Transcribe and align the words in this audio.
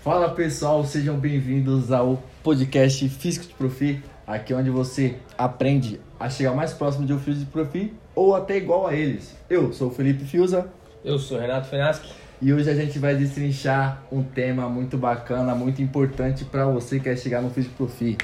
Fala 0.00 0.30
pessoal, 0.30 0.84
sejam 0.84 1.16
bem-vindos 1.18 1.90
ao 1.90 2.22
podcast 2.42 3.08
Físico 3.08 3.46
de 3.46 3.54
Profi, 3.54 4.02
aqui 4.26 4.54
onde 4.54 4.70
você 4.70 5.16
aprende 5.36 6.00
a 6.18 6.30
chegar 6.30 6.52
mais 6.54 6.72
próximo 6.72 7.04
de 7.04 7.12
um 7.12 7.18
físico 7.18 7.44
de 7.46 7.50
profi 7.50 7.92
ou 8.14 8.34
até 8.34 8.56
igual 8.56 8.86
a 8.86 8.94
eles. 8.94 9.36
Eu 9.50 9.72
sou 9.72 9.88
o 9.88 9.90
Felipe 9.90 10.24
Fiuza 10.24 10.68
Eu 11.04 11.18
sou 11.18 11.36
o 11.36 11.40
Renato 11.40 11.68
Fenaschi. 11.68 12.12
e 12.40 12.52
hoje 12.52 12.70
a 12.70 12.74
gente 12.74 12.98
vai 12.98 13.16
destrinchar 13.16 14.02
um 14.10 14.22
tema 14.22 14.68
muito 14.68 14.96
bacana, 14.96 15.54
muito 15.54 15.82
importante 15.82 16.44
para 16.44 16.66
você 16.66 16.98
que 16.98 17.04
quer 17.04 17.16
chegar 17.16 17.42
no 17.42 17.50
físico 17.50 17.72
de 17.72 17.76
profi. 17.76 18.18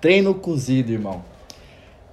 Treino 0.00 0.34
cozido, 0.34 0.92
irmão. 0.92 1.22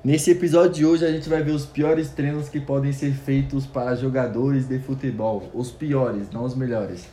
Nesse 0.03 0.31
episódio 0.31 0.71
de 0.73 0.85
hoje 0.85 1.05
a 1.05 1.11
gente 1.11 1.29
vai 1.29 1.41
ver 1.41 1.51
os 1.51 1.65
piores 1.65 2.09
treinos 2.09 2.49
que 2.49 2.59
podem 2.59 2.91
ser 2.91 3.13
feitos 3.13 3.65
para 3.65 3.95
jogadores 3.95 4.67
de 4.67 4.79
futebol. 4.79 5.49
Os 5.53 5.71
piores, 5.71 6.29
não 6.31 6.43
os 6.43 6.55
melhores. 6.55 7.07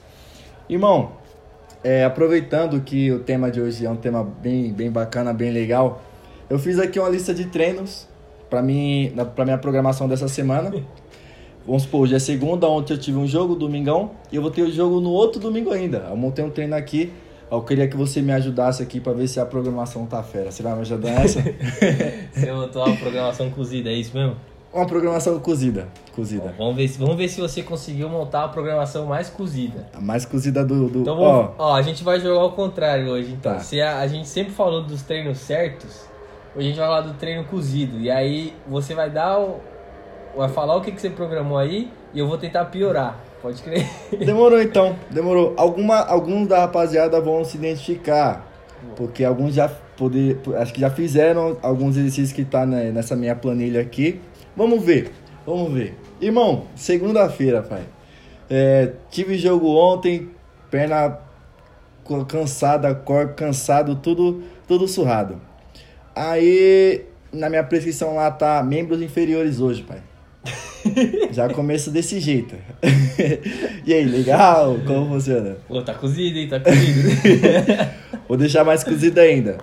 Irmão, 0.69 1.13
é, 1.83 2.05
aproveitando 2.05 2.81
que 2.81 3.11
o 3.11 3.19
tema 3.19 3.51
de 3.51 3.61
hoje 3.61 3.85
é 3.85 3.91
um 3.91 3.97
tema 3.97 4.23
bem, 4.23 4.73
bem 4.73 4.91
bacana, 4.91 5.33
bem 5.33 5.51
legal, 5.51 6.03
eu 6.49 6.59
fiz 6.59 6.79
aqui 6.79 6.99
uma 6.99 7.09
lista 7.09 7.35
de 7.35 7.47
treinos 7.47 8.09
para 8.49 8.63
mim, 8.63 9.13
para 9.35 9.45
minha 9.45 9.59
programação 9.59 10.07
dessa 10.07 10.29
semana. 10.29 10.73
Vamos 11.67 11.85
supor, 11.85 12.03
hoje 12.03 12.15
é 12.15 12.19
segunda, 12.19 12.67
ontem 12.67 12.93
eu 12.93 12.99
tive 12.99 13.17
um 13.17 13.27
jogo, 13.27 13.55
domingão, 13.55 14.11
e 14.33 14.37
eu 14.37 14.43
vou 14.43 14.51
ter 14.51 14.63
o 14.63 14.71
jogo 14.71 15.01
no 15.01 15.11
outro 15.11 15.41
domingo 15.41 15.71
ainda. 15.71 16.09
Eu 16.11 16.17
montei 16.17 16.45
um 16.45 16.51
treino 16.51 16.75
aqui, 16.75 17.13
eu 17.51 17.63
queria 17.63 17.87
que 17.87 17.97
você 17.97 18.21
me 18.21 18.33
ajudasse 18.33 18.83
aqui 18.83 18.99
para 18.99 19.13
ver 19.13 19.29
se 19.29 19.39
a 19.39 19.47
programação 19.47 20.05
tá 20.07 20.23
fera. 20.23 20.51
Você 20.51 20.63
vai 20.63 20.75
me 20.75 20.81
ajudar 20.81 21.11
nessa? 21.11 21.41
Você 22.33 22.53
botou 22.53 22.85
uma 22.85 22.97
programação 22.97 23.49
cozida, 23.51 23.91
é 23.91 23.95
isso 23.95 24.17
mesmo? 24.17 24.37
Uma 24.73 24.87
programação 24.87 25.39
cozida, 25.39 25.89
cozida. 26.15 26.55
Bom, 26.57 26.65
vamos, 26.67 26.77
ver, 26.77 26.89
se- 26.89 26.99
vamos 26.99 27.17
ver 27.17 27.29
se 27.29 27.41
você 27.41 27.63
conseguiu 27.63 28.09
montar 28.09 28.45
a 28.45 28.49
programação 28.49 29.07
mais 29.07 29.29
cozida. 29.29 29.87
A 29.93 30.01
mais 30.01 30.25
cozida 30.25 30.65
do... 30.65 30.89
do... 30.89 31.01
Então, 31.01 31.19
ó, 31.21 31.33
vamos, 31.43 31.51
ó, 31.59 31.75
a 31.75 31.83
gente 31.83 32.03
vai 32.03 32.19
jogar 32.21 32.41
ao 32.41 32.53
contrário 32.53 33.09
hoje. 33.09 33.33
Então, 33.33 33.53
Tá. 33.55 33.61
se 33.61 33.81
a, 33.81 33.99
a 33.99 34.07
gente 34.07 34.29
sempre 34.29 34.53
falou 34.53 34.83
dos 34.83 35.03
treinos 35.03 35.39
certos, 35.39 36.07
hoje 36.57 36.67
a 36.67 36.69
gente 36.71 36.79
vai 36.79 36.87
falar 36.87 37.01
do 37.03 37.15
treino 37.15 37.45
cozido. 37.45 37.99
E 38.01 38.11
aí 38.11 38.55
você 38.67 38.95
vai 38.95 39.11
dar 39.11 39.39
o, 39.39 39.61
vai 40.37 40.49
falar 40.49 40.77
o 40.77 40.81
que, 40.81 40.91
que 40.93 41.01
você 41.01 41.11
programou 41.11 41.59
aí 41.59 41.91
e 42.15 42.19
eu 42.19 42.27
vou 42.27 42.39
tentar 42.39 42.65
piorar. 42.67 43.19
Pode 43.43 43.61
crer. 43.61 43.85
Demorou 44.25 44.63
então, 44.63 44.95
demorou. 45.11 45.53
Alguma, 45.57 45.99
alguns 45.99 46.47
da 46.47 46.61
rapaziada 46.61 47.21
vão 47.21 47.45
se 47.45 47.57
identificar, 47.57 48.47
porque 48.97 49.25
alguns 49.25 49.53
já 49.55 49.69
poder, 49.97 50.39
acho 50.59 50.73
que 50.73 50.81
já 50.81 50.89
fizeram 50.91 51.57
alguns 51.61 51.97
exercícios 51.97 52.33
que 52.33 52.45
tá 52.45 52.65
né, 52.65 52.91
nessa 52.93 53.17
minha 53.17 53.35
planilha 53.35 53.81
aqui. 53.81 54.21
Vamos 54.57 54.85
ver, 54.85 55.11
vamos 55.47 55.73
ver. 55.73 55.95
Irmão, 56.21 56.67
segunda-feira, 56.77 57.63
pai. 57.63 57.83
É, 58.49 58.93
tive 59.11 59.39
jogo 59.39 59.75
ontem, 59.75 60.29
perna 60.71 61.19
cansada, 62.29 62.95
corpo 62.95 63.35
cansado, 63.35 63.97
tudo, 63.97 64.43
tudo 64.69 64.87
surrado. 64.87 65.41
Aí, 66.15 67.07
na 67.33 67.49
minha 67.49 67.65
prescrição 67.65 68.17
lá 68.17 68.31
tá 68.31 68.63
membros 68.63 69.01
inferiores 69.01 69.61
hoje, 69.61 69.83
pai. 69.83 70.03
Já 71.33 71.49
começo 71.49 71.91
desse 71.91 72.21
jeito. 72.21 72.55
e 73.87 73.95
aí, 73.95 74.05
legal? 74.05 74.77
Como 74.87 75.09
funciona? 75.09 75.57
Pô, 75.67 75.81
tá 75.81 75.95
cozido, 75.95 76.39
hein? 76.39 76.49
Tá 76.49 76.61
cozido. 76.61 77.09
Vou 78.29 78.37
deixar 78.37 78.65
mais 78.65 78.85
cozido 78.85 79.19
ainda. 79.19 79.59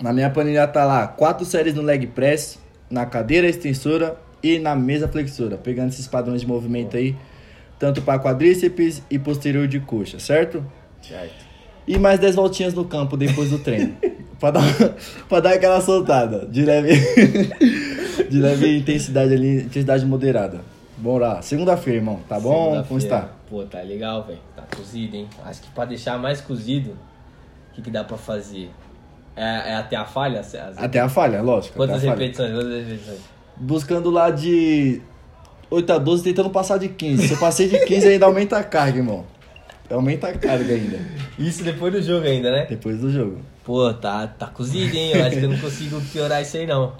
Na 0.00 0.12
minha 0.12 0.30
planilha 0.30 0.66
tá 0.66 0.84
lá, 0.84 1.06
quatro 1.06 1.44
séries 1.44 1.74
no 1.74 1.82
leg 1.82 2.06
press, 2.08 2.58
na 2.92 3.06
cadeira 3.06 3.48
extensora 3.48 4.16
e 4.42 4.58
na 4.58 4.76
mesa 4.76 5.08
flexora, 5.08 5.56
pegando 5.56 5.88
esses 5.88 6.06
padrões 6.06 6.42
de 6.42 6.46
movimento 6.46 6.94
aí, 6.94 7.16
tanto 7.78 8.02
para 8.02 8.20
quadríceps 8.20 9.02
e 9.10 9.18
posterior 9.18 9.66
de 9.66 9.80
coxa, 9.80 10.20
certo? 10.20 10.64
certo. 11.00 11.52
E 11.88 11.98
mais 11.98 12.20
10 12.20 12.36
voltinhas 12.36 12.74
no 12.74 12.84
campo 12.84 13.16
depois 13.16 13.50
do 13.50 13.58
treino. 13.58 13.96
pra, 14.38 14.52
dar, 14.52 14.62
pra 15.28 15.40
dar 15.40 15.54
aquela 15.54 15.80
soltada. 15.80 16.46
De 16.46 16.64
leve. 16.64 16.92
de 18.30 18.38
leve 18.38 18.78
intensidade 18.78 19.34
ali, 19.34 19.62
intensidade 19.62 20.06
moderada. 20.06 20.60
Bora 20.96 21.28
lá. 21.34 21.42
Segunda-feira, 21.42 21.98
irmão. 21.98 22.20
Tá 22.28 22.38
bom? 22.38 22.84
Como 22.84 22.98
está? 22.98 23.30
Pô, 23.50 23.64
tá 23.64 23.80
legal, 23.80 24.22
velho. 24.24 24.38
Tá 24.54 24.62
cozido, 24.76 25.16
hein? 25.16 25.28
Acho 25.44 25.62
que 25.62 25.70
pra 25.70 25.84
deixar 25.84 26.16
mais 26.18 26.40
cozido, 26.40 26.90
o 26.90 27.74
que, 27.74 27.82
que 27.82 27.90
dá 27.90 28.04
pra 28.04 28.16
fazer? 28.16 28.70
É, 29.36 29.70
é 29.72 29.74
até 29.76 29.96
a 29.96 30.04
falha? 30.04 30.40
As- 30.40 30.54
Até 30.76 31.00
a 31.00 31.08
falha, 31.08 31.40
lógico. 31.42 31.76
Quantas 31.76 32.02
repetições? 32.02 32.52
Quantas 32.52 32.84
repetições? 32.86 33.18
Buscando 33.56 34.10
lá 34.10 34.30
de 34.30 35.00
8 35.70 35.92
a 35.92 35.98
12, 35.98 36.22
tentando 36.24 36.50
passar 36.50 36.78
de 36.78 36.88
15. 36.88 37.28
Se 37.28 37.34
eu 37.34 37.38
passei 37.38 37.68
de 37.68 37.78
15, 37.84 38.08
ainda 38.08 38.26
aumenta 38.26 38.58
a 38.58 38.64
carga, 38.64 38.98
irmão. 38.98 39.24
Aumenta 39.90 40.28
a 40.28 40.32
carga 40.36 40.72
ainda. 40.74 40.98
Isso 41.38 41.62
depois 41.62 41.92
do 41.92 42.02
jogo 42.02 42.26
ainda, 42.26 42.50
né? 42.50 42.66
Depois 42.68 42.98
do 43.00 43.10
jogo. 43.10 43.40
Pô, 43.64 43.92
tá, 43.94 44.26
tá 44.26 44.46
cozido, 44.46 44.96
hein? 44.96 45.12
Eu 45.14 45.24
acho 45.24 45.38
que 45.38 45.44
eu 45.44 45.50
não 45.50 45.58
consigo 45.58 46.00
piorar 46.12 46.42
isso 46.42 46.56
aí, 46.56 46.66
não. 46.66 46.92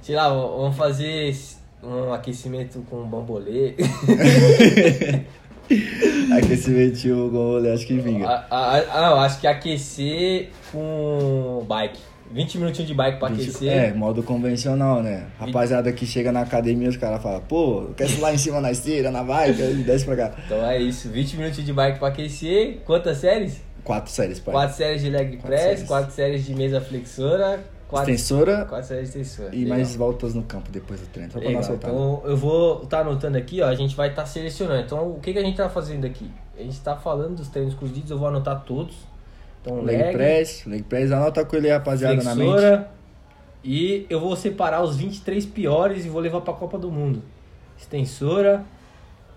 Sei 0.00 0.14
lá, 0.14 0.28
vamos 0.28 0.76
fazer 0.76 1.34
um 1.82 2.12
aquecimento 2.12 2.84
com 2.88 3.04
bambolê. 3.04 3.74
Aquecimento 6.36 7.02
com 7.30 7.60
o 7.60 7.72
acho 7.72 7.86
que 7.86 7.94
vinga. 7.98 8.28
Ah, 8.28 8.46
ah, 8.50 8.84
ah, 8.90 9.24
acho 9.24 9.40
que 9.40 9.46
aquecer 9.46 10.50
com 10.72 11.64
bike. 11.68 11.98
20 12.32 12.58
minutinhos 12.58 12.88
de 12.88 12.94
bike 12.94 13.18
pra 13.18 13.28
aquecer. 13.28 13.72
É, 13.72 13.92
modo 13.92 14.22
convencional, 14.22 15.02
né? 15.02 15.26
Rapaziada 15.38 15.92
que 15.92 16.04
chega 16.04 16.32
na 16.32 16.40
academia, 16.40 16.88
os 16.88 16.96
caras 16.96 17.22
falam, 17.22 17.40
pô, 17.42 17.90
quer 17.96 18.10
ir 18.10 18.18
lá 18.18 18.34
em 18.34 18.38
cima 18.38 18.60
na 18.60 18.72
esteira, 18.72 19.10
na 19.10 19.22
bike, 19.22 19.62
aí 19.62 19.74
desce 19.74 20.04
pra 20.04 20.16
cá. 20.16 20.34
Então 20.44 20.66
é 20.66 20.78
isso, 20.80 21.08
20 21.08 21.36
minutos 21.36 21.64
de 21.64 21.72
bike 21.72 21.98
pra 21.98 22.08
aquecer. 22.08 22.80
Quantas 22.84 23.18
séries? 23.18 23.60
Quatro 23.84 24.10
séries, 24.10 24.40
pai. 24.40 24.52
Quatro 24.52 24.76
séries 24.76 25.02
de 25.02 25.10
leg 25.10 25.36
press, 25.36 25.60
séries. 25.60 25.82
quatro 25.84 26.14
séries 26.14 26.44
de 26.46 26.54
mesa 26.54 26.80
flexora, 26.80 27.62
quatro, 27.88 28.10
Extensora 28.10 28.64
quatro 28.64 28.86
séries 28.88 29.12
de 29.12 29.20
extensora. 29.20 29.54
e 29.54 29.60
Legal. 29.60 29.76
mais 29.76 29.96
voltas 29.96 30.34
no 30.34 30.42
campo 30.42 30.70
depois 30.70 31.00
do 31.00 31.06
treino. 31.06 31.32
Só 31.32 31.38
Legal. 31.38 31.62
Então 31.62 32.22
eu 32.24 32.36
vou 32.36 32.82
estar 32.84 33.00
anotando 33.00 33.38
aqui, 33.38 33.60
ó. 33.62 33.66
A 33.68 33.74
gente 33.74 33.94
vai 33.96 34.08
estar 34.10 34.26
selecionando. 34.26 34.82
Então 34.82 35.10
o 35.10 35.20
que, 35.20 35.32
que 35.32 35.38
a 35.38 35.42
gente 35.42 35.56
tá 35.56 35.68
fazendo 35.68 36.06
aqui? 36.06 36.30
A 36.58 36.62
gente 36.62 36.80
tá 36.80 36.96
falando 36.96 37.36
dos 37.36 37.48
treinos 37.48 37.74
cozidos, 37.74 38.10
eu 38.10 38.18
vou 38.18 38.28
anotar 38.28 38.62
todos. 38.64 38.96
Então 39.60 39.82
leg, 39.82 39.96
leg, 39.96 40.12
press, 40.12 40.64
leg 40.66 40.82
press, 40.82 41.10
anota 41.10 41.44
com 41.44 41.56
ele, 41.56 41.70
rapaziada, 41.70 42.22
na 42.22 42.34
mente. 42.34 42.84
E 43.64 44.06
eu 44.10 44.20
vou 44.20 44.36
separar 44.36 44.82
os 44.82 44.96
23 44.96 45.46
piores 45.46 46.04
e 46.04 46.08
vou 46.08 46.20
levar 46.20 46.42
pra 46.42 46.52
Copa 46.52 46.78
do 46.78 46.90
Mundo. 46.92 47.22
Extensora, 47.78 48.64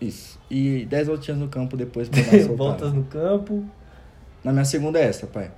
Isso. 0.01 0.37
E 0.49 0.85
10 0.85 1.07
voltinhas 1.07 1.39
no 1.39 1.47
campo 1.47 1.75
depois 1.75 2.07
pra 2.09 2.21
soltada. 2.23 2.53
voltas 2.55 2.93
no 2.93 3.03
campo, 3.05 3.65
Na 4.43 4.51
minha 4.51 4.65
segunda 4.65 4.99
é 4.99 5.03
essa, 5.05 5.25
pai. 5.27 5.49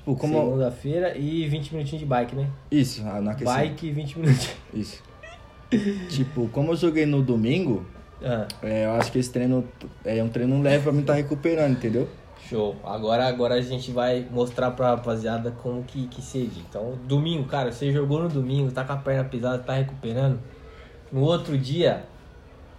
Tipo, 0.00 0.16
como. 0.16 0.38
segunda-feira 0.38 1.16
e 1.16 1.46
20 1.46 1.72
minutinhos 1.74 2.00
de 2.00 2.06
bike, 2.06 2.34
né? 2.34 2.48
Isso, 2.70 3.02
ah, 3.06 3.20
na 3.20 3.32
aquecimento. 3.32 3.58
Bike 3.58 3.86
e 3.86 3.92
20 3.92 4.18
minutinhos. 4.18 4.56
Isso. 4.74 5.02
tipo, 6.08 6.48
como 6.48 6.72
eu 6.72 6.76
joguei 6.76 7.06
no 7.06 7.22
domingo, 7.22 7.84
Ah, 8.22 8.46
é, 8.62 8.86
eu 8.86 8.92
acho 8.92 9.12
que 9.12 9.18
esse 9.18 9.30
treino 9.30 9.64
é 10.04 10.22
um 10.22 10.28
treino 10.28 10.60
leve 10.60 10.82
pra 10.82 10.92
mim 10.92 11.02
tá 11.02 11.14
recuperando, 11.14 11.72
entendeu? 11.72 12.08
show. 12.48 12.74
Agora, 12.82 13.26
agora 13.28 13.54
a 13.54 13.60
gente 13.60 13.92
vai 13.92 14.26
mostrar 14.30 14.70
pra 14.72 14.88
rapaziada 14.90 15.50
como 15.62 15.84
que, 15.84 16.08
que 16.08 16.20
seja. 16.22 16.58
Então, 16.68 16.98
domingo, 17.06 17.44
cara, 17.44 17.70
você 17.70 17.92
jogou 17.92 18.20
no 18.22 18.28
domingo, 18.28 18.72
tá 18.72 18.82
com 18.82 18.92
a 18.92 18.96
perna 18.96 19.24
pesada, 19.24 19.58
tá 19.62 19.74
recuperando. 19.74 20.40
No 21.12 21.20
outro 21.20 21.56
dia, 21.56 22.04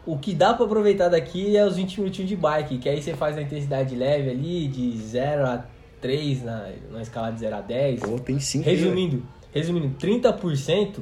o 0.05 0.17
que 0.17 0.33
dá 0.33 0.53
pra 0.53 0.65
aproveitar 0.65 1.09
daqui 1.09 1.55
é 1.55 1.65
os 1.65 1.77
20 1.77 2.01
minutinhos 2.01 2.27
de 2.29 2.35
bike, 2.35 2.79
que 2.79 2.89
aí 2.89 3.01
você 3.01 3.13
faz 3.13 3.37
a 3.37 3.41
intensidade 3.41 3.95
leve 3.95 4.31
ali, 4.31 4.67
de 4.67 4.97
0 4.97 5.45
a 5.45 5.65
3 6.01 6.43
na, 6.43 6.69
na 6.91 7.01
escala 7.01 7.31
de 7.31 7.39
0 7.39 7.55
a 7.55 7.61
10. 7.61 7.99
Pô, 8.01 8.19
tem 8.19 8.39
5. 8.39 8.65
Resumindo, 8.65 9.23
resumindo, 9.53 9.95
30%, 9.99 10.99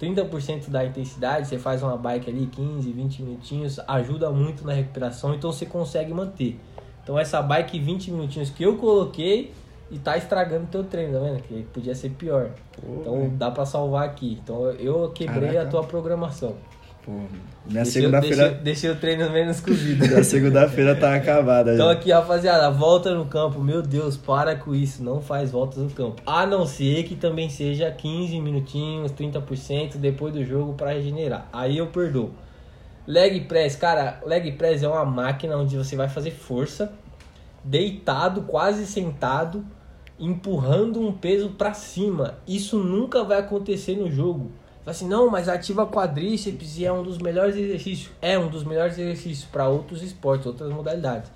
30% 0.00 0.68
da 0.70 0.84
intensidade, 0.84 1.46
você 1.48 1.58
faz 1.58 1.82
uma 1.82 1.96
bike 1.96 2.28
ali 2.30 2.46
15, 2.46 2.90
20 2.90 3.22
minutinhos, 3.22 3.78
ajuda 3.86 4.30
muito 4.30 4.64
na 4.66 4.72
recuperação, 4.72 5.34
então 5.34 5.52
você 5.52 5.66
consegue 5.66 6.12
manter. 6.12 6.58
Então 7.02 7.18
essa 7.18 7.40
bike 7.42 7.78
20 7.78 8.10
minutinhos 8.10 8.50
que 8.50 8.62
eu 8.64 8.76
coloquei 8.76 9.52
e 9.90 9.98
tá 9.98 10.16
estragando 10.16 10.66
teu 10.70 10.82
treino, 10.84 11.12
tá 11.14 11.18
vendo? 11.20 11.42
Que 11.42 11.62
podia 11.72 11.94
ser 11.94 12.10
pior. 12.10 12.50
Pô, 12.80 13.00
Então 13.00 13.18
velho. 13.18 13.30
dá 13.32 13.50
pra 13.50 13.66
salvar 13.66 14.04
aqui. 14.04 14.38
Então 14.42 14.70
eu 14.72 15.10
quebrei 15.10 15.50
Caraca. 15.50 15.62
a 15.62 15.70
tua 15.70 15.84
programação. 15.84 16.54
Pô, 17.04 17.10
minha 17.12 17.82
Deixei- 17.82 18.00
segunda-feira. 18.02 18.36
deixei- 18.36 18.58
Deixei 18.62 18.90
o 18.90 18.96
treino 18.96 19.28
menos 19.30 19.60
cozido. 19.60 20.06
Minha 20.06 20.22
segunda-feira 20.22 20.94
tá 20.94 21.14
acabada 21.16 21.74
Então 21.74 21.86
já. 21.86 21.92
aqui, 21.92 22.12
rapaziada, 22.12 22.70
volta 22.70 23.12
no 23.12 23.26
campo. 23.26 23.60
Meu 23.60 23.82
Deus, 23.82 24.16
para 24.16 24.54
com 24.54 24.72
isso. 24.72 25.02
Não 25.02 25.20
faz 25.20 25.50
voltas 25.50 25.78
no 25.82 25.90
campo. 25.90 26.22
A 26.24 26.46
não 26.46 26.64
ser 26.64 27.02
que 27.02 27.16
também 27.16 27.50
seja 27.50 27.90
15 27.90 28.38
minutinhos, 28.40 29.10
30% 29.10 29.98
depois 29.98 30.32
do 30.32 30.44
jogo 30.44 30.74
para 30.74 30.92
regenerar. 30.92 31.48
Aí 31.52 31.78
eu 31.78 31.88
perdoo. 31.88 32.30
Leg 33.04 33.40
press, 33.46 33.74
cara, 33.74 34.20
leg 34.24 34.52
press 34.52 34.80
é 34.84 34.88
uma 34.88 35.04
máquina 35.04 35.56
onde 35.56 35.76
você 35.76 35.96
vai 35.96 36.08
fazer 36.08 36.30
força, 36.30 36.92
deitado, 37.64 38.42
quase 38.42 38.86
sentado, 38.86 39.64
empurrando 40.20 41.00
um 41.00 41.12
peso 41.12 41.48
para 41.50 41.74
cima. 41.74 42.34
Isso 42.46 42.78
nunca 42.78 43.24
vai 43.24 43.38
acontecer 43.40 43.96
no 43.96 44.08
jogo. 44.08 44.52
Fala 44.84 44.90
assim, 44.90 45.08
não, 45.08 45.30
mas 45.30 45.48
ativa 45.48 45.86
quadríceps 45.86 46.76
e 46.78 46.84
é 46.84 46.92
um 46.92 47.02
dos 47.02 47.18
melhores 47.18 47.56
exercícios. 47.56 48.10
É 48.20 48.36
um 48.38 48.48
dos 48.48 48.64
melhores 48.64 48.98
exercícios 48.98 49.44
para 49.44 49.68
outros 49.68 50.02
esportes, 50.02 50.46
outras 50.46 50.70
modalidades. 50.70 51.30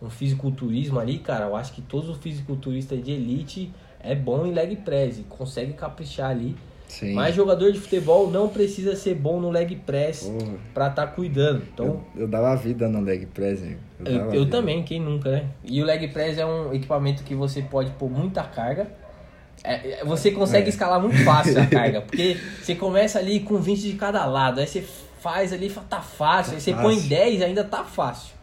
um 0.00 0.08
fisiculturismo 0.10 0.98
ali, 1.00 1.18
cara, 1.18 1.46
eu 1.46 1.56
acho 1.56 1.72
que 1.72 1.82
todos 1.82 2.08
os 2.08 2.18
fisiculturistas 2.18 3.02
de 3.02 3.10
elite 3.12 3.72
é 4.00 4.14
bom 4.14 4.44
em 4.46 4.52
leg 4.52 4.76
press, 4.76 5.18
e 5.18 5.22
consegue 5.22 5.72
caprichar 5.74 6.30
ali. 6.30 6.56
Sim. 6.88 7.14
Mas 7.14 7.34
jogador 7.34 7.72
de 7.72 7.80
futebol 7.80 8.30
não 8.30 8.48
precisa 8.48 8.94
ser 8.94 9.14
bom 9.14 9.40
no 9.40 9.48
leg 9.48 9.74
press 9.76 10.24
Porra. 10.24 10.58
pra 10.74 10.88
estar 10.88 11.06
cuidando. 11.08 11.62
Então, 11.72 12.04
Eu, 12.14 12.22
eu 12.22 12.28
dava 12.28 12.54
vida 12.56 12.86
no 12.88 13.00
leg 13.00 13.24
press, 13.26 13.62
eu, 14.04 14.12
eu 14.12 14.30
vida. 14.30 14.46
também, 14.50 14.82
quem 14.82 15.00
nunca, 15.00 15.30
né? 15.30 15.46
E 15.64 15.80
o 15.80 15.86
leg 15.86 16.06
press 16.08 16.36
é 16.36 16.44
um 16.44 16.72
equipamento 16.74 17.22
que 17.24 17.34
você 17.34 17.62
pode 17.62 17.90
pôr 17.92 18.10
muita 18.10 18.42
carga. 18.42 18.88
É, 19.64 20.00
é, 20.00 20.04
você 20.04 20.30
consegue 20.32 20.66
É. 20.66 20.68
escalar 20.70 21.00
muito 21.00 21.22
fácil 21.24 21.60
a 21.60 21.66
carga, 21.66 22.00
porque 22.00 22.36
você 22.62 22.74
começa 22.74 23.18
ali 23.18 23.40
com 23.40 23.56
20 23.58 23.80
de 23.80 23.92
cada 23.94 24.24
lado, 24.26 24.60
aí 24.60 24.66
você 24.66 24.82
faz 25.20 25.52
ali, 25.52 25.70
tá 25.88 26.00
fácil, 26.00 26.54
aí 26.54 26.60
você 26.60 26.72
põe 26.74 26.94
fácil. 26.96 27.08
10 27.08 27.42
ainda 27.42 27.62
tá 27.64 27.84
fácil. 27.84 28.34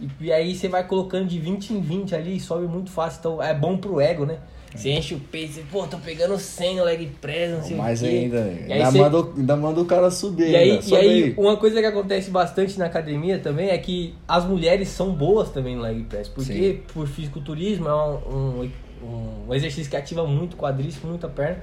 E, 0.00 0.08
e 0.26 0.32
aí 0.32 0.54
você 0.54 0.66
vai 0.68 0.86
colocando 0.86 1.26
de 1.26 1.38
20 1.38 1.70
em 1.74 1.80
20 1.80 2.14
ali 2.14 2.36
e 2.36 2.40
sobe 2.40 2.66
muito 2.66 2.90
fácil, 2.90 3.18
então 3.20 3.42
é 3.42 3.52
bom 3.54 3.76
pro 3.76 4.00
ego, 4.00 4.24
né? 4.24 4.38
Você 4.74 4.90
enche 4.90 5.14
o 5.14 5.20
peito, 5.20 5.54
você, 5.54 5.62
pô, 5.72 5.86
tô 5.86 5.96
pegando 5.96 6.36
100 6.38 6.76
no 6.76 6.84
leg 6.84 7.06
press, 7.20 7.50
não 7.50 7.62
sei 7.62 7.76
Mais 7.76 8.02
o 8.02 8.04
quê. 8.04 8.10
ainda, 8.10 8.54
E 8.68 8.72
ainda, 8.74 8.90
você- 8.90 8.98
manda, 8.98 9.20
o- 9.20 9.32
ainda 9.36 9.56
manda 9.56 9.80
o 9.80 9.84
cara 9.86 10.10
subir. 10.10 10.50
e 10.50 10.56
aí, 10.56 10.70
ainda. 10.72 10.80
e 10.80 10.88
Sobe 10.88 11.00
aí, 11.00 11.34
uma 11.38 11.56
coisa 11.56 11.80
que 11.80 11.86
acontece 11.86 12.30
bastante 12.30 12.78
na 12.78 12.84
academia 12.86 13.38
também 13.38 13.68
é 13.70 13.78
que 13.78 14.14
as 14.28 14.44
mulheres 14.44 14.88
são 14.88 15.12
boas 15.12 15.48
também 15.50 15.76
no 15.76 15.82
leg 15.82 16.02
press. 16.04 16.28
Porque 16.28 16.80
por 16.92 17.06
fisiculturismo 17.06 17.88
é 17.88 17.94
um, 17.94 18.60
um, 18.60 18.70
um 19.02 19.54
exercício 19.54 19.90
que 19.90 19.96
ativa 19.96 20.26
muito 20.26 20.56
quadríceps, 20.56 21.08
muita 21.08 21.28
perna. 21.28 21.62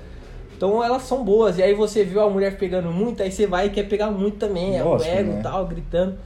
Então 0.56 0.84
elas 0.84 1.04
são 1.04 1.24
boas. 1.24 1.58
E 1.58 1.64
aí 1.64 1.74
você 1.74 2.04
viu 2.04 2.22
a 2.22 2.30
mulher 2.30 2.58
pegando 2.58 2.92
muito, 2.92 3.22
aí 3.22 3.32
você 3.32 3.46
vai 3.46 3.68
e 3.68 3.70
quer 3.70 3.84
pegar 3.84 4.12
muito 4.12 4.38
também. 4.38 4.78
É 4.78 4.84
o 4.84 4.96
ego 5.02 5.32
e 5.32 5.34
né? 5.36 5.42
tal, 5.42 5.66
gritando. 5.68 6.18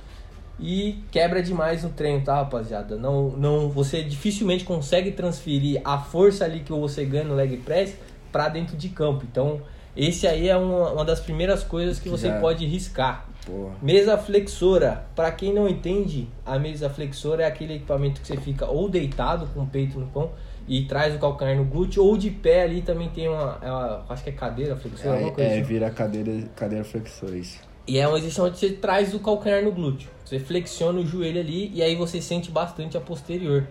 E 0.60 1.04
quebra 1.12 1.42
demais 1.42 1.84
no 1.84 1.90
treino, 1.90 2.24
tá, 2.24 2.36
rapaziada? 2.36 2.96
Não, 2.96 3.30
não, 3.30 3.70
você 3.70 4.04
dificilmente 4.04 4.64
consegue 4.64 5.12
transferir 5.12 5.82
a 5.84 6.00
força 6.00 6.46
ali 6.46 6.62
que 6.62 6.72
você 6.72 7.06
ganha 7.06 7.24
no 7.26 7.36
leg 7.36 7.58
press 7.58 7.96
pra 8.32 8.50
dentro 8.50 8.76
de 8.76 8.90
campo. 8.90 9.24
Então, 9.30 9.62
esse 9.96 10.28
aí 10.28 10.50
é 10.50 10.58
uma, 10.58 10.92
uma 10.94 11.06
das 11.06 11.20
primeiras 11.20 11.64
coisas 11.64 12.00
que 12.00 12.10
você 12.10 12.28
Já- 12.28 12.40
pode 12.40 12.66
riscar. 12.66 13.28
Porra. 13.46 13.76
Mesa 13.82 14.18
flexora. 14.18 15.06
Pra 15.16 15.32
quem 15.32 15.54
não 15.54 15.70
entende, 15.70 16.28
a 16.46 16.58
mesa 16.58 16.90
flexora 16.90 17.44
é 17.44 17.46
aquele 17.46 17.76
equipamento 17.76 18.20
que 18.20 18.28
você 18.28 18.38
fica 18.38 18.66
ou 18.66 18.90
deitado 18.90 19.48
com 19.54 19.62
o 19.62 19.68
peito 19.68 20.00
no 20.00 20.08
pão 20.08 20.32
e 20.68 20.84
traz 20.86 21.16
o 21.16 21.20
calcanhar 21.20 21.56
no 21.56 21.64
glúteo, 21.66 22.04
ou 22.04 22.18
de 22.18 22.30
pé 22.30 22.64
ali 22.64 22.82
também 22.82 23.10
tem 23.10 23.28
uma, 23.30 23.58
é 23.62 23.72
uma- 23.72 24.06
acho 24.10 24.24
que 24.24 24.30
é 24.30 24.34
cadeira 24.34 24.76
flexora, 24.76 25.14
alguma 25.14 25.32
coisa 25.32 25.50
É, 25.50 25.54
é 25.54 25.60
assim. 25.60 25.68
vira 25.68 25.90
cadeira, 25.90 26.32
cadeira 26.56 26.84
flexor, 26.84 27.34
isso. 27.36 27.60
E 27.88 27.98
é 27.98 28.08
um 28.08 28.18
exercício 28.18 28.44
onde 28.44 28.58
você 28.58 28.72
traz 28.72 29.14
o 29.14 29.20
calcanhar 29.20 29.64
no 29.64 29.72
glúteo. 29.72 30.10
Você 30.26 30.40
flexiona 30.40 31.00
o 31.00 31.06
joelho 31.08 31.40
ali 31.40 31.72
e 31.74 31.82
aí 31.82 31.96
você 31.96 32.22
sente 32.22 32.52
bastante 32.52 32.98
a 32.98 33.00
posterior. 33.02 33.66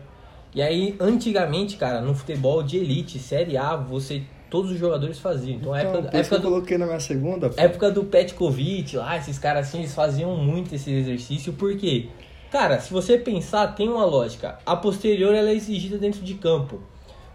E 0.55 0.63
aí, 0.63 0.97
antigamente, 0.99 1.77
cara, 1.77 2.01
no 2.01 2.15
futebol 2.15 2.63
de 2.63 2.79
elite, 2.79 3.19
Série 3.19 3.59
A, 3.59 3.77
você 3.77 4.23
todos 4.49 4.71
os 4.71 4.79
jogadores 4.79 5.19
faziam. 5.19 5.57
Então, 5.57 5.77
Então, 5.77 5.91
época, 5.91 5.99
por 5.99 6.03
isso 6.05 6.11
que 6.11 6.17
época 6.17 6.37
eu 6.37 6.41
do, 6.41 6.49
coloquei 6.49 6.79
na 6.79 6.87
minha 6.87 7.01
segunda. 7.01 7.51
pô. 7.51 7.61
época 7.61 7.91
do 7.91 8.05
Petkovic 8.05 8.97
lá, 8.97 9.19
esses 9.19 9.39
caras 9.39 9.69
assim, 9.69 9.81
eles 9.81 9.95
faziam 9.95 10.35
muito 10.37 10.75
esse 10.75 10.91
exercício. 10.91 11.53
Por 11.53 11.77
quê? 11.77 12.09
Cara, 12.57 12.81
se 12.81 12.91
você 12.91 13.19
pensar, 13.19 13.75
tem 13.75 13.87
uma 13.87 14.07
lógica. 14.07 14.59
A 14.65 14.75
posterior 14.75 15.35
ela 15.35 15.51
é 15.51 15.53
exigida 15.53 15.99
dentro 15.99 16.23
de 16.23 16.33
campo. 16.37 16.81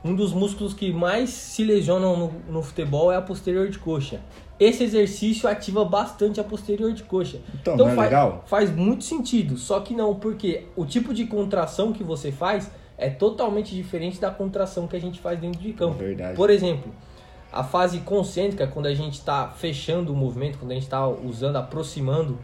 Um 0.03 0.15
dos 0.15 0.33
músculos 0.33 0.73
que 0.73 0.91
mais 0.91 1.29
se 1.29 1.63
lesionam 1.63 2.17
no, 2.17 2.33
no 2.49 2.63
futebol 2.63 3.11
é 3.11 3.15
a 3.15 3.21
posterior 3.21 3.69
de 3.69 3.77
coxa. 3.77 4.19
Esse 4.59 4.83
exercício 4.83 5.47
ativa 5.47 5.85
bastante 5.85 6.39
a 6.39 6.43
posterior 6.43 6.91
de 6.91 7.03
coxa. 7.03 7.37
Então, 7.53 7.77
não 7.77 7.89
é 7.89 7.93
faz, 7.93 8.09
legal? 8.09 8.43
faz 8.47 8.75
muito 8.75 9.03
sentido, 9.03 9.57
só 9.57 9.79
que 9.81 9.93
não, 9.93 10.15
porque 10.15 10.65
o 10.75 10.87
tipo 10.87 11.13
de 11.13 11.27
contração 11.27 11.93
que 11.93 12.03
você 12.03 12.31
faz 12.31 12.71
é 12.97 13.07
totalmente 13.07 13.75
diferente 13.75 14.19
da 14.19 14.31
contração 14.31 14.87
que 14.87 14.95
a 14.95 14.99
gente 14.99 15.19
faz 15.19 15.39
dentro 15.39 15.61
de 15.61 15.71
campo. 15.73 15.99
Verdade. 15.99 16.35
Por 16.35 16.49
exemplo, 16.49 16.91
a 17.53 17.63
fase 17.63 17.99
concêntrica, 17.99 18.65
quando 18.65 18.87
a 18.87 18.95
gente 18.95 19.19
está 19.19 19.49
fechando 19.49 20.11
o 20.13 20.15
movimento, 20.15 20.57
quando 20.57 20.71
a 20.71 20.73
gente 20.73 20.85
está 20.85 21.07
usando, 21.07 21.57
aproximando 21.57 22.39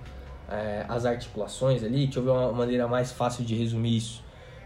eh, 0.49 0.85
as 0.87 1.05
articulações 1.05 1.83
ali, 1.83 2.05
deixa 2.05 2.19
eu 2.19 2.23
ver 2.23 2.29
uma 2.29 2.51
maneira 2.51 2.87
mais 2.87 3.11
fácil 3.11 3.43
de 3.43 3.55
resumir 3.55 3.97
isso. 3.97 4.23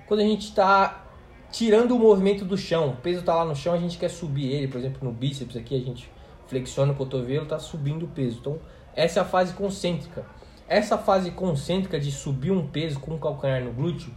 Quando 0.08 0.20
a 0.20 0.24
gente 0.24 0.48
está 0.48 1.06
tirando 1.52 1.96
o 1.96 2.00
movimento 2.00 2.46
do 2.46 2.58
chão, 2.58 2.90
o 2.90 2.96
peso 2.96 3.20
está 3.22 3.36
lá 3.36 3.46
no 3.46 3.56
chão, 3.56 3.74
a 3.74 3.78
gente 3.78 3.98
quer 3.98 4.10
subir 4.10 4.52
ele, 4.52 4.68
por 4.68 4.78
exemplo, 4.78 5.00
no 5.04 5.12
bíceps 5.12 5.56
aqui, 5.56 5.76
a 5.76 5.80
gente 5.80 6.10
flexiona 6.48 6.92
o 6.92 6.96
cotovelo, 6.96 7.44
está 7.44 7.60
subindo 7.60 8.06
o 8.06 8.08
peso. 8.08 8.38
Então, 8.40 8.60
essa 8.96 9.20
é 9.20 9.22
a 9.22 9.26
fase 9.26 9.54
concêntrica. 9.54 10.26
Essa 10.68 10.98
fase 10.98 11.32
concêntrica 11.32 12.00
de 12.00 12.12
subir 12.12 12.52
um 12.52 12.68
peso 12.68 13.00
com 13.00 13.16
o 13.16 13.20
calcanhar 13.20 13.64
no 13.64 13.72
glúteo, 13.72 14.14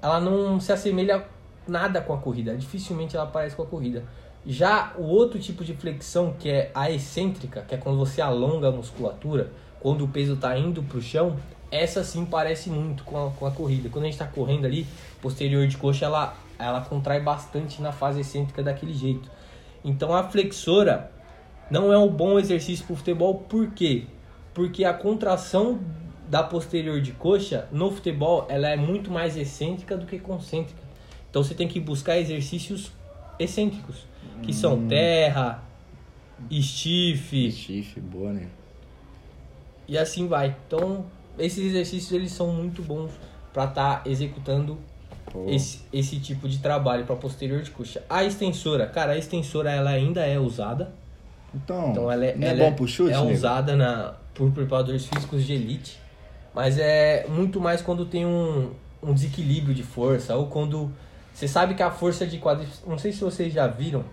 ela 0.00 0.20
não 0.20 0.60
se 0.60 0.72
assemelha 0.72 1.26
nada 1.66 2.00
com 2.00 2.12
a 2.12 2.18
corrida, 2.18 2.56
dificilmente 2.56 3.16
ela 3.16 3.26
parece 3.26 3.56
com 3.56 3.62
a 3.62 3.66
corrida. 3.66 4.04
Já 4.46 4.94
o 4.96 5.02
outro 5.02 5.38
tipo 5.38 5.64
de 5.64 5.74
flexão, 5.74 6.34
que 6.38 6.48
é 6.48 6.70
a 6.74 6.90
excêntrica, 6.90 7.62
que 7.62 7.74
é 7.74 7.78
quando 7.78 7.98
você 7.98 8.20
alonga 8.20 8.68
a 8.68 8.72
musculatura, 8.72 9.52
quando 9.80 10.04
o 10.04 10.08
peso 10.08 10.34
está 10.34 10.56
indo 10.58 10.82
para 10.82 10.98
o 10.98 11.02
chão, 11.02 11.36
essa 11.70 12.02
sim 12.02 12.24
parece 12.24 12.70
muito 12.70 13.04
com 13.04 13.26
a, 13.26 13.30
com 13.30 13.46
a 13.46 13.50
corrida. 13.50 13.88
Quando 13.88 14.04
a 14.04 14.06
gente 14.06 14.14
está 14.14 14.26
correndo 14.26 14.66
ali, 14.66 14.86
posterior 15.20 15.66
de 15.66 15.76
coxa, 15.76 16.06
ela, 16.06 16.36
ela 16.58 16.80
contrai 16.80 17.20
bastante 17.20 17.82
na 17.82 17.92
fase 17.92 18.20
excêntrica 18.20 18.62
daquele 18.62 18.94
jeito. 18.94 19.30
Então 19.84 20.14
a 20.14 20.24
flexora 20.24 21.10
não 21.70 21.92
é 21.92 21.98
um 21.98 22.08
bom 22.08 22.38
exercício 22.38 22.84
para 22.86 22.94
o 22.94 22.96
futebol, 22.96 23.34
por 23.34 23.70
quê? 23.72 24.04
Porque 24.54 24.84
a 24.84 24.94
contração 24.94 25.80
da 26.28 26.42
posterior 26.42 27.00
de 27.00 27.12
coxa 27.12 27.68
no 27.70 27.90
futebol 27.90 28.46
ela 28.48 28.68
é 28.68 28.76
muito 28.76 29.10
mais 29.10 29.36
excêntrica 29.36 29.96
do 29.96 30.06
que 30.06 30.18
concêntrica. 30.18 30.80
Então 31.30 31.42
você 31.42 31.54
tem 31.54 31.68
que 31.68 31.78
buscar 31.78 32.18
exercícios 32.18 32.90
excêntricos, 33.38 34.06
que 34.42 34.52
são 34.52 34.86
terra, 34.88 35.62
estife 36.50 37.50
Chifre, 37.52 38.00
boa, 38.00 38.32
né? 38.32 38.48
E 39.88 39.96
assim 39.96 40.28
vai. 40.28 40.54
Então 40.66 41.06
esses 41.38 41.64
exercícios 41.64 42.12
eles 42.12 42.32
são 42.32 42.48
muito 42.48 42.82
bons 42.82 43.10
para 43.52 43.64
estar 43.64 44.02
executando 44.04 44.78
Pô. 45.32 45.46
esse, 45.48 45.80
esse 45.92 46.18
tipo 46.18 46.48
de 46.48 46.58
trabalho 46.58 47.04
para 47.04 47.16
posterior 47.16 47.62
de 47.62 47.70
coxa. 47.70 48.02
A 48.08 48.24
extensora, 48.24 48.86
cara, 48.86 49.12
a 49.12 49.18
extensora 49.18 49.70
ela 49.70 49.90
ainda 49.90 50.24
é 50.26 50.38
usada. 50.38 50.92
Então, 51.54 51.90
Então 51.90 52.12
ela 52.12 52.26
é, 52.26 52.36
não 52.36 52.46
é 52.46 52.50
ela 52.50 52.58
bom 52.58 52.64
é, 52.66 52.70
pro 52.72 52.86
chute, 52.86 53.12
é 53.12 53.16
nego? 53.18 53.32
usada 53.32 53.74
na, 53.74 54.14
por 54.34 54.50
preparadores 54.50 55.06
físicos 55.06 55.44
de 55.44 55.54
elite, 55.54 55.98
mas 56.54 56.78
é 56.78 57.26
muito 57.28 57.60
mais 57.60 57.80
quando 57.80 58.04
tem 58.04 58.26
um, 58.26 58.72
um 59.02 59.14
desequilíbrio 59.14 59.74
de 59.74 59.82
força 59.82 60.34
ou 60.36 60.46
quando 60.46 60.92
você 61.32 61.48
sabe 61.48 61.74
que 61.74 61.82
a 61.82 61.90
força 61.90 62.26
de 62.26 62.38
quadríceps, 62.38 62.82
não 62.86 62.98
sei 62.98 63.12
se 63.12 63.20
vocês 63.20 63.52
já 63.52 63.66
viram, 63.66 64.04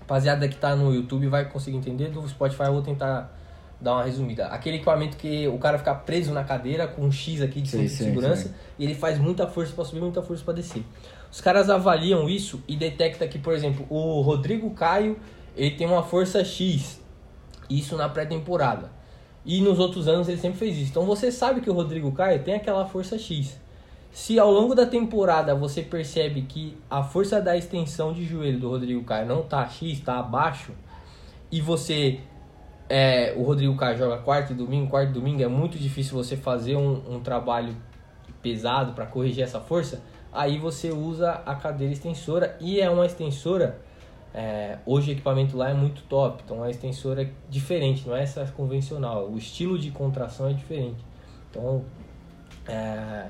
rapaziada 0.00 0.48
que 0.48 0.56
tá 0.56 0.74
no 0.74 0.94
YouTube 0.94 1.26
vai 1.26 1.44
conseguir 1.46 1.76
entender, 1.76 2.08
do 2.10 2.26
Spotify 2.28 2.64
eu 2.64 2.74
vou 2.74 2.82
tentar 2.82 3.36
dar 3.80 3.94
uma 3.94 4.04
resumida. 4.04 4.46
Aquele 4.46 4.76
equipamento 4.76 5.16
que 5.16 5.46
o 5.48 5.58
cara 5.58 5.78
fica 5.78 5.94
preso 5.94 6.32
na 6.32 6.44
cadeira 6.44 6.86
com 6.86 7.02
um 7.02 7.12
X 7.12 7.42
aqui 7.42 7.60
de 7.60 7.68
Sim, 7.70 7.88
sim, 7.88 8.04
segurança 8.04 8.48
sim. 8.48 8.54
e 8.78 8.84
ele 8.84 8.94
faz 8.94 9.18
muita 9.18 9.46
força 9.46 9.72
para 9.74 9.84
subir, 9.84 10.00
muita 10.00 10.22
força 10.22 10.44
para 10.44 10.54
descer. 10.54 10.84
Os 11.30 11.40
caras 11.40 11.68
avaliam 11.68 12.28
isso 12.28 12.62
e 12.68 12.76
detecta 12.76 13.26
que, 13.26 13.38
por 13.38 13.52
exemplo, 13.52 13.86
o 13.90 14.20
Rodrigo 14.20 14.70
Caio, 14.70 15.18
ele 15.56 15.72
tem 15.72 15.86
uma 15.86 16.02
força 16.02 16.44
X, 16.44 17.00
isso 17.68 17.96
na 17.96 18.08
pré-temporada. 18.08 18.90
E 19.44 19.60
nos 19.60 19.78
outros 19.78 20.08
anos 20.08 20.28
ele 20.28 20.38
sempre 20.38 20.58
fez 20.58 20.76
isso. 20.78 20.90
Então 20.90 21.04
você 21.04 21.30
sabe 21.30 21.60
que 21.60 21.68
o 21.68 21.74
Rodrigo 21.74 22.10
Caio 22.12 22.42
tem 22.42 22.54
aquela 22.54 22.86
força 22.86 23.18
X. 23.18 23.58
Se 24.10 24.38
ao 24.38 24.50
longo 24.50 24.76
da 24.76 24.86
temporada 24.86 25.56
você 25.56 25.82
percebe 25.82 26.42
que 26.42 26.78
a 26.88 27.02
força 27.02 27.42
da 27.42 27.56
extensão 27.56 28.12
de 28.12 28.24
joelho 28.24 28.60
do 28.60 28.68
Rodrigo 28.68 29.02
Caio 29.02 29.26
não 29.26 29.42
tá 29.42 29.68
X, 29.68 29.98
tá 30.00 30.20
abaixo, 30.20 30.70
e 31.50 31.60
você 31.60 32.20
é, 32.88 33.34
o 33.36 33.42
Rodrigo 33.42 33.76
Caio 33.76 33.96
joga 33.96 34.18
quarto 34.18 34.52
e 34.52 34.54
domingo, 34.54 34.90
quarto 34.90 35.10
e 35.10 35.12
domingo, 35.12 35.42
é 35.42 35.48
muito 35.48 35.78
difícil 35.78 36.14
você 36.14 36.36
fazer 36.36 36.76
um, 36.76 37.16
um 37.16 37.20
trabalho 37.20 37.74
pesado 38.42 38.92
para 38.92 39.06
corrigir 39.06 39.42
essa 39.42 39.60
força, 39.60 40.02
aí 40.30 40.58
você 40.58 40.90
usa 40.90 41.30
a 41.46 41.54
cadeira 41.54 41.92
extensora 41.92 42.56
e 42.60 42.80
é 42.80 42.90
uma 42.90 43.06
extensora. 43.06 43.78
é, 44.34 44.78
hoje 44.84 45.10
o 45.10 45.12
equipamento 45.12 45.56
lá 45.56 45.70
é 45.70 45.74
muito 45.74 46.02
top, 46.02 46.42
então 46.44 46.58
é 46.58 46.60
uma 46.60 46.70
extensora 46.70 47.30
diferente, 47.48 48.06
não 48.06 48.14
é 48.14 48.22
essa 48.22 48.44
convencional. 48.54 49.30
O 49.30 49.38
estilo 49.38 49.78
de 49.78 49.90
contração 49.90 50.48
é 50.48 50.52
diferente. 50.52 51.02
Então 51.50 51.84
é, 52.66 53.28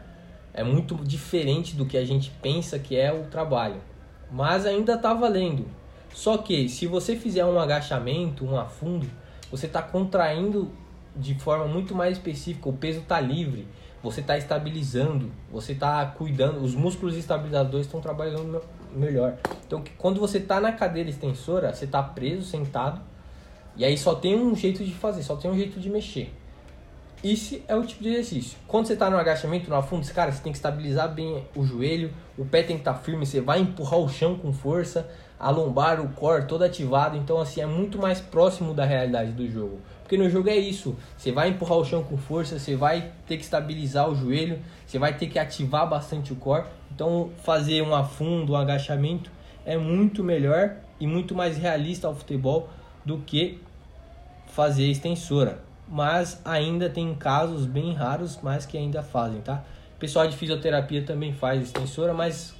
é 0.52 0.64
muito 0.64 0.96
diferente 0.96 1.76
do 1.76 1.84
que 1.84 1.96
a 1.96 2.04
gente 2.04 2.30
pensa 2.42 2.78
que 2.78 2.96
é 2.96 3.12
o 3.12 3.24
trabalho, 3.24 3.80
mas 4.32 4.66
ainda 4.66 4.94
está 4.94 5.12
valendo. 5.12 5.66
Só 6.12 6.38
que 6.38 6.68
se 6.68 6.86
você 6.86 7.16
fizer 7.16 7.44
um 7.44 7.58
agachamento, 7.58 8.44
um 8.44 8.58
afundo, 8.58 9.06
você 9.56 9.66
está 9.66 9.80
contraindo 9.82 10.70
de 11.16 11.34
forma 11.34 11.66
muito 11.66 11.94
mais 11.94 12.16
específica, 12.16 12.68
o 12.68 12.72
peso 12.72 12.98
está 13.00 13.20
livre, 13.20 13.68
você 14.02 14.20
está 14.20 14.36
estabilizando, 14.36 15.30
você 15.50 15.72
está 15.72 16.04
cuidando, 16.06 16.60
os 16.60 16.74
músculos 16.74 17.16
estabilizadores 17.16 17.86
estão 17.86 18.00
trabalhando 18.00 18.44
me- 18.44 19.06
melhor. 19.06 19.36
Então, 19.66 19.82
quando 19.96 20.18
você 20.20 20.38
está 20.38 20.60
na 20.60 20.72
cadeira 20.72 21.08
extensora, 21.08 21.72
você 21.72 21.84
está 21.84 22.02
preso, 22.02 22.42
sentado, 22.42 23.00
e 23.76 23.84
aí 23.84 23.96
só 23.96 24.14
tem 24.14 24.36
um 24.36 24.54
jeito 24.54 24.84
de 24.84 24.92
fazer, 24.92 25.22
só 25.22 25.36
tem 25.36 25.50
um 25.50 25.56
jeito 25.56 25.78
de 25.80 25.88
mexer. 25.88 26.32
esse 27.22 27.64
é 27.66 27.74
o 27.74 27.82
tipo 27.86 28.02
de 28.02 28.10
exercício. 28.10 28.58
Quando 28.68 28.86
você 28.86 28.94
tá 28.96 29.08
no 29.08 29.16
agachamento, 29.16 29.70
no 29.70 29.76
afundo, 29.76 30.06
cara, 30.12 30.30
você 30.30 30.42
tem 30.42 30.52
que 30.52 30.58
estabilizar 30.58 31.10
bem 31.14 31.42
o 31.56 31.64
joelho, 31.64 32.12
o 32.36 32.44
pé 32.44 32.62
tem 32.62 32.76
que 32.76 32.82
estar 32.82 32.92
tá 32.92 32.98
firme, 32.98 33.24
você 33.24 33.40
vai 33.40 33.60
empurrar 33.60 33.98
o 33.98 34.08
chão 34.10 34.36
com 34.36 34.52
força, 34.52 35.08
a 35.38 35.50
lombar, 35.50 36.00
o 36.00 36.08
core 36.10 36.46
todo 36.46 36.64
ativado. 36.64 37.16
Então, 37.16 37.40
assim, 37.40 37.60
é 37.60 37.66
muito 37.66 37.98
mais 37.98 38.20
próximo 38.20 38.72
da 38.72 38.84
realidade 38.84 39.32
do 39.32 39.48
jogo. 39.48 39.80
Porque 40.02 40.16
no 40.16 40.28
jogo 40.28 40.48
é 40.48 40.56
isso. 40.56 40.96
Você 41.16 41.32
vai 41.32 41.48
empurrar 41.48 41.78
o 41.78 41.84
chão 41.84 42.02
com 42.02 42.16
força, 42.16 42.58
você 42.58 42.76
vai 42.76 43.12
ter 43.26 43.36
que 43.36 43.44
estabilizar 43.44 44.08
o 44.08 44.14
joelho, 44.14 44.58
você 44.86 44.98
vai 44.98 45.16
ter 45.16 45.26
que 45.26 45.38
ativar 45.38 45.88
bastante 45.88 46.32
o 46.32 46.36
core. 46.36 46.66
Então, 46.94 47.30
fazer 47.42 47.82
um 47.82 47.94
afundo, 47.94 48.52
um 48.52 48.56
agachamento 48.56 49.30
é 49.64 49.76
muito 49.76 50.22
melhor 50.22 50.76
e 51.00 51.06
muito 51.06 51.34
mais 51.34 51.56
realista 51.56 52.06
ao 52.06 52.14
futebol 52.14 52.68
do 53.04 53.18
que 53.18 53.60
fazer 54.46 54.86
extensora. 54.86 55.58
Mas 55.88 56.40
ainda 56.44 56.88
tem 56.88 57.14
casos 57.14 57.66
bem 57.66 57.92
raros, 57.92 58.38
mas 58.42 58.64
que 58.64 58.78
ainda 58.78 59.02
fazem, 59.02 59.40
tá? 59.40 59.64
Pessoal 59.98 60.26
de 60.26 60.36
fisioterapia 60.36 61.02
também 61.02 61.32
faz 61.32 61.62
extensora, 61.62 62.14
mas 62.14 62.54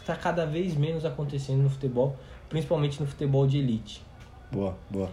está 0.00 0.16
cada 0.16 0.44
vez 0.46 0.74
menos 0.74 1.04
acontecendo 1.04 1.62
no 1.62 1.70
futebol, 1.70 2.16
principalmente 2.48 3.00
no 3.00 3.06
futebol 3.06 3.46
de 3.46 3.58
elite. 3.58 4.02
Boa, 4.50 4.76
boa. 4.90 5.10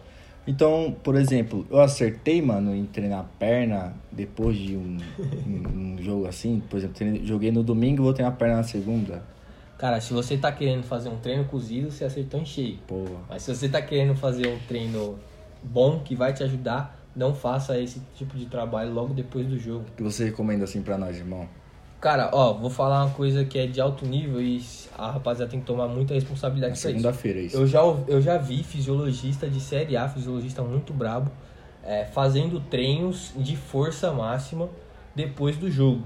Então, 0.47 0.95
por 1.03 1.15
exemplo, 1.15 1.67
eu 1.69 1.81
acertei, 1.81 2.41
mano, 2.41 2.73
em 2.73 2.85
treinar 2.85 3.25
perna 3.37 3.93
depois 4.11 4.57
de 4.57 4.77
um, 4.77 4.97
um, 5.45 5.95
um 5.95 5.97
jogo 6.01 6.25
assim. 6.25 6.61
Por 6.69 6.77
exemplo, 6.77 7.25
joguei 7.25 7.51
no 7.51 7.61
domingo 7.61 8.01
e 8.01 8.03
vou 8.03 8.13
treinar 8.13 8.35
perna 8.37 8.57
na 8.57 8.63
segunda. 8.63 9.23
Cara, 9.77 9.99
se 9.99 10.13
você 10.13 10.37
tá 10.37 10.51
querendo 10.51 10.83
fazer 10.83 11.09
um 11.09 11.17
treino 11.17 11.43
cozido, 11.45 11.91
você 11.91 12.05
acertou 12.05 12.39
em 12.39 12.45
cheio. 12.45 12.79
Boa. 12.87 13.19
Mas 13.29 13.43
se 13.43 13.53
você 13.53 13.67
tá 13.67 13.81
querendo 13.81 14.15
fazer 14.15 14.47
um 14.47 14.57
treino 14.67 15.19
bom 15.61 15.99
que 15.99 16.15
vai 16.15 16.33
te 16.33 16.43
ajudar, 16.43 16.97
não 17.15 17.35
faça 17.35 17.79
esse 17.79 18.01
tipo 18.15 18.37
de 18.37 18.45
trabalho 18.45 18.91
logo 18.93 19.13
depois 19.13 19.45
do 19.45 19.59
jogo. 19.59 19.85
O 19.89 19.95
que 19.97 20.03
você 20.03 20.25
recomenda 20.25 20.63
assim 20.63 20.81
para 20.81 20.97
nós, 20.97 21.17
irmão? 21.17 21.47
Cara, 21.99 22.29
ó, 22.31 22.53
vou 22.53 22.69
falar 22.69 23.05
uma 23.05 23.13
coisa 23.13 23.43
que 23.43 23.57
é 23.57 23.65
de 23.65 23.81
alto 23.81 24.05
nível 24.05 24.39
e 24.39 24.63
a 24.95 25.11
rapaziada 25.11 25.49
tem 25.49 25.59
que 25.59 25.65
tomar 25.65 25.87
muita 25.87 26.13
responsabilidade 26.13 26.77
Segunda-feira, 26.77 27.39
isso. 27.39 27.57
Eu 27.57 27.65
já, 27.65 27.79
eu 28.07 28.21
já 28.21 28.37
vi 28.37 28.63
fisiologista 28.63 29.49
de 29.49 29.59
série 29.59 29.97
A, 29.97 30.07
fisiologista 30.07 30.61
muito 30.61 30.93
brabo, 30.93 31.31
é, 31.83 32.05
fazendo 32.05 32.59
treinos 32.59 33.31
de 33.35 33.55
força 33.55 34.11
máxima 34.11 34.69
depois 35.15 35.57
do 35.57 35.71
jogo. 35.71 36.05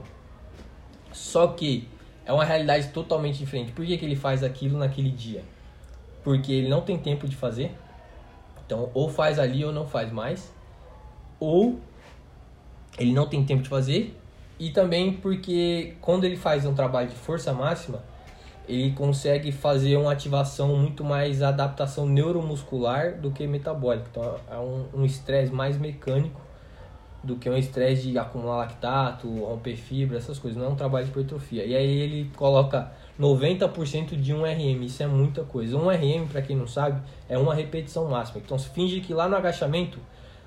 Só 1.12 1.48
que 1.48 1.90
é 2.26 2.32
uma 2.32 2.46
realidade 2.46 2.88
totalmente 2.90 3.38
diferente. 3.38 3.74
Por 3.74 3.86
que, 3.86 3.98
que 3.98 4.06
ele 4.06 4.16
faz 4.16 4.44
aquilo 4.44 4.78
naquele 4.78 5.10
dia? 5.10 5.44
Porque 6.24 6.54
ele 6.54 6.70
não 6.70 6.80
tem 6.80 6.98
tempo 6.98 7.28
de 7.28 7.36
fazer. 7.36 7.72
Então, 8.66 8.90
ou 8.94 9.10
faz 9.10 9.38
ali 9.38 9.66
ou 9.66 9.74
não 9.74 9.86
faz 9.86 10.10
mais. 10.10 10.54
Ou 11.38 11.82
ele 12.98 13.12
não 13.12 13.28
tem 13.28 13.44
tempo 13.44 13.62
de 13.62 13.68
fazer 13.68 14.16
e 14.62 14.70
também 14.70 15.12
porque 15.12 15.96
quando 16.00 16.24
ele 16.24 16.38
faz 16.38 16.68
um 16.68 16.76
trabalho 16.76 17.10
de 17.10 17.16
força 17.16 17.52
máxima, 17.52 18.04
ele 18.70 18.92
consegue 18.92 19.52
fazer 19.52 19.98
uma 19.98 20.12
ativação 20.12 20.78
muito 20.78 21.04
mais 21.04 21.42
adaptação 21.42 22.06
neuromuscular 22.06 23.20
do 23.20 23.32
que 23.32 23.48
metabólica. 23.48 24.06
Então 24.12 24.36
é 24.52 24.96
um 24.96 25.04
estresse 25.04 25.52
um 25.52 25.56
mais 25.56 25.80
mecânico 25.80 26.40
do 27.24 27.38
que 27.38 27.50
um 27.50 27.58
estresse 27.58 28.12
de 28.12 28.20
acumular 28.20 28.58
lactato, 28.58 29.28
romper 29.28 29.76
fibra, 29.76 30.20
essas 30.20 30.38
coisas. 30.38 30.62
Não 30.62 30.68
é 30.68 30.70
um 30.70 30.76
trabalho 30.76 31.06
de 31.06 31.12
hipertrofia. 31.12 31.66
E 31.66 31.76
aí 31.76 32.00
ele 32.00 32.30
coloca 32.36 32.92
90% 33.20 34.16
de 34.16 34.32
1 34.32 34.44
RM, 34.44 34.84
isso 34.84 35.02
é 35.02 35.08
muita 35.08 35.44
coisa. 35.44 35.76
1 35.76 35.90
RM, 35.90 36.28
para 36.32 36.44
quem 36.44 36.56
não 36.56 36.68
sabe, 36.68 37.02
é 37.28 37.36
uma 37.36 37.56
repetição 37.56 38.08
máxima. 38.08 38.40
Então 38.46 38.60
finge 38.60 39.02
que 39.02 39.12
lá 39.12 39.28
no 39.28 39.36
agachamento 39.36 39.98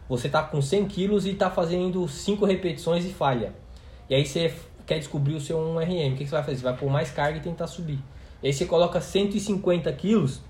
você 0.09 0.29
está 0.29 0.41
com 0.41 0.63
100 0.63 0.87
quilos 0.87 1.27
e 1.27 1.31
está 1.31 1.51
fazendo 1.51 2.07
5 2.07 2.45
repetições 2.45 3.05
e 3.05 3.09
falha. 3.09 3.64
E 4.09 4.15
aí 4.15 4.27
você 4.27 4.53
quer 4.87 4.99
descobrir 4.99 5.35
o 5.35 5.41
seu 5.41 5.59
1RM. 5.59 6.13
O 6.13 6.17
que 6.17 6.25
você 6.25 6.31
vai 6.31 6.43
fazer? 6.43 6.59
Você 6.59 6.65
vai 6.65 6.77
pôr 6.77 6.91
mais 6.91 7.11
carga 7.11 7.39
e 7.39 7.41
tentar 7.41 7.67
subir. 7.67 7.99
E 8.43 8.49
aí 8.49 8.53
você 8.53 8.67
coloca 8.67 9.01
150 9.01 9.91
quilos 9.93 10.41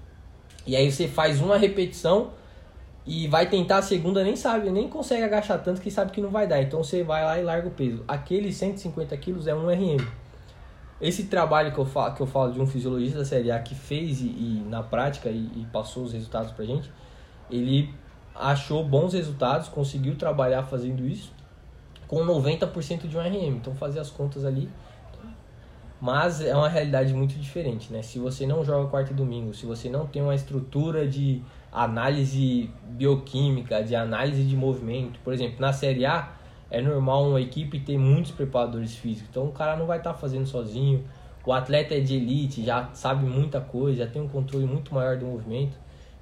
e 0.67 0.75
aí 0.75 0.91
você 0.91 1.07
faz 1.07 1.41
uma 1.41 1.57
repetição 1.57 2.31
e 3.07 3.29
vai 3.29 3.49
tentar 3.49 3.79
a 3.79 3.83
segunda, 3.83 4.25
nem 4.25 4.35
sabe, 4.35 4.71
nem 4.71 4.89
consegue 4.89 5.23
agachar 5.23 5.63
tanto 5.63 5.81
que 5.81 5.91
sabe 5.91 6.11
que 6.11 6.21
não 6.21 6.31
vai 6.31 6.47
dar. 6.47 6.63
Então 6.63 6.83
você 6.83 7.03
vai 7.03 7.23
lá 7.23 7.39
e 7.39 7.43
larga 7.43 7.69
o 7.69 7.71
peso. 7.71 8.03
Aquele 8.09 8.53
150 8.53 9.17
quilos 9.19 9.47
é 9.47 9.55
um 9.55 9.69
RM. 9.69 10.05
Esse 11.01 11.25
trabalho 11.25 11.71
que 11.73 11.79
eu 11.79 11.85
falo, 11.85 12.15
que 12.15 12.23
eu 12.23 12.27
falo 12.27 12.53
de 12.53 12.61
um 12.61 12.67
fisiologista 12.67 13.19
da 13.19 13.25
série 13.25 13.51
A 13.51 13.59
que 13.59 13.75
fez 13.75 14.23
e, 14.23 14.27
e 14.27 14.65
na 14.69 14.83
prática 14.83 15.29
e, 15.29 15.51
e, 15.55 15.67
passou 15.71 16.05
os 16.05 16.13
resultados 16.13 16.51
pra 16.53 16.65
gente, 16.65 16.91
ele 17.51 17.93
achou 18.35 18.83
bons 18.83 19.13
resultados, 19.13 19.69
conseguiu 19.69 20.17
trabalhar 20.17 20.63
fazendo 20.63 21.07
isso 21.07 21.34
com 22.15 22.25
90% 22.25 23.09
de 23.09 23.19
um 23.19 23.21
RM. 23.21 23.57
Então 23.57 23.75
fazer 23.75 23.99
as 23.99 24.11
contas 24.11 24.45
ali. 24.45 24.69
Mas 26.01 26.41
é 26.41 26.55
uma 26.55 26.69
realidade 26.69 27.13
muito 27.13 27.35
diferente, 27.35 27.93
né? 27.93 28.03
Se 28.03 28.19
você 28.19 28.47
não 28.47 28.65
joga 28.65 28.89
quarta 28.89 29.13
e 29.13 29.15
domingo, 29.15 29.53
se 29.55 29.67
você 29.67 29.89
não 29.89 30.07
tem 30.07 30.23
uma 30.23 30.35
estrutura 30.35 31.09
de 31.09 31.43
análise 31.73 32.71
bioquímica, 32.91 33.83
de 33.83 33.97
análise 33.97 34.45
de 34.45 34.55
movimento, 34.55 35.19
por 35.25 35.33
exemplo, 35.33 35.57
na 35.59 35.73
Série 35.73 36.05
A 36.05 36.33
é 36.71 36.81
normal 36.81 37.29
uma 37.29 37.41
equipe 37.41 37.81
ter 37.81 37.97
muitos 37.97 38.33
preparadores 38.33 38.95
físicos, 38.95 39.29
então 39.31 39.47
o 39.47 39.53
cara 39.53 39.77
não 39.77 39.87
vai 39.87 39.99
estar 39.99 40.13
tá 40.13 40.19
fazendo 40.19 40.47
sozinho. 40.47 41.05
O 41.47 41.53
atleta 41.53 41.95
é 41.95 42.01
de 42.01 42.17
elite, 42.17 42.65
já 42.65 42.91
sabe 42.93 43.25
muita 43.25 43.61
coisa, 43.61 44.05
já 44.05 44.07
tem 44.07 44.21
um 44.21 44.29
controle 44.29 44.67
muito 44.67 44.95
maior 44.95 45.17
do 45.17 45.27
movimento. 45.27 45.77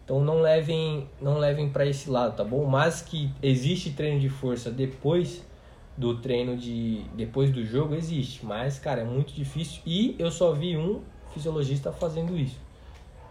Então 0.05 0.21
não 0.21 0.41
levem, 0.41 1.09
não 1.21 1.39
levem 1.39 1.69
para 1.71 1.87
esse 1.87 2.09
lado, 2.11 2.37
tá 2.37 2.45
bom? 2.45 2.65
Mas 2.67 3.03
que 3.03 3.31
existe 3.43 3.91
treino 3.91 4.21
de 4.21 4.29
força 4.29 4.71
depois 4.71 5.45
do 5.97 6.17
treino 6.19 6.57
de 6.57 7.03
depois 7.15 7.51
do 7.51 7.65
jogo 7.65 7.95
existe, 7.95 8.45
mas 8.45 8.79
cara, 8.79 9.03
é 9.03 9.05
muito 9.05 9.33
difícil 9.33 9.83
e 9.87 10.17
eu 10.19 10.31
só 10.31 10.53
vi 10.53 10.77
um 10.77 11.01
fisiologista 11.33 11.93
fazendo 11.93 12.37
isso. 12.37 12.59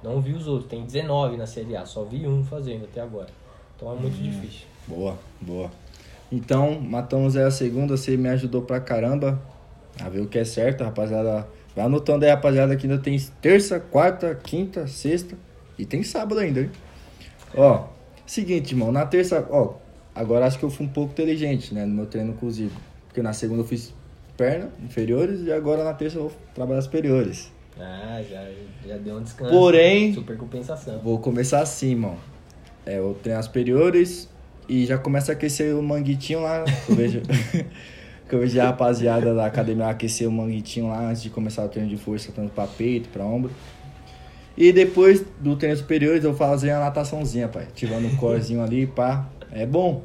Não 0.03 0.19
vi 0.19 0.33
os 0.33 0.47
outros, 0.47 0.69
tem 0.69 0.83
19 0.83 1.37
na 1.37 1.45
Série 1.45 1.75
A, 1.75 1.85
só 1.85 2.03
vi 2.03 2.27
um 2.27 2.43
fazendo 2.43 2.85
até 2.85 3.01
agora. 3.01 3.29
Então 3.75 3.91
é 3.91 3.95
muito 3.95 4.17
hum, 4.19 4.23
difícil. 4.23 4.65
Boa, 4.87 5.17
boa. 5.39 5.71
Então, 6.31 6.79
matamos 6.79 7.35
aí 7.35 7.43
a 7.43 7.51
segunda, 7.51 7.97
você 7.97 8.15
me 8.15 8.29
ajudou 8.29 8.61
pra 8.61 8.79
caramba 8.79 9.39
a 9.99 10.09
ver 10.09 10.21
o 10.21 10.27
que 10.27 10.39
é 10.39 10.45
certo, 10.45 10.83
rapaziada. 10.83 11.47
Vai 11.75 11.85
anotando 11.85 12.25
aí, 12.25 12.31
rapaziada, 12.31 12.75
que 12.75 12.87
ainda 12.87 13.01
tem 13.01 13.19
terça, 13.41 13.79
quarta, 13.79 14.33
quinta, 14.35 14.87
sexta 14.87 15.37
e 15.77 15.85
tem 15.85 16.03
sábado 16.03 16.39
ainda, 16.39 16.61
hein? 16.61 16.71
Ó, 17.55 17.87
seguinte, 18.25 18.71
irmão, 18.71 18.91
na 18.91 19.05
terça, 19.05 19.45
ó, 19.49 19.75
Agora 20.13 20.45
acho 20.45 20.59
que 20.59 20.65
eu 20.65 20.69
fui 20.69 20.85
um 20.85 20.89
pouco 20.89 21.11
inteligente, 21.13 21.73
né, 21.73 21.85
no 21.85 21.93
meu 21.93 22.05
treino 22.05 22.33
cozido. 22.33 22.73
Porque 23.07 23.21
na 23.21 23.33
segunda 23.33 23.61
eu 23.61 23.65
fiz 23.65 23.93
perna, 24.37 24.69
inferiores, 24.83 25.41
e 25.45 25.51
agora 25.51 25.83
na 25.83 25.93
terça 25.93 26.17
eu 26.17 26.23
vou 26.23 26.33
trabalhar 26.53 26.81
superiores. 26.81 27.51
Ah, 27.79 28.21
já, 28.29 28.45
já 28.85 28.97
deu 28.97 29.17
um 29.17 29.23
descanso. 29.23 29.51
Porém, 29.51 30.13
super 30.13 30.37
compensação. 30.37 30.99
Vou 30.99 31.19
começar 31.19 31.61
assim, 31.61 31.91
irmão. 31.91 32.15
É, 32.85 32.97
eu 32.97 33.17
treino 33.21 33.39
as 33.39 33.45
superiores 33.45 34.29
e 34.67 34.85
já 34.85 34.97
começa 34.97 35.31
a 35.31 35.33
aquecer 35.33 35.75
o 35.75 35.81
manguitinho 35.81 36.41
lá. 36.41 36.65
Eu 36.87 36.95
vejo, 36.95 37.21
que 38.27 38.35
eu 38.35 38.39
vejo 38.39 38.59
a 38.59 38.65
rapaziada 38.65 39.33
da 39.33 39.45
academia 39.45 39.87
aquecer 39.87 40.27
o 40.27 40.31
manguitinho 40.31 40.89
lá 40.89 41.09
antes 41.09 41.21
de 41.21 41.29
começar 41.29 41.63
o 41.63 41.69
treino 41.69 41.89
de 41.89 41.97
força, 41.97 42.31
tanto 42.33 42.51
pra 42.51 42.67
peito, 42.67 43.09
pra 43.09 43.23
ombro. 43.25 43.51
E 44.57 44.71
depois 44.71 45.23
do 45.39 45.55
treino 45.55 45.77
superiores 45.77 46.23
eu 46.23 46.31
vou 46.31 46.37
fazer 46.37 46.71
a 46.71 46.79
nataçãozinha, 46.79 47.47
pai. 47.47 47.67
Tirando 47.73 48.07
o 48.07 48.17
corzinho 48.17 48.61
ali, 48.61 48.85
pá. 48.85 49.27
É 49.51 49.65
bom. 49.65 50.03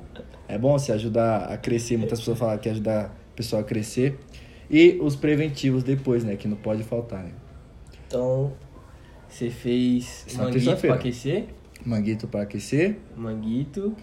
É 0.48 0.58
bom 0.58 0.78
se 0.78 0.92
ajudar 0.92 1.44
a 1.44 1.56
crescer. 1.56 1.96
Muitas 1.96 2.18
pessoas 2.18 2.38
falam 2.38 2.58
que 2.58 2.68
ajuda 2.68 3.06
a 3.06 3.10
pessoa 3.34 3.62
a 3.62 3.64
crescer. 3.64 4.18
E 4.70 4.98
os 5.00 5.16
preventivos 5.16 5.82
depois, 5.82 6.24
né? 6.24 6.36
Que 6.36 6.48
não 6.48 6.56
pode 6.56 6.82
faltar, 6.82 7.22
né? 7.22 7.32
Então, 8.06 8.52
você 9.28 9.50
fez 9.50 10.26
manguito 10.36 10.76
para 10.76 10.94
aquecer? 10.94 11.46
Manguito 11.84 12.28
para 12.28 12.42
aquecer. 12.42 12.96
Manguito. 13.16 13.96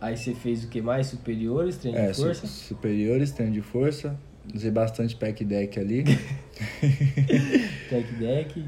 Aí 0.00 0.16
você 0.16 0.34
fez 0.34 0.64
o 0.64 0.68
que 0.68 0.80
mais? 0.80 1.08
Superiores, 1.08 1.76
treino 1.76 1.98
é, 1.98 2.10
de 2.10 2.16
força? 2.16 2.46
Su 2.46 2.64
superiores, 2.68 3.32
treino 3.32 3.52
de 3.52 3.62
força. 3.62 4.18
Usei 4.54 4.70
bastante 4.70 5.16
pack 5.16 5.44
deck 5.44 5.78
ali. 5.78 6.04
pack 7.90 8.14
deck. 8.14 8.64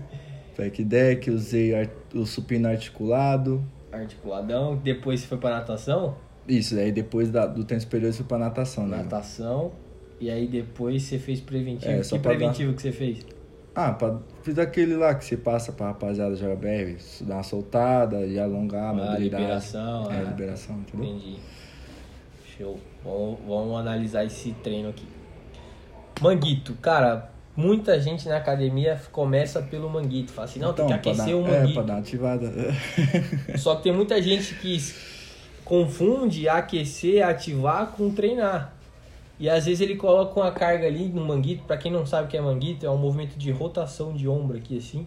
Pack 0.56 0.84
deck, 0.84 1.30
usei 1.30 1.72
o 2.14 2.26
supino 2.26 2.68
articulado 2.68 3.64
articuladão, 3.92 4.76
depois 4.76 5.20
você 5.20 5.26
foi 5.26 5.38
pra 5.38 5.50
natação? 5.50 6.16
Isso, 6.48 6.76
aí 6.78 6.90
depois 6.90 7.30
da, 7.30 7.46
do 7.46 7.64
tempo 7.64 7.80
superior 7.80 8.12
você 8.12 8.18
foi 8.18 8.26
pra 8.26 8.38
natação, 8.38 8.86
né? 8.86 8.98
Natação, 8.98 9.72
e 10.20 10.30
aí 10.30 10.46
depois 10.46 11.02
você 11.02 11.18
fez 11.18 11.40
preventivo. 11.40 11.90
É, 11.90 12.00
que 12.00 12.18
preventivo 12.18 12.70
dar... 12.70 12.76
que 12.76 12.82
você 12.82 12.92
fez? 12.92 13.26
Ah, 13.74 13.92
pra, 13.92 14.18
fiz 14.42 14.58
aquele 14.58 14.96
lá 14.96 15.14
que 15.14 15.24
você 15.24 15.36
passa 15.36 15.72
pra 15.72 15.86
rapaziada 15.86 16.34
jogar 16.34 16.56
BR, 16.56 16.96
dar 17.22 17.34
uma 17.34 17.42
soltada 17.42 18.26
e 18.26 18.38
alongar, 18.38 18.94
ah, 18.98 19.18
liberação. 19.18 20.10
É, 20.10 20.18
ah, 20.18 20.22
liberação, 20.22 20.76
entendeu? 20.80 21.06
Entendi. 21.06 21.38
Show. 22.56 22.78
Vamos, 23.04 23.38
vamos 23.46 23.80
analisar 23.80 24.24
esse 24.24 24.52
treino 24.54 24.90
aqui. 24.90 25.06
Manguito, 26.20 26.74
cara, 26.74 27.30
muita 27.60 28.00
gente 28.00 28.26
na 28.28 28.38
academia 28.38 29.00
começa 29.12 29.60
pelo 29.60 29.88
manguito. 29.88 30.32
Fala 30.32 30.48
assim, 30.48 30.58
não, 30.58 30.70
então, 30.70 30.86
tem 30.86 30.98
que 30.98 31.08
aquecer 31.10 31.34
dar, 31.34 31.36
o 31.36 31.42
manguito. 31.42 31.70
É, 31.70 31.74
pra 31.74 31.82
dar 31.82 31.98
ativada. 31.98 32.52
Só 33.58 33.76
que 33.76 33.82
tem 33.82 33.92
muita 33.92 34.20
gente 34.22 34.54
que 34.54 34.78
confunde 35.64 36.48
aquecer, 36.48 37.24
ativar 37.24 37.88
com 37.88 38.10
treinar. 38.10 38.74
E 39.38 39.48
às 39.48 39.66
vezes 39.66 39.80
ele 39.80 39.96
coloca 39.96 40.38
uma 40.38 40.50
carga 40.50 40.86
ali 40.86 41.08
no 41.08 41.24
manguito, 41.24 41.64
para 41.64 41.76
quem 41.76 41.90
não 41.90 42.04
sabe 42.04 42.26
o 42.26 42.30
que 42.30 42.36
é 42.36 42.40
manguito, 42.40 42.84
é 42.84 42.90
um 42.90 42.98
movimento 42.98 43.38
de 43.38 43.50
rotação 43.50 44.12
de 44.12 44.28
ombro 44.28 44.58
aqui 44.58 44.76
assim, 44.76 45.06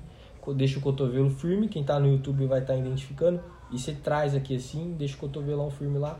deixa 0.55 0.79
o 0.79 0.81
cotovelo 0.81 1.29
firme, 1.29 1.67
quem 1.67 1.83
tá 1.83 1.99
no 1.99 2.07
YouTube 2.07 2.47
vai 2.47 2.59
estar 2.59 2.73
tá 2.73 2.79
identificando, 2.79 3.39
e 3.71 3.77
você 3.77 3.93
traz 3.93 4.33
aqui 4.33 4.55
assim, 4.55 4.95
deixa 4.97 5.15
o 5.15 5.19
cotovelão 5.19 5.69
firme 5.69 5.99
lá, 5.99 6.19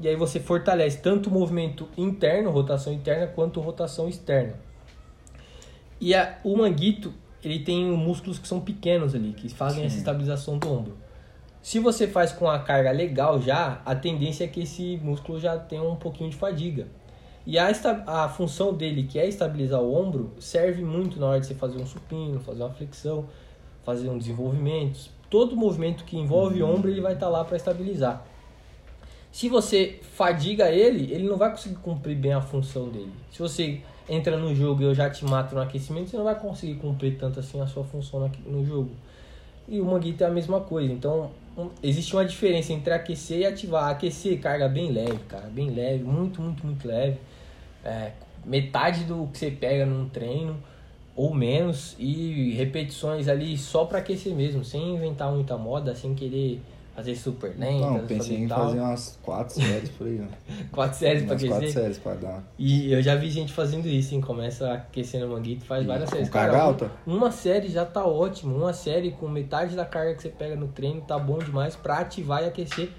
e 0.00 0.08
aí 0.08 0.16
você 0.16 0.40
fortalece 0.40 1.02
tanto 1.02 1.28
o 1.28 1.32
movimento 1.32 1.86
interno, 1.98 2.50
rotação 2.50 2.92
interna, 2.92 3.26
quanto 3.26 3.60
rotação 3.60 4.08
externa. 4.08 4.54
E 6.00 6.14
a, 6.14 6.38
o 6.42 6.56
manguito, 6.56 7.12
ele 7.44 7.58
tem 7.58 7.84
músculos 7.84 8.38
que 8.38 8.48
são 8.48 8.60
pequenos 8.60 9.14
ali, 9.14 9.32
que 9.32 9.48
fazem 9.48 9.80
Sim. 9.80 9.86
essa 9.86 9.98
estabilização 9.98 10.58
do 10.58 10.72
ombro. 10.72 10.96
Se 11.62 11.78
você 11.78 12.08
faz 12.08 12.32
com 12.32 12.48
a 12.48 12.58
carga 12.58 12.90
legal 12.90 13.40
já, 13.40 13.82
a 13.84 13.94
tendência 13.94 14.44
é 14.44 14.48
que 14.48 14.60
esse 14.62 14.98
músculo 15.02 15.38
já 15.38 15.58
tenha 15.58 15.82
um 15.82 15.96
pouquinho 15.96 16.30
de 16.30 16.36
fadiga. 16.36 16.88
E 17.46 17.58
a, 17.58 17.70
a 18.06 18.28
função 18.28 18.72
dele, 18.72 19.02
que 19.02 19.18
é 19.18 19.26
estabilizar 19.26 19.80
o 19.80 19.94
ombro, 19.94 20.32
serve 20.38 20.82
muito 20.82 21.20
na 21.20 21.26
hora 21.26 21.40
de 21.40 21.46
você 21.46 21.54
fazer 21.54 21.78
um 21.78 21.86
supino, 21.86 22.40
fazer 22.40 22.62
uma 22.62 22.72
flexão, 22.72 23.26
fazer 23.84 24.08
um 24.08 24.16
desenvolvimento. 24.16 25.10
Todo 25.28 25.56
movimento 25.56 26.04
que 26.04 26.16
envolve 26.16 26.62
uhum. 26.62 26.76
ombro, 26.76 26.90
ele 26.90 27.00
vai 27.00 27.12
estar 27.12 27.26
tá 27.26 27.32
lá 27.32 27.44
para 27.44 27.56
estabilizar. 27.56 28.24
Se 29.30 29.48
você 29.48 30.00
fadiga 30.14 30.70
ele, 30.70 31.12
ele 31.12 31.28
não 31.28 31.36
vai 31.36 31.50
conseguir 31.50 31.76
cumprir 31.76 32.16
bem 32.16 32.32
a 32.32 32.40
função 32.40 32.88
dele. 32.88 33.12
Se 33.30 33.38
você 33.38 33.80
entra 34.10 34.36
no 34.36 34.52
jogo 34.54 34.82
e 34.82 34.84
eu 34.84 34.94
já 34.94 35.08
te 35.08 35.24
mato 35.24 35.54
no 35.54 35.60
aquecimento, 35.60 36.10
você 36.10 36.16
não 36.16 36.24
vai 36.24 36.34
conseguir 36.34 36.74
cumprir 36.74 37.16
tanto 37.16 37.38
assim 37.38 37.60
a 37.60 37.66
sua 37.66 37.84
função 37.84 38.28
no 38.44 38.64
jogo. 38.66 38.90
E 39.68 39.80
o 39.80 39.84
manguito 39.84 40.24
é 40.24 40.26
a 40.26 40.30
mesma 40.30 40.60
coisa. 40.60 40.92
Então, 40.92 41.30
um, 41.56 41.70
existe 41.80 42.12
uma 42.14 42.24
diferença 42.24 42.72
entre 42.72 42.92
aquecer 42.92 43.38
e 43.38 43.46
ativar. 43.46 43.88
Aquecer, 43.88 44.40
carga 44.40 44.68
bem 44.68 44.90
leve, 44.90 45.20
cara, 45.28 45.46
bem 45.46 45.70
leve, 45.70 46.02
muito, 46.02 46.42
muito, 46.42 46.66
muito 46.66 46.88
leve. 46.88 47.18
É, 47.84 48.10
metade 48.44 49.04
do 49.04 49.28
que 49.28 49.38
você 49.38 49.50
pega 49.50 49.86
num 49.86 50.08
treino 50.08 50.58
ou 51.14 51.32
menos 51.32 51.94
e 51.98 52.52
repetições 52.54 53.28
ali 53.28 53.56
só 53.56 53.84
para 53.84 53.98
aquecer 53.98 54.34
mesmo, 54.34 54.64
sem 54.64 54.94
inventar 54.94 55.30
muita 55.30 55.56
moda, 55.56 55.94
sem 55.94 56.14
querer 56.14 56.60
fazer 56.94 57.16
super 57.16 57.54
lentas. 57.58 57.80
Não, 57.80 58.06
pensei 58.06 58.36
em 58.36 58.48
tal. 58.48 58.66
fazer 58.66 58.80
umas 58.80 59.18
quatro 59.22 59.54
séries 59.54 59.90
por 59.90 60.06
aí, 60.06 60.18
né? 60.18 60.28
quatro 60.72 60.98
séries 60.98 61.24
pra 61.24 61.34
aquecer? 61.34 61.50
quatro 61.50 61.72
séries 61.72 61.98
pra 61.98 62.14
dar. 62.14 62.44
E 62.58 62.92
eu 62.92 63.02
já 63.02 63.14
vi 63.14 63.30
gente 63.30 63.52
fazendo 63.52 63.86
isso, 63.86 64.14
hein? 64.14 64.20
Começa 64.20 64.72
aquecendo 64.72 65.26
o 65.26 65.30
manguito, 65.30 65.64
faz 65.64 65.84
e 65.84 65.86
várias 65.86 66.10
séries. 66.10 66.28
Com 66.28 66.34
carga 66.34 66.52
Cara, 66.52 66.64
alta? 66.64 66.90
Uma 67.06 67.30
série 67.30 67.68
já 67.68 67.84
tá 67.84 68.04
ótimo. 68.04 68.56
Uma 68.56 68.72
série 68.72 69.12
com 69.12 69.28
metade 69.28 69.76
da 69.76 69.84
carga 69.84 70.14
que 70.14 70.22
você 70.22 70.28
pega 70.28 70.56
no 70.56 70.68
treino 70.68 71.00
tá 71.00 71.18
bom 71.18 71.38
demais 71.38 71.76
pra 71.76 71.98
ativar 71.98 72.42
e 72.42 72.46
aquecer. 72.46 72.90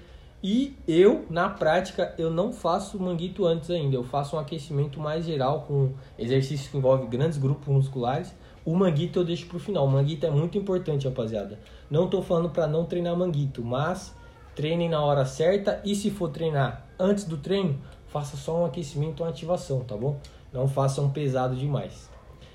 E 0.42 0.76
eu, 0.88 1.24
na 1.30 1.48
prática, 1.48 2.14
eu 2.18 2.28
não 2.28 2.52
faço 2.52 2.98
manguito 2.98 3.46
antes 3.46 3.70
ainda. 3.70 3.94
Eu 3.94 4.02
faço 4.02 4.34
um 4.34 4.40
aquecimento 4.40 4.98
mais 4.98 5.24
geral 5.24 5.62
com 5.62 5.92
exercícios 6.18 6.68
que 6.68 6.76
envolvem 6.76 7.08
grandes 7.08 7.38
grupos 7.38 7.68
musculares. 7.68 8.34
O 8.64 8.74
manguito 8.74 9.18
eu 9.18 9.24
deixo 9.24 9.46
pro 9.46 9.58
final. 9.58 9.84
O 9.86 9.90
manguito 9.90 10.26
é 10.26 10.30
muito 10.30 10.56
importante, 10.56 11.06
rapaziada. 11.06 11.58
Não 11.90 12.04
estou 12.04 12.22
falando 12.22 12.50
para 12.50 12.66
não 12.66 12.84
treinar 12.84 13.16
manguito, 13.16 13.62
mas 13.62 14.14
treinem 14.54 14.88
na 14.88 15.02
hora 15.02 15.24
certa 15.24 15.80
e 15.84 15.94
se 15.94 16.10
for 16.10 16.28
treinar 16.28 16.86
antes 16.98 17.24
do 17.24 17.36
treino, 17.36 17.78
faça 18.08 18.36
só 18.36 18.62
um 18.62 18.64
aquecimento, 18.64 19.22
uma 19.22 19.30
ativação, 19.30 19.80
tá 19.80 19.96
bom? 19.96 20.18
Não 20.52 20.68
faça 20.68 21.00
um 21.00 21.10
pesado 21.10 21.56
demais. 21.56 22.10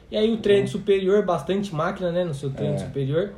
E 0.10 0.16
aí 0.16 0.32
o 0.32 0.38
treino 0.38 0.64
uhum. 0.64 0.68
superior, 0.68 1.26
bastante 1.26 1.74
máquina, 1.74 2.12
né, 2.12 2.24
no 2.24 2.34
seu 2.34 2.52
treino 2.52 2.76
é. 2.76 2.78
superior. 2.78 3.34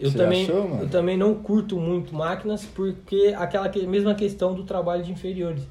Eu 0.00 0.10
Você 0.10 0.18
também, 0.18 0.44
achou, 0.44 0.78
eu 0.80 0.88
também 0.88 1.16
não 1.16 1.34
curto 1.34 1.78
muito 1.78 2.14
máquinas 2.14 2.64
porque 2.64 3.34
aquela 3.38 3.68
que, 3.68 3.86
mesma 3.86 4.14
questão 4.14 4.52
do 4.52 4.64
trabalho 4.64 5.04
de 5.04 5.12
inferiores. 5.12 5.62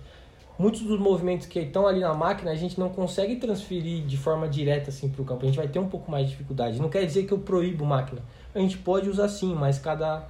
Muitos 0.61 0.81
dos 0.81 0.99
movimentos 0.99 1.47
que 1.47 1.57
estão 1.57 1.87
ali 1.87 2.01
na 2.01 2.13
máquina 2.13 2.51
a 2.51 2.55
gente 2.55 2.79
não 2.79 2.89
consegue 2.89 3.37
transferir 3.37 4.05
de 4.05 4.15
forma 4.15 4.47
direta 4.47 4.91
assim 4.91 5.09
para 5.09 5.19
o 5.19 5.25
campo. 5.25 5.41
A 5.41 5.47
gente 5.47 5.57
vai 5.57 5.67
ter 5.67 5.79
um 5.79 5.87
pouco 5.89 6.11
mais 6.11 6.25
de 6.25 6.31
dificuldade. 6.33 6.79
Não 6.79 6.87
quer 6.87 7.03
dizer 7.03 7.25
que 7.25 7.31
eu 7.31 7.39
proíbo 7.39 7.83
máquina 7.83 8.21
a 8.53 8.59
gente 8.59 8.77
pode 8.77 9.09
usar 9.09 9.27
sim, 9.27 9.55
mas 9.55 9.79
cada, 9.79 10.27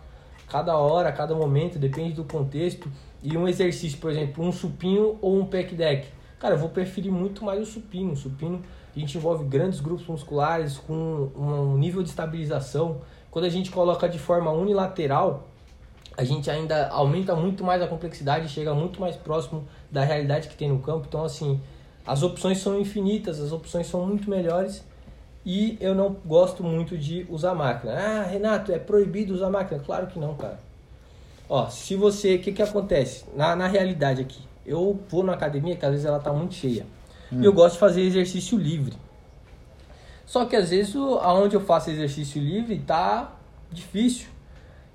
cada 0.48 0.78
hora, 0.78 1.12
cada 1.12 1.36
momento, 1.36 1.78
depende 1.78 2.14
do 2.14 2.24
contexto. 2.24 2.90
E 3.22 3.36
um 3.36 3.46
exercício, 3.46 3.98
por 4.00 4.10
exemplo, 4.10 4.42
um 4.42 4.54
supino 4.54 5.18
ou 5.22 5.38
um 5.38 5.46
pack 5.46 5.76
deck. 5.76 6.08
Cara, 6.40 6.56
eu 6.56 6.58
vou 6.58 6.70
preferir 6.70 7.12
muito 7.12 7.44
mais 7.44 7.62
o 7.62 7.66
supino. 7.66 8.14
O 8.14 8.16
supino 8.16 8.62
a 8.96 9.00
gente 9.00 9.18
envolve 9.18 9.44
grandes 9.44 9.82
grupos 9.82 10.08
musculares 10.08 10.78
com 10.78 11.30
um 11.36 11.78
nível 11.78 12.02
de 12.02 12.10
estabilização. 12.10 13.02
Quando 13.30 13.46
a 13.46 13.50
gente 13.50 13.70
coloca 13.70 14.08
de 14.08 14.18
forma 14.18 14.50
unilateral, 14.52 15.51
a 16.22 16.24
gente 16.24 16.52
ainda 16.52 16.88
aumenta 16.90 17.36
muito 17.36 17.64
mais 17.64 17.82
a 17.82 17.88
complexidade, 17.88 18.48
chega 18.48 18.76
muito 18.76 19.02
mais 19.02 19.16
próximo 19.16 19.68
da 19.90 20.04
realidade 20.04 20.48
que 20.48 20.56
tem 20.56 20.70
no 20.70 20.78
campo. 20.78 21.08
Então, 21.10 21.26
assim, 21.26 21.60
as 22.06 22.22
opções 22.22 22.60
são 22.60 22.80
infinitas, 22.80 23.40
as 23.40 23.52
opções 23.52 23.88
são 23.88 24.06
muito 24.06 24.30
melhores 24.30 24.86
e 25.44 25.80
eu 25.82 25.96
não 25.96 26.16
gosto 26.24 26.64
muito 26.64 26.96
de 26.96 27.26
usar 27.28 27.56
máquina. 27.56 27.94
Ah, 27.94 28.22
Renato, 28.22 28.72
é 28.72 28.78
proibido 28.78 29.34
usar 29.34 29.50
máquina? 29.50 29.82
Claro 29.84 30.06
que 30.06 30.20
não, 30.20 30.36
cara. 30.36 30.60
Ó, 31.50 31.68
se 31.70 31.96
você. 31.96 32.36
O 32.36 32.40
que, 32.40 32.52
que 32.52 32.62
acontece? 32.62 33.26
Na, 33.36 33.56
na 33.56 33.66
realidade 33.66 34.22
aqui, 34.22 34.42
eu 34.64 35.00
vou 35.10 35.24
na 35.24 35.34
academia, 35.34 35.76
que 35.76 35.84
às 35.84 35.92
vezes 35.92 36.06
ela 36.06 36.20
tá 36.20 36.32
muito 36.32 36.54
cheia. 36.54 36.86
Hum. 37.34 37.42
E 37.42 37.46
eu 37.46 37.52
gosto 37.52 37.74
de 37.74 37.80
fazer 37.80 38.02
exercício 38.02 38.60
livre. 38.60 38.96
Só 40.24 40.46
que 40.46 40.56
às 40.56 40.70
vezes 40.70 40.96
aonde 40.96 41.56
eu 41.56 41.62
faço 41.62 41.90
exercício 41.90 42.40
livre 42.40 42.78
tá 42.78 43.34
difícil. 43.72 44.28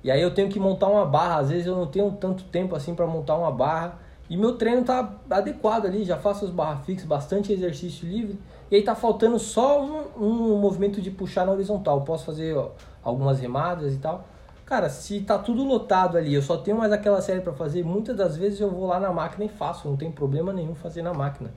E 0.07 0.11
aí 0.13 0.23
eu 0.23 0.33
tenho 0.33 0.49
que 0.49 0.61
montar 0.61 0.87
uma 0.87 1.05
barra. 1.05 1.41
Às 1.41 1.51
vezes 1.51 1.67
eu 1.67 1.75
não 1.75 1.89
tenho 1.89 2.13
tanto 2.13 2.45
tempo 2.45 2.77
assim 2.77 2.95
para 2.95 3.05
montar 3.09 3.37
uma 3.37 3.51
barra. 3.51 3.99
E 4.31 4.37
meu 4.37 4.57
treino 4.57 4.85
tá 4.85 5.17
adequado 5.29 5.87
ali, 5.87 6.05
já 6.05 6.17
faço 6.17 6.45
as 6.45 6.51
barras 6.53 6.87
fixas, 6.87 7.09
bastante 7.09 7.53
exercício 7.53 8.09
livre. 8.09 8.39
E 8.71 8.77
aí 8.77 8.83
tá 8.83 8.95
faltando 8.95 9.37
só 9.37 9.83
um, 9.83 10.05
um 10.25 10.61
movimento 10.61 11.03
de 11.03 11.11
puxar 11.11 11.45
na 11.45 11.51
horizontal. 11.51 12.03
Posso 12.03 12.25
fazer 12.25 12.57
ó, 12.57 12.71
algumas 13.03 13.41
remadas 13.41 13.95
e 13.95 13.99
tal. 13.99 14.25
Cara, 14.65 14.89
se 14.89 15.23
tá 15.23 15.41
tudo 15.41 15.65
lotado 15.65 16.17
ali, 16.17 16.33
eu 16.33 16.43
só 16.43 16.57
tenho 16.57 16.77
mais 16.77 16.93
aquela 16.93 17.21
série 17.21 17.41
para 17.41 17.53
fazer, 17.53 17.85
muitas 17.85 18.17
das 18.17 18.37
vezes 18.37 18.61
eu 18.61 18.71
vou 18.71 18.87
lá 18.87 19.01
na 19.01 19.13
máquina 19.13 19.45
e 19.45 19.49
faço, 19.49 19.89
não 19.89 19.97
tem 19.97 20.11
problema 20.13 20.53
nenhum 20.53 20.75
fazer 20.77 21.03
na 21.03 21.13
máquina. 21.13 21.53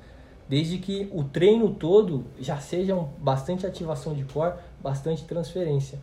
Desde 0.47 0.79
que 0.79 1.07
o 1.13 1.23
treino 1.23 1.69
todo 1.69 2.25
já 2.39 2.57
seja 2.57 2.95
um, 2.95 3.07
bastante 3.19 3.67
ativação 3.67 4.15
de 4.15 4.23
core, 4.25 4.55
bastante 4.81 5.23
transferência. 5.25 5.99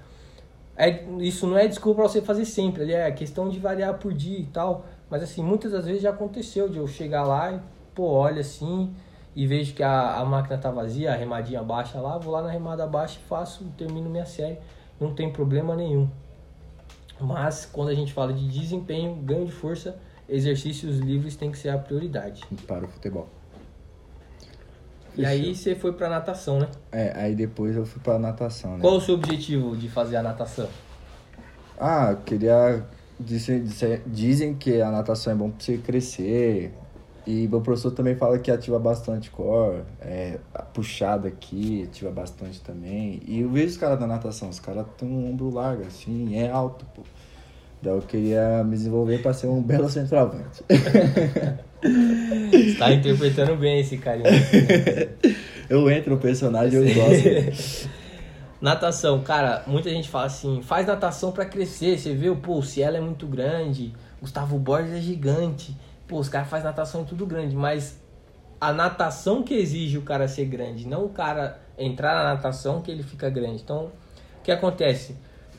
É, 0.76 1.04
isso 1.20 1.46
não 1.46 1.56
é 1.56 1.66
desculpa 1.66 2.02
para 2.02 2.10
você 2.10 2.20
fazer 2.20 2.44
sempre, 2.44 2.92
é 2.92 3.10
questão 3.10 3.48
de 3.48 3.58
variar 3.58 3.94
por 3.94 4.12
dia 4.12 4.38
e 4.38 4.46
tal. 4.46 4.84
Mas 5.08 5.22
assim, 5.22 5.42
muitas 5.42 5.72
das 5.72 5.86
vezes 5.86 6.02
já 6.02 6.10
aconteceu 6.10 6.68
de 6.68 6.78
eu 6.78 6.86
chegar 6.86 7.24
lá 7.24 7.52
e, 7.52 7.60
pô, 7.94 8.08
olha 8.08 8.40
assim, 8.40 8.94
e 9.34 9.46
vejo 9.46 9.74
que 9.74 9.82
a, 9.82 10.16
a 10.16 10.24
máquina 10.24 10.58
tá 10.58 10.70
vazia, 10.70 11.12
a 11.12 11.16
remadinha 11.16 11.62
baixa 11.62 12.00
lá, 12.00 12.18
vou 12.18 12.32
lá 12.32 12.42
na 12.42 12.50
remada 12.50 12.86
baixa 12.86 13.18
e 13.18 13.28
faço, 13.28 13.64
termino 13.76 14.10
minha 14.10 14.26
série, 14.26 14.58
não 15.00 15.14
tem 15.14 15.32
problema 15.32 15.74
nenhum. 15.74 16.08
Mas 17.20 17.64
quando 17.64 17.88
a 17.88 17.94
gente 17.94 18.12
fala 18.12 18.32
de 18.32 18.46
desempenho, 18.46 19.14
ganho 19.16 19.46
de 19.46 19.52
força, 19.52 19.96
exercícios 20.28 20.98
livres 20.98 21.36
tem 21.36 21.50
que 21.50 21.58
ser 21.58 21.70
a 21.70 21.78
prioridade. 21.78 22.42
Para 22.66 22.84
o 22.84 22.88
futebol. 22.88 23.28
E 25.16 25.24
aí 25.24 25.54
você 25.54 25.74
foi 25.74 25.92
pra 25.92 26.08
natação, 26.08 26.60
né? 26.60 26.68
É, 26.92 27.12
aí 27.16 27.34
depois 27.34 27.74
eu 27.74 27.86
fui 27.86 28.00
pra 28.02 28.18
natação, 28.18 28.72
né? 28.72 28.80
Qual 28.80 28.96
o 28.96 29.00
seu 29.00 29.14
objetivo 29.14 29.76
de 29.76 29.88
fazer 29.88 30.16
a 30.16 30.22
natação? 30.22 30.68
Ah, 31.78 32.08
eu 32.10 32.18
queria. 32.18 32.84
Dizem, 33.18 33.64
dizem 34.06 34.54
que 34.54 34.80
a 34.82 34.90
natação 34.90 35.32
é 35.32 35.36
bom 35.36 35.50
pra 35.50 35.64
você 35.64 35.78
crescer, 35.78 36.74
e 37.26 37.48
meu 37.48 37.60
professor 37.60 37.90
também 37.90 38.14
fala 38.14 38.38
que 38.38 38.50
ativa 38.50 38.78
bastante 38.78 39.30
core, 39.30 39.82
é, 40.00 40.38
a 40.54 40.62
puxada 40.62 41.26
aqui 41.26 41.82
ativa 41.82 42.10
bastante 42.10 42.60
também. 42.60 43.20
E 43.26 43.40
eu 43.40 43.50
vejo 43.50 43.68
os 43.68 43.76
caras 43.76 43.98
da 43.98 44.06
natação, 44.06 44.48
os 44.48 44.60
caras 44.60 44.86
têm 44.96 45.08
um 45.08 45.30
ombro 45.30 45.50
largo, 45.50 45.82
assim, 45.84 46.36
é 46.36 46.50
alto, 46.50 46.84
pô. 46.94 47.02
Daí 47.82 47.94
eu 47.94 48.02
queria 48.02 48.62
me 48.62 48.76
desenvolver 48.76 49.22
para 49.22 49.32
ser 49.32 49.48
um 49.48 49.60
belo 49.60 49.88
centroavante. 49.88 50.62
tá 52.78 52.92
interpretando 52.92 53.56
bem 53.56 53.80
esse 53.80 53.98
carinha. 53.98 54.28
eu 55.68 55.90
entro 55.90 56.14
no 56.14 56.20
personagem 56.20 56.80
eu 56.80 56.94
gosto. 56.94 57.88
natação, 58.60 59.22
cara, 59.22 59.62
muita 59.66 59.90
gente 59.90 60.08
fala 60.08 60.26
assim, 60.26 60.62
faz 60.62 60.86
natação 60.86 61.32
para 61.32 61.44
crescer. 61.44 61.98
Você 61.98 62.14
vê, 62.14 62.34
pô, 62.34 62.58
o 62.58 62.62
Cielo 62.62 62.96
é 62.96 63.00
muito 63.00 63.26
grande, 63.26 63.92
Gustavo 64.20 64.58
Borges 64.58 64.92
é 64.92 65.00
gigante. 65.00 65.76
Pô, 66.06 66.18
os 66.18 66.28
caras 66.28 66.48
fazem 66.48 66.66
natação 66.66 67.02
em 67.02 67.04
tudo 67.04 67.26
grande, 67.26 67.54
mas 67.54 68.00
a 68.60 68.72
natação 68.72 69.42
que 69.42 69.54
exige 69.54 69.98
o 69.98 70.02
cara 70.02 70.28
ser 70.28 70.46
grande, 70.46 70.86
não 70.86 71.04
o 71.04 71.08
cara 71.08 71.58
entrar 71.78 72.14
na 72.14 72.34
natação 72.34 72.80
que 72.80 72.90
ele 72.90 73.02
fica 73.02 73.28
grande. 73.28 73.62
Então, 73.62 73.92
o 74.38 74.42
que 74.42 74.50
acontece? 74.50 75.16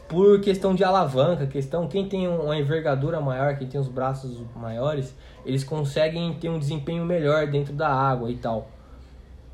Por 0.08 0.40
questão 0.40 0.74
de 0.74 0.84
alavanca, 0.84 1.46
questão 1.46 1.88
quem 1.88 2.08
tem 2.08 2.28
uma 2.28 2.58
envergadura 2.58 3.20
maior, 3.20 3.58
quem 3.58 3.68
tem 3.68 3.80
os 3.80 3.90
braços 3.90 4.42
maiores, 4.56 5.13
eles 5.48 5.64
conseguem 5.64 6.34
ter 6.34 6.50
um 6.50 6.60
desempenho 6.60 7.06
melhor 7.06 7.48
dentro 7.48 7.74
da 7.74 7.88
água 7.88 8.30
e 8.30 8.36
tal. 8.36 8.70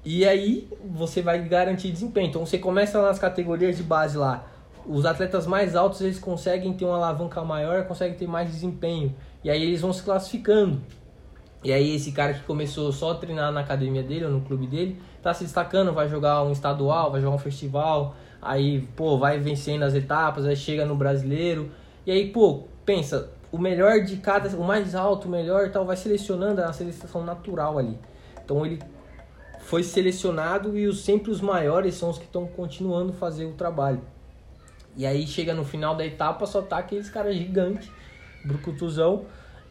E 0.03 0.25
aí 0.25 0.67
você 0.83 1.21
vai 1.21 1.39
garantir 1.47 1.91
desempenho. 1.91 2.27
Então 2.27 2.43
você 2.43 2.57
começa 2.57 2.99
nas 2.99 3.19
categorias 3.19 3.77
de 3.77 3.83
base 3.83 4.17
lá. 4.17 4.43
Os 4.87 5.05
atletas 5.05 5.45
mais 5.45 5.75
altos 5.75 6.01
eles 6.01 6.17
conseguem 6.17 6.73
ter 6.73 6.83
uma 6.83 6.95
alavanca 6.95 7.43
maior, 7.43 7.85
conseguem 7.85 8.17
ter 8.17 8.27
mais 8.27 8.49
desempenho. 8.49 9.15
E 9.43 9.51
aí 9.51 9.61
eles 9.61 9.81
vão 9.81 9.93
se 9.93 10.01
classificando. 10.01 10.81
E 11.63 11.71
aí 11.71 11.95
esse 11.95 12.11
cara 12.11 12.33
que 12.33 12.41
começou 12.41 12.91
só 12.91 13.11
a 13.11 13.15
treinar 13.15 13.51
na 13.51 13.61
academia 13.61 14.01
dele 14.01 14.25
ou 14.25 14.31
no 14.31 14.41
clube 14.41 14.65
dele, 14.65 14.99
tá 15.21 15.31
se 15.31 15.43
destacando, 15.43 15.93
vai 15.93 16.09
jogar 16.09 16.43
um 16.43 16.51
estadual, 16.51 17.11
vai 17.11 17.21
jogar 17.21 17.35
um 17.35 17.39
festival, 17.39 18.15
aí, 18.41 18.81
pô, 18.97 19.17
vai 19.17 19.39
vencendo 19.39 19.83
as 19.83 19.93
etapas, 19.93 20.45
aí 20.45 20.55
chega 20.55 20.85
no 20.85 20.95
brasileiro. 20.95 21.71
E 22.05 22.11
aí, 22.11 22.29
pô, 22.31 22.63
pensa, 22.83 23.29
o 23.53 23.59
melhor 23.59 24.01
de 24.01 24.17
cada, 24.17 24.49
o 24.57 24.63
mais 24.63 24.95
alto, 24.95 25.27
o 25.27 25.31
melhor 25.31 25.69
tal, 25.69 25.85
vai 25.85 25.95
selecionando 25.95 26.63
a 26.63 26.73
seleção 26.73 27.23
natural 27.23 27.77
ali. 27.77 27.99
Então 28.43 28.65
ele 28.65 28.81
foi 29.59 29.83
selecionado 29.83 30.75
e 30.75 30.87
os, 30.87 31.05
sempre 31.05 31.29
os 31.29 31.39
maiores 31.39 31.93
são 31.93 32.09
os 32.09 32.17
que 32.17 32.25
estão 32.25 32.47
continuando 32.47 33.13
fazer 33.13 33.45
o 33.45 33.51
trabalho. 33.51 34.01
E 34.97 35.05
aí 35.05 35.27
chega 35.27 35.53
no 35.53 35.63
final 35.63 35.95
da 35.95 36.03
etapa, 36.03 36.47
só 36.47 36.63
tá 36.63 36.79
aqueles 36.79 37.11
caras 37.11 37.35
gigantes, 37.35 37.91
brucutuzão, 38.43 39.25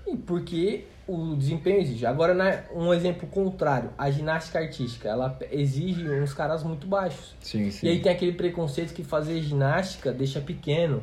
e 0.07 0.17
porque 0.17 0.85
o 1.07 1.35
desempenho 1.35 1.81
exige. 1.81 2.07
Agora, 2.07 2.35
né, 2.35 2.65
um 2.73 2.95
exemplo 2.95 3.27
contrário, 3.27 3.91
a 3.99 4.09
ginástica 4.13 4.61
artística, 4.61 5.09
ela 5.09 5.37
exige 5.51 6.09
uns 6.09 6.33
caras 6.33 6.63
muito 6.63 6.87
baixos. 6.87 7.35
Sim, 7.41 7.69
sim. 7.69 7.87
E 7.87 7.91
aí 7.91 8.01
tem 8.01 8.13
aquele 8.13 8.33
preconceito 8.33 8.95
que 8.95 9.03
fazer 9.03 9.41
ginástica 9.43 10.13
deixa 10.13 10.41
pequeno 10.41 11.03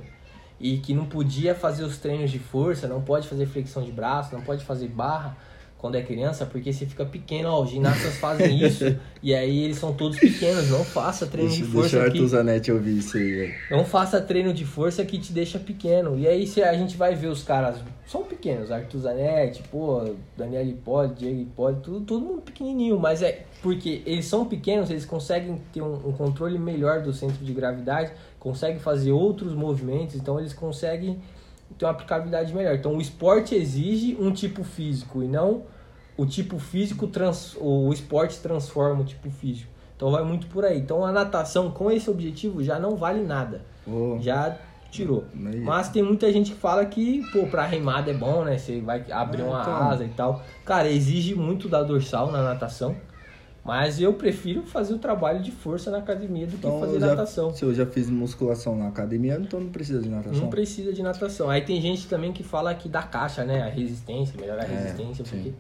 e 0.60 0.78
que 0.78 0.94
não 0.94 1.06
podia 1.06 1.56
fazer 1.56 1.84
os 1.84 1.98
treinos 1.98 2.32
de 2.32 2.40
força, 2.40 2.88
não 2.88 3.02
pode 3.02 3.28
fazer 3.28 3.46
flexão 3.46 3.84
de 3.84 3.92
braço, 3.92 4.34
não 4.34 4.42
pode 4.42 4.64
fazer 4.66 4.88
barra 4.88 5.38
quando 5.80 5.96
é 5.96 6.02
criança, 6.02 6.46
porque 6.46 6.74
você 6.74 6.86
fica 6.86 7.06
pequeno, 7.06 7.48
ó, 7.50 7.64
os 7.64 7.70
ginastas 7.70 8.16
fazem 8.20 8.62
isso, 8.62 8.98
e 9.24 9.34
aí 9.34 9.64
eles 9.64 9.78
são 9.78 9.94
todos 9.94 10.20
pequenos, 10.20 10.70
não 10.70 10.84
faça 10.84 11.26
treino 11.26 11.50
Deixa, 11.50 11.64
de 11.66 11.72
deixa 11.72 11.78
o 11.78 11.82
força 11.82 12.04
Arthur 12.04 12.22
que, 12.22 12.28
Zanetti 12.28 12.72
ouvir 12.72 12.98
isso 12.98 13.18
aí, 13.18 13.32
velho. 13.32 13.54
não 13.72 13.86
faça 13.86 14.20
treino 14.20 14.54
de 14.54 14.66
força 14.66 15.06
que 15.06 15.18
te 15.18 15.32
deixa 15.32 15.58
pequeno. 15.58 16.20
E 16.20 16.28
aí 16.28 16.46
se 16.46 16.62
a 16.62 16.74
gente 16.74 16.98
vai 16.98 17.16
ver 17.16 17.28
os 17.28 17.44
caras, 17.44 17.78
são 18.06 18.24
pequenos, 18.24 18.72
Arthur 18.72 19.00
Zanetti, 19.00 19.64
pô, 19.72 20.16
Daniel 20.36 20.68
Hipólito, 20.68 21.16
Diego 21.16 21.40
Hipólito, 21.40 21.82
tudo, 21.82 22.06
todo 22.06 22.26
mundo 22.26 22.42
pequenininho, 22.42 23.00
mas 23.00 23.22
é 23.22 23.46
porque 23.62 24.02
eles 24.06 24.26
são 24.26 24.46
pequenos, 24.46 24.90
eles 24.90 25.06
conseguem 25.06 25.62
ter 25.72 25.82
um, 25.82 26.10
um 26.10 26.12
controle 26.12 26.60
melhor 26.60 27.02
do 27.02 27.14
centro 27.14 27.44
de 27.44 27.54
gravidade, 27.54 28.12
conseguem 28.40 28.80
fazer 28.80 29.12
outros 29.12 29.54
movimentos, 29.54 30.16
então 30.16 30.40
eles 30.40 30.54
conseguem 30.54 31.20
ter 31.78 31.86
uma 31.86 31.92
aplicabilidade 31.92 32.54
melhor. 32.54 32.76
Então 32.76 32.96
o 32.96 33.02
esporte 33.02 33.54
exige 33.56 34.18
um 34.20 34.32
tipo 34.32 34.64
físico 34.64 35.22
e 35.24 35.28
não 35.28 35.64
o 36.18 36.26
tipo 36.26 36.58
físico, 36.60 37.08
trans, 37.08 37.56
o 37.60 37.92
esporte 37.94 38.40
transforma 38.40 39.02
o 39.02 39.06
tipo 39.06 39.30
físico. 39.30 39.72
Então 39.96 40.12
vai 40.12 40.24
muito 40.24 40.48
por 40.48 40.66
aí. 40.66 40.80
Então 40.80 41.06
a 41.06 41.12
natação 41.12 41.72
com 41.72 41.92
esse 41.92 42.10
objetivo 42.10 42.64
já 42.64 42.80
não 42.80 42.96
vale 42.96 43.22
nada. 43.22 43.62
Ô, 43.88 44.18
Já 44.20 44.58
tirou. 44.92 45.26
Aí. 45.34 45.60
Mas 45.60 45.90
tem 45.90 46.02
muita 46.02 46.32
gente 46.34 46.52
que 46.52 46.58
fala 46.58 46.86
que, 46.86 47.22
pô, 47.32 47.46
pra 47.48 47.64
remada 47.66 48.10
é 48.10 48.14
bom, 48.14 48.44
né? 48.44 48.58
Você 48.58 48.82
vai 48.82 49.06
abrir 49.12 49.42
É, 49.42 49.46
uma 49.46 49.62
então. 49.62 49.74
asa 49.76 50.04
e 50.04 50.10
tal. 50.10 50.42
Cara, 50.66 50.90
exige 50.90 51.36
muito 51.36 51.70
da 51.70 51.84
dorsal 51.84 52.32
na 52.32 52.42
natação. 52.42 52.96
Mas 53.64 54.00
eu 54.00 54.14
prefiro 54.14 54.64
fazer 54.64 54.94
o 54.94 54.98
trabalho 54.98 55.42
de 55.42 55.52
força 55.52 55.92
na 55.92 55.98
academia 56.00 56.48
do 56.48 56.54
que 56.58 56.66
então, 56.66 56.80
fazer 56.80 56.96
eu 56.96 57.00
já, 57.02 57.08
natação. 57.08 57.54
se 57.54 57.64
eu 57.64 57.74
já 57.74 57.86
fiz 57.86 58.10
musculação 58.10 58.76
na 58.76 58.88
academia, 58.88 59.38
então 59.40 59.60
não 59.60 59.70
precisa 59.70 60.02
de 60.02 60.10
natação. 60.10 60.42
Não 60.42 60.50
precisa 60.50 60.94
de 60.94 61.04
natação. 61.04 61.50
Aí 61.50 61.62
tem 61.62 61.80
gente 61.82 62.08
também 62.08 62.32
que 62.32 62.42
fala 62.44 62.74
que 62.74 62.88
dá 62.90 63.04
caixa, 63.04 63.44
né? 63.44 63.62
A 63.64 63.70
resistência, 63.70 64.40
melhorar 64.40 64.64
a 64.64 64.66
É, 64.66 64.70
resistência, 64.70 65.24
porque, 65.24 65.54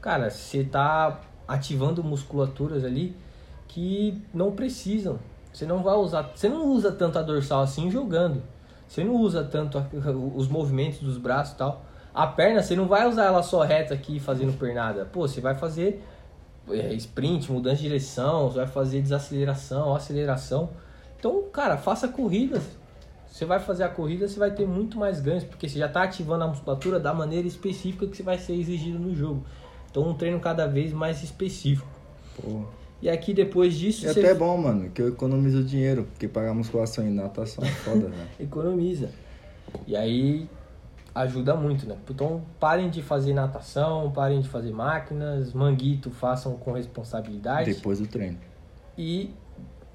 cara, 0.00 0.30
você 0.30 0.64
tá 0.64 1.20
ativando 1.46 2.02
musculaturas 2.02 2.82
ali 2.84 3.14
que 3.68 4.20
não 4.32 4.52
precisam. 4.52 5.18
Você 5.52 5.66
não 5.66 5.82
vai 5.82 5.94
usar. 5.96 6.32
Você 6.34 6.48
não 6.48 6.66
usa 6.66 6.90
tanto 6.90 7.18
a 7.18 7.22
dorsal 7.22 7.60
assim 7.62 7.90
jogando. 7.90 8.42
Você 8.88 9.04
não 9.04 9.14
usa 9.16 9.44
tanto 9.44 9.78
a- 9.78 9.86
os 10.34 10.48
movimentos 10.48 10.98
dos 11.00 11.18
braços 11.18 11.54
e 11.54 11.58
tal. 11.58 11.84
A 12.12 12.26
perna, 12.26 12.62
você 12.62 12.74
não 12.74 12.86
vai 12.88 13.08
usar 13.08 13.24
ela 13.24 13.42
só 13.42 13.62
reta 13.62 13.92
aqui 13.94 14.18
fazendo 14.18 14.56
pernada. 14.58 15.04
Pô, 15.04 15.28
você 15.28 15.40
vai 15.40 15.54
fazer 15.54 16.02
sprint, 16.94 17.50
mudança 17.50 17.76
de 17.76 17.82
direção, 17.82 18.50
você 18.50 18.58
vai 18.58 18.66
fazer 18.66 19.02
desaceleração, 19.02 19.94
aceleração. 19.94 20.70
Então, 21.18 21.42
cara, 21.52 21.76
faça 21.76 22.08
corridas. 22.08 22.62
Você 23.26 23.44
vai 23.44 23.58
fazer 23.58 23.82
a 23.82 23.88
corrida, 23.88 24.28
você 24.28 24.38
vai 24.38 24.52
ter 24.52 24.66
muito 24.66 24.96
mais 24.96 25.20
ganhos, 25.20 25.42
porque 25.42 25.68
você 25.68 25.78
já 25.78 25.86
está 25.86 26.04
ativando 26.04 26.44
a 26.44 26.46
musculatura 26.46 27.00
da 27.00 27.12
maneira 27.12 27.48
específica 27.48 28.06
que 28.06 28.16
você 28.16 28.22
vai 28.22 28.38
ser 28.38 28.54
exigido 28.54 28.98
no 28.98 29.14
jogo. 29.14 29.44
Então, 29.90 30.08
um 30.08 30.14
treino 30.14 30.38
cada 30.38 30.66
vez 30.66 30.92
mais 30.92 31.22
específico. 31.22 31.88
E 33.02 33.08
aqui, 33.08 33.34
depois 33.34 33.74
disso, 33.74 34.06
E 34.06 34.08
você 34.08 34.20
até 34.20 34.30
é 34.30 34.34
bom, 34.34 34.56
mano, 34.56 34.88
que 34.90 35.02
eu 35.02 35.08
economizo 35.08 35.62
dinheiro, 35.64 36.04
porque 36.04 36.28
pagar 36.28 36.54
musculação 36.54 37.06
e 37.06 37.10
natação 37.10 37.64
é 37.64 37.68
foda, 37.68 38.08
velho. 38.08 38.28
economiza. 38.38 39.10
E 39.86 39.96
aí, 39.96 40.48
ajuda 41.14 41.54
muito, 41.54 41.86
né? 41.86 41.96
Então, 42.10 42.42
parem 42.58 42.90
de 42.90 43.00
fazer 43.02 43.32
natação, 43.32 44.10
parem 44.10 44.40
de 44.40 44.48
fazer 44.48 44.72
máquinas, 44.72 45.52
manguito, 45.52 46.10
façam 46.10 46.56
com 46.56 46.72
responsabilidade. 46.72 47.72
Depois 47.72 48.00
do 48.00 48.06
treino. 48.06 48.36
E 48.98 49.30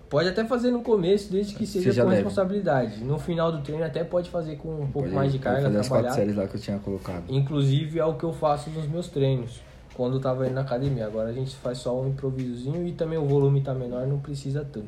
pode 0.09 0.29
até 0.29 0.45
fazer 0.45 0.71
no 0.71 0.81
começo, 0.81 1.31
desde 1.31 1.53
que 1.55 1.67
seja, 1.67 2.01
com 2.03 2.09
leve. 2.09 2.23
responsabilidade. 2.23 3.03
No 3.03 3.19
final 3.19 3.51
do 3.51 3.61
treino 3.61 3.83
até 3.83 4.03
pode 4.03 4.29
fazer 4.29 4.55
com 4.55 4.69
um 4.69 4.87
pouco 4.87 5.01
Pode- 5.03 5.13
mais 5.13 5.31
de 5.31 5.39
carga, 5.39 5.63
fazer 5.63 5.77
as 5.77 5.89
quatro 5.89 6.13
séries 6.13 6.35
lá 6.35 6.47
que 6.47 6.55
eu 6.55 6.61
tinha 6.61 6.79
colocado. 6.79 7.23
Inclusive 7.27 7.99
é 7.99 8.05
o 8.05 8.13
que 8.15 8.23
eu 8.23 8.31
faço 8.33 8.69
nos 8.69 8.87
meus 8.87 9.07
treinos, 9.09 9.61
quando 9.95 10.15
eu 10.15 10.21
tava 10.21 10.45
indo 10.45 10.55
na 10.55 10.61
academia. 10.61 11.05
Agora 11.05 11.29
a 11.29 11.33
gente 11.33 11.53
faz 11.57 11.79
só 11.79 11.99
um 11.99 12.07
improvisozinho 12.07 12.87
e 12.87 12.93
também 12.93 13.17
o 13.19 13.25
volume 13.25 13.61
tá 13.61 13.73
menor, 13.73 14.07
não 14.07 14.19
precisa 14.19 14.63
tanto. 14.63 14.87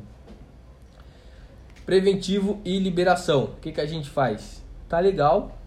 Preventivo 1.84 2.60
e 2.64 2.78
liberação. 2.78 3.44
O 3.44 3.48
que, 3.60 3.72
que 3.72 3.80
a 3.80 3.86
gente 3.86 4.08
faz? 4.08 4.62
Tá 4.88 4.98
legal 5.00 5.58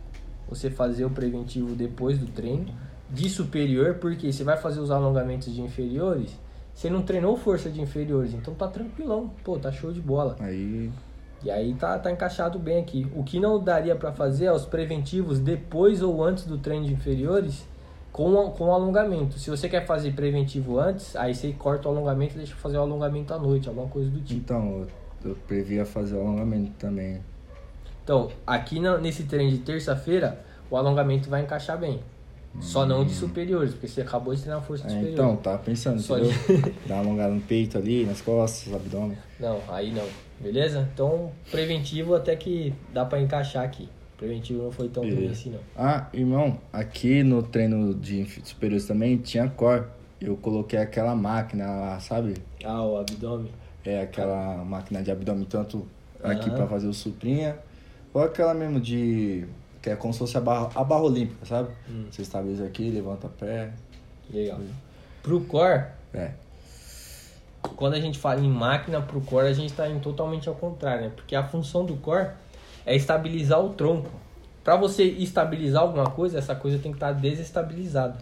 você 0.47 0.69
fazer 0.69 1.05
o 1.05 1.09
preventivo 1.09 1.75
depois 1.75 2.17
do 2.17 2.27
treino 2.27 2.73
de 3.09 3.29
superior, 3.29 3.95
porque 3.95 4.31
você 4.31 4.43
vai 4.43 4.57
fazer 4.57 4.79
os 4.79 4.91
alongamentos 4.91 5.53
de 5.53 5.61
inferiores, 5.61 6.37
você 6.73 6.89
não 6.89 7.01
treinou 7.01 7.37
força 7.37 7.69
de 7.69 7.79
inferiores, 7.81 8.33
então 8.33 8.53
tá 8.53 8.67
tranquilão. 8.67 9.31
Pô, 9.43 9.57
tá 9.57 9.71
show 9.71 9.91
de 9.91 10.01
bola. 10.01 10.35
Aí, 10.39 10.91
E 11.43 11.49
aí 11.49 11.73
tá, 11.75 11.97
tá 11.97 12.11
encaixado 12.11 12.59
bem 12.59 12.79
aqui. 12.79 13.07
O 13.15 13.23
que 13.23 13.39
não 13.39 13.63
daria 13.63 13.95
pra 13.95 14.11
fazer 14.11 14.45
é 14.45 14.51
os 14.51 14.65
preventivos 14.65 15.39
depois 15.39 16.01
ou 16.01 16.23
antes 16.23 16.45
do 16.45 16.57
treino 16.57 16.85
de 16.85 16.93
inferiores 16.93 17.65
com, 18.11 18.49
com 18.51 18.73
alongamento. 18.73 19.39
Se 19.39 19.49
você 19.49 19.69
quer 19.69 19.85
fazer 19.85 20.13
preventivo 20.13 20.79
antes, 20.79 21.15
aí 21.15 21.33
você 21.33 21.53
corta 21.53 21.87
o 21.87 21.91
alongamento 21.91 22.35
e 22.35 22.37
deixa 22.37 22.55
fazer 22.55 22.77
o 22.77 22.81
alongamento 22.81 23.33
à 23.33 23.39
noite, 23.39 23.69
alguma 23.69 23.87
coisa 23.87 24.09
do 24.09 24.19
tipo. 24.19 24.39
então, 24.39 24.87
eu, 25.23 25.31
eu 25.31 25.35
previa 25.47 25.85
fazer 25.85 26.15
o 26.15 26.21
alongamento 26.21 26.71
também. 26.77 27.21
Então, 28.05 28.29
aqui 28.45 28.79
na- 28.79 28.99
nesse 28.99 29.23
treino 29.23 29.49
de 29.51 29.57
terça-feira, 29.57 30.39
o 30.69 30.77
alongamento 30.77 31.27
vai 31.27 31.41
encaixar 31.41 31.75
bem. 31.79 31.99
Só 32.61 32.85
não 32.85 33.03
de 33.03 33.13
superiores, 33.13 33.71
porque 33.73 33.87
você 33.87 34.01
acabou 34.01 34.33
de 34.33 34.41
treinar 34.41 34.61
força 34.61 34.85
É, 34.85 34.89
superior. 34.89 35.11
então, 35.13 35.35
tava 35.37 35.57
pensando, 35.57 35.99
Só 35.99 36.17
entendeu? 36.19 36.71
Dar 36.87 36.95
uma 37.01 37.01
alongada 37.01 37.33
no 37.33 37.41
peito 37.41 37.77
ali, 37.79 38.05
nas 38.05 38.21
costas, 38.21 38.67
no 38.71 38.75
abdômen. 38.77 39.17
Não, 39.39 39.59
aí 39.67 39.91
não. 39.91 40.05
Beleza? 40.39 40.87
Então, 40.93 41.31
preventivo 41.51 42.13
até 42.15 42.35
que 42.35 42.73
dá 42.93 43.03
pra 43.03 43.19
encaixar 43.19 43.63
aqui. 43.65 43.89
Preventivo 44.17 44.63
não 44.63 44.71
foi 44.71 44.87
tão 44.87 45.03
ruim 45.03 45.27
assim, 45.27 45.49
não. 45.49 45.59
Ah, 45.75 46.07
irmão, 46.13 46.57
aqui 46.71 47.23
no 47.23 47.41
treino 47.43 47.93
de 47.93 48.25
superiores 48.43 48.85
também 48.85 49.17
tinha 49.17 49.49
core. 49.49 49.83
Eu 50.21 50.37
coloquei 50.37 50.79
aquela 50.79 51.13
máquina 51.15 51.65
lá, 51.65 51.99
sabe? 51.99 52.35
Ah, 52.63 52.81
o 52.83 52.97
abdômen. 52.97 53.51
É 53.83 54.03
aquela 54.03 54.63
máquina 54.63 55.01
de 55.03 55.11
abdômen, 55.11 55.43
tanto 55.43 55.85
aqui 56.23 56.47
Aham. 56.49 56.55
pra 56.55 56.67
fazer 56.67 56.87
o 56.87 56.93
suprinha, 56.93 57.57
ou 58.15 58.23
aquela 58.23 58.53
mesmo 58.53 58.79
de. 58.79 59.45
que 59.81 59.89
é 59.89 59.95
como 59.95 60.13
se 60.13 60.19
fosse 60.19 60.37
a 60.37 60.41
barra, 60.41 60.69
a 60.73 60.83
barra 60.85 61.01
olímpica, 61.01 61.45
sabe? 61.45 61.69
Hum. 61.89 62.05
Você 62.09 62.21
estabiliza 62.21 62.65
aqui, 62.65 62.89
levanta 62.89 63.27
pé. 63.27 63.73
Legal. 64.33 64.59
Pro 65.21 65.41
core, 65.41 65.83
É. 66.13 66.31
quando 67.75 67.95
a 67.95 67.99
gente 67.99 68.17
fala 68.17 68.39
em 68.39 68.49
máquina 68.49 69.01
pro 69.01 69.19
core, 69.21 69.47
a 69.47 69.53
gente 69.53 69.71
está 69.71 69.87
indo 69.89 69.99
totalmente 69.99 70.47
ao 70.47 70.55
contrário, 70.55 71.03
né? 71.05 71.11
Porque 71.13 71.35
a 71.35 71.43
função 71.43 71.85
do 71.85 71.95
core 71.97 72.29
é 72.85 72.95
estabilizar 72.95 73.59
o 73.59 73.69
tronco. 73.73 74.09
Para 74.63 74.77
você 74.77 75.03
estabilizar 75.03 75.81
alguma 75.81 76.09
coisa, 76.09 76.37
essa 76.39 76.55
coisa 76.55 76.79
tem 76.79 76.91
que 76.91 76.97
estar 76.97 77.11
desestabilizada. 77.11 78.17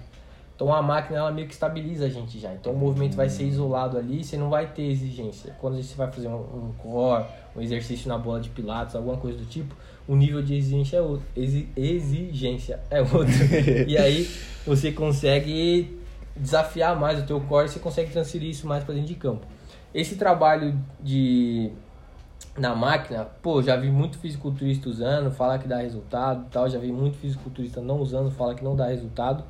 Então 0.56 0.74
a 0.74 0.82
máquina 0.82 1.18
ela 1.18 1.32
meio 1.32 1.48
que 1.48 1.54
estabiliza 1.54 2.06
a 2.06 2.10
gente 2.10 2.40
já. 2.40 2.54
Então 2.54 2.74
o 2.74 2.78
movimento 2.78 3.16
vai 3.16 3.30
ser 3.30 3.44
isolado 3.46 3.98
ali, 3.98 4.22
e 4.22 4.24
você 4.24 4.38
não 4.38 4.50
vai 4.50 4.68
ter 4.68 4.84
exigência. 4.84 5.56
Quando 5.60 5.82
você 5.82 5.96
vai 5.96 6.12
fazer 6.12 6.28
um, 6.28 6.36
um 6.36 6.74
core, 6.78 7.26
um 7.56 7.62
exercício 7.62 8.08
na 8.08 8.18
bola 8.18 8.40
de 8.40 8.50
pilates, 8.50 8.96
alguma 8.96 9.18
coisa 9.18 9.38
do 9.38 9.46
tipo, 9.46 9.76
o 10.08 10.16
nível 10.16 10.42
de 10.44 10.56
exigência 10.56 10.98
é 10.98 11.02
outro. 11.02 11.26
Exi- 11.36 11.68
exigência 11.76 12.80
é 12.92 13.02
outro. 13.02 13.34
e 13.88 13.98
aí 13.98 14.30
você 14.66 14.92
consegue 14.92 16.00
desafiar 16.36 17.00
mais 17.00 17.20
o 17.20 17.26
teu 17.26 17.40
core, 17.42 17.70
você 17.70 17.80
consegue 17.80 18.12
transferir 18.12 18.50
isso 18.50 18.68
mais 18.68 18.84
para 18.84 18.94
dentro 18.94 19.08
de 19.10 19.16
campo. 19.16 19.46
Esse 19.94 20.16
trabalho 20.16 20.80
de 21.00 21.72
na 22.58 22.76
máquina, 22.76 23.26
pô, 23.42 23.62
já 23.64 23.76
vi 23.76 23.90
muito 23.90 24.20
fisiculturista 24.20 24.88
usando, 24.88 25.32
fala 25.32 25.58
que 25.58 25.68
dá 25.68 25.78
resultado, 25.78 26.46
tal, 26.52 26.70
já 26.70 26.78
vi 26.78 26.92
muito 26.92 27.18
fisiculturista 27.18 27.82
não 27.82 28.00
usando, 28.00 28.30
fala 28.30 28.54
que 28.54 28.64
não 28.64 28.76
dá 28.76 28.88
resultado. 28.88 29.44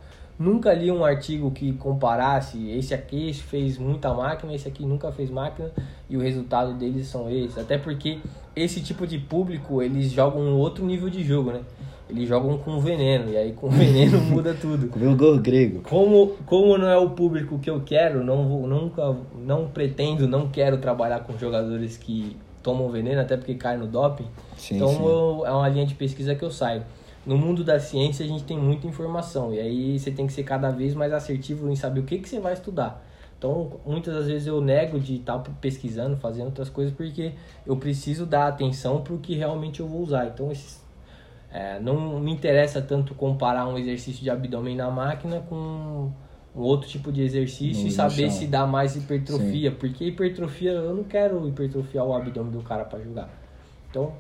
Nunca 0.44 0.74
li 0.74 0.92
um 0.92 1.06
artigo 1.06 1.52
que 1.52 1.72
comparasse 1.74 2.70
esse 2.72 2.94
aqui 2.94 3.32
fez 3.34 3.78
muita 3.78 4.14
máquina, 4.14 4.54
esse 4.54 4.68
aqui 4.68 4.86
nunca 4.86 5.10
fez 5.12 5.30
máquina 5.30 5.72
e 6.10 6.18
o 6.18 6.20
resultado 6.20 6.74
deles 6.74 7.08
são 7.08 7.30
esses. 7.30 7.58
Até 7.58 7.78
porque 7.78 8.20
esse 8.54 8.82
tipo 8.82 9.08
de 9.08 9.18
público, 9.18 9.82
eles 9.82 10.12
jogam 10.12 10.42
um 10.42 10.58
outro 10.58 10.84
nível 10.86 11.10
de 11.10 11.24
jogo, 11.24 11.52
né? 11.52 11.62
eles 12.10 12.28
jogam 12.28 12.58
com 12.58 12.80
veneno, 12.80 13.32
e 13.32 13.38
aí 13.38 13.54
com 13.54 13.70
veneno 13.72 14.20
muda 14.20 14.54
tudo. 14.54 14.92
O 15.02 15.16
gol 15.16 15.40
grego. 15.40 15.82
Como, 15.82 16.34
como 16.46 16.78
não 16.78 16.88
é 16.90 16.98
o 16.98 17.12
público 17.12 17.58
que 17.60 17.70
eu 17.70 17.82
quero, 17.86 18.22
não 18.24 18.46
vou, 18.48 18.68
nunca, 18.68 19.16
não 19.40 19.68
pretendo, 19.68 20.28
não 20.28 20.50
quero 20.50 20.78
trabalhar 20.78 21.22
com 21.22 21.38
jogadores 21.38 21.96
que 21.96 22.36
tomam 22.62 22.90
veneno, 22.90 23.22
até 23.22 23.38
porque 23.38 23.56
cai 23.56 23.78
no 23.78 23.88
doping. 23.88 24.28
Sim, 24.58 24.76
então 24.76 24.90
sim. 24.90 25.06
eu- 25.06 25.44
é 25.46 25.52
uma 25.52 25.70
linha 25.70 25.86
de 25.86 25.96
pesquisa 25.96 26.36
que 26.36 26.44
eu 26.44 26.52
saio. 26.52 26.84
No 27.26 27.38
mundo 27.38 27.64
da 27.64 27.80
ciência 27.80 28.26
a 28.26 28.28
gente 28.28 28.44
tem 28.44 28.58
muita 28.58 28.86
informação 28.86 29.54
e 29.54 29.60
aí 29.60 29.98
você 30.00 30.12
tem 30.12 30.28
que 30.28 30.34
ser 30.34 30.44
cada 30.44 30.70
vez 30.72 30.94
mais 30.94 31.14
assertivo 31.14 31.70
em 31.70 31.76
saber 31.76 32.02
o 32.02 32.04
que, 32.04 32.20
que 32.20 32.28
você 32.28 32.40
vai 32.40 32.54
estudar. 32.54 33.02
Então, 33.38 33.80
muitas 33.86 34.14
das 34.14 34.28
vezes 34.28 34.48
eu 34.48 34.60
nego 34.62 35.00
de 35.00 35.16
estar 35.16 35.38
pesquisando, 35.60 36.16
fazendo 36.18 36.46
outras 36.48 36.70
coisas, 36.70 36.94
porque 36.94 37.34
eu 37.66 37.76
preciso 37.76 38.26
dar 38.26 38.48
atenção 38.48 39.02
para 39.02 39.14
o 39.14 39.20
que 39.20 39.36
realmente 39.36 39.80
eu 39.82 39.88
vou 39.88 40.02
usar. 40.02 40.28
Então, 40.28 40.50
esses, 40.52 40.82
é, 41.52 41.78
não 41.80 42.20
me 42.20 42.32
interessa 42.32 42.82
tanto 42.82 43.14
comparar 43.14 43.68
um 43.68 43.78
exercício 43.78 44.24
de 44.24 44.30
abdômen 44.30 44.76
na 44.78 44.90
máquina 44.90 45.42
com 45.50 45.56
um 46.56 46.62
outro 46.62 46.88
tipo 46.88 47.12
de 47.12 47.22
exercício 47.22 47.84
No- 47.84 47.88
e 47.90 47.92
saber 47.92 48.30
chão. 48.30 48.40
se 48.40 48.48
dá 48.48 48.66
mais 48.66 48.96
hipertrofia, 48.96 49.72
porque 49.72 50.06
hipertrofia 50.06 50.72
eu 50.72 50.96
não 50.96 51.04
quero 51.04 51.46
hipertrofiar 51.48 52.06
o 52.06 52.14
abdômen 52.14 52.52
do 52.52 52.62
cara 52.62 52.86
para 52.86 53.00
jogar. 53.02 53.30
Então, 53.90 54.14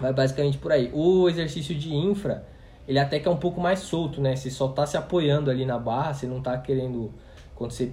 vai 0.00 0.12
basicamente 0.12 0.58
por 0.58 0.72
aí. 0.72 0.90
O 0.92 1.28
exercício 1.28 1.74
de 1.74 1.94
infra, 1.94 2.46
ele 2.86 2.98
até 2.98 3.18
que 3.18 3.28
é 3.28 3.30
um 3.30 3.36
pouco 3.36 3.60
mais 3.60 3.80
solto, 3.80 4.20
né? 4.20 4.36
Você 4.36 4.50
só 4.50 4.68
tá 4.68 4.86
se 4.86 4.96
apoiando 4.96 5.50
ali 5.50 5.64
na 5.64 5.78
barra, 5.78 6.14
você 6.14 6.26
não 6.26 6.40
tá 6.40 6.56
querendo 6.58 7.12
quando 7.54 7.72
você 7.72 7.90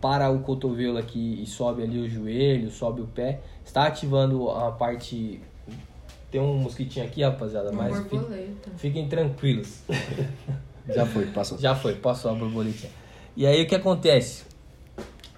para 0.00 0.30
o 0.30 0.40
cotovelo 0.40 0.96
aqui 0.96 1.42
e 1.42 1.46
sobe 1.46 1.82
ali 1.82 1.98
o 1.98 2.08
joelho, 2.08 2.70
sobe 2.70 3.00
o 3.00 3.06
pé, 3.06 3.40
está 3.64 3.86
ativando 3.86 4.48
a 4.50 4.70
parte 4.70 5.40
tem 6.30 6.40
um 6.40 6.54
mosquitinho 6.58 7.06
aqui, 7.06 7.22
rapaziada, 7.22 7.70
Uma 7.70 7.84
mas 7.84 8.00
borboleta. 8.00 8.70
fiquem 8.76 9.08
tranquilos. 9.08 9.82
Já 10.88 11.04
foi, 11.04 11.26
passou. 11.26 11.58
Já 11.58 11.74
foi, 11.74 11.94
passou 11.94 12.30
a 12.30 12.34
borboletinha. 12.34 12.90
E 13.36 13.46
aí 13.46 13.62
o 13.62 13.66
que 13.66 13.74
acontece? 13.74 14.44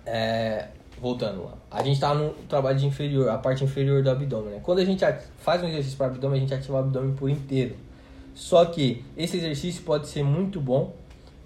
É, 0.07 0.69
voltando 1.01 1.45
lá. 1.45 1.55
A 1.71 1.83
gente 1.83 1.99
tá 1.99 2.15
no 2.15 2.31
trabalho 2.49 2.79
de 2.79 2.87
inferior, 2.87 3.29
a 3.31 3.39
parte 3.39 3.65
inferior 3.65 4.03
do 4.03 4.11
abdômen, 4.11 4.51
né? 4.55 4.61
Quando 4.63 4.81
a 4.81 4.85
gente 4.85 5.05
faz 5.39 5.63
um 5.63 5.69
exercício 5.69 5.97
para 5.97 6.07
abdômen, 6.09 6.39
a 6.39 6.41
gente 6.41 6.55
ativa 6.55 6.75
o 6.75 6.77
abdômen 6.79 7.15
por 7.15 7.31
inteiro. 7.31 7.75
Só 8.35 8.65
que 8.65 9.05
esse 9.17 9.37
exercício 9.37 9.83
pode 9.83 10.07
ser 10.09 10.23
muito 10.23 10.61
bom, 10.61 10.95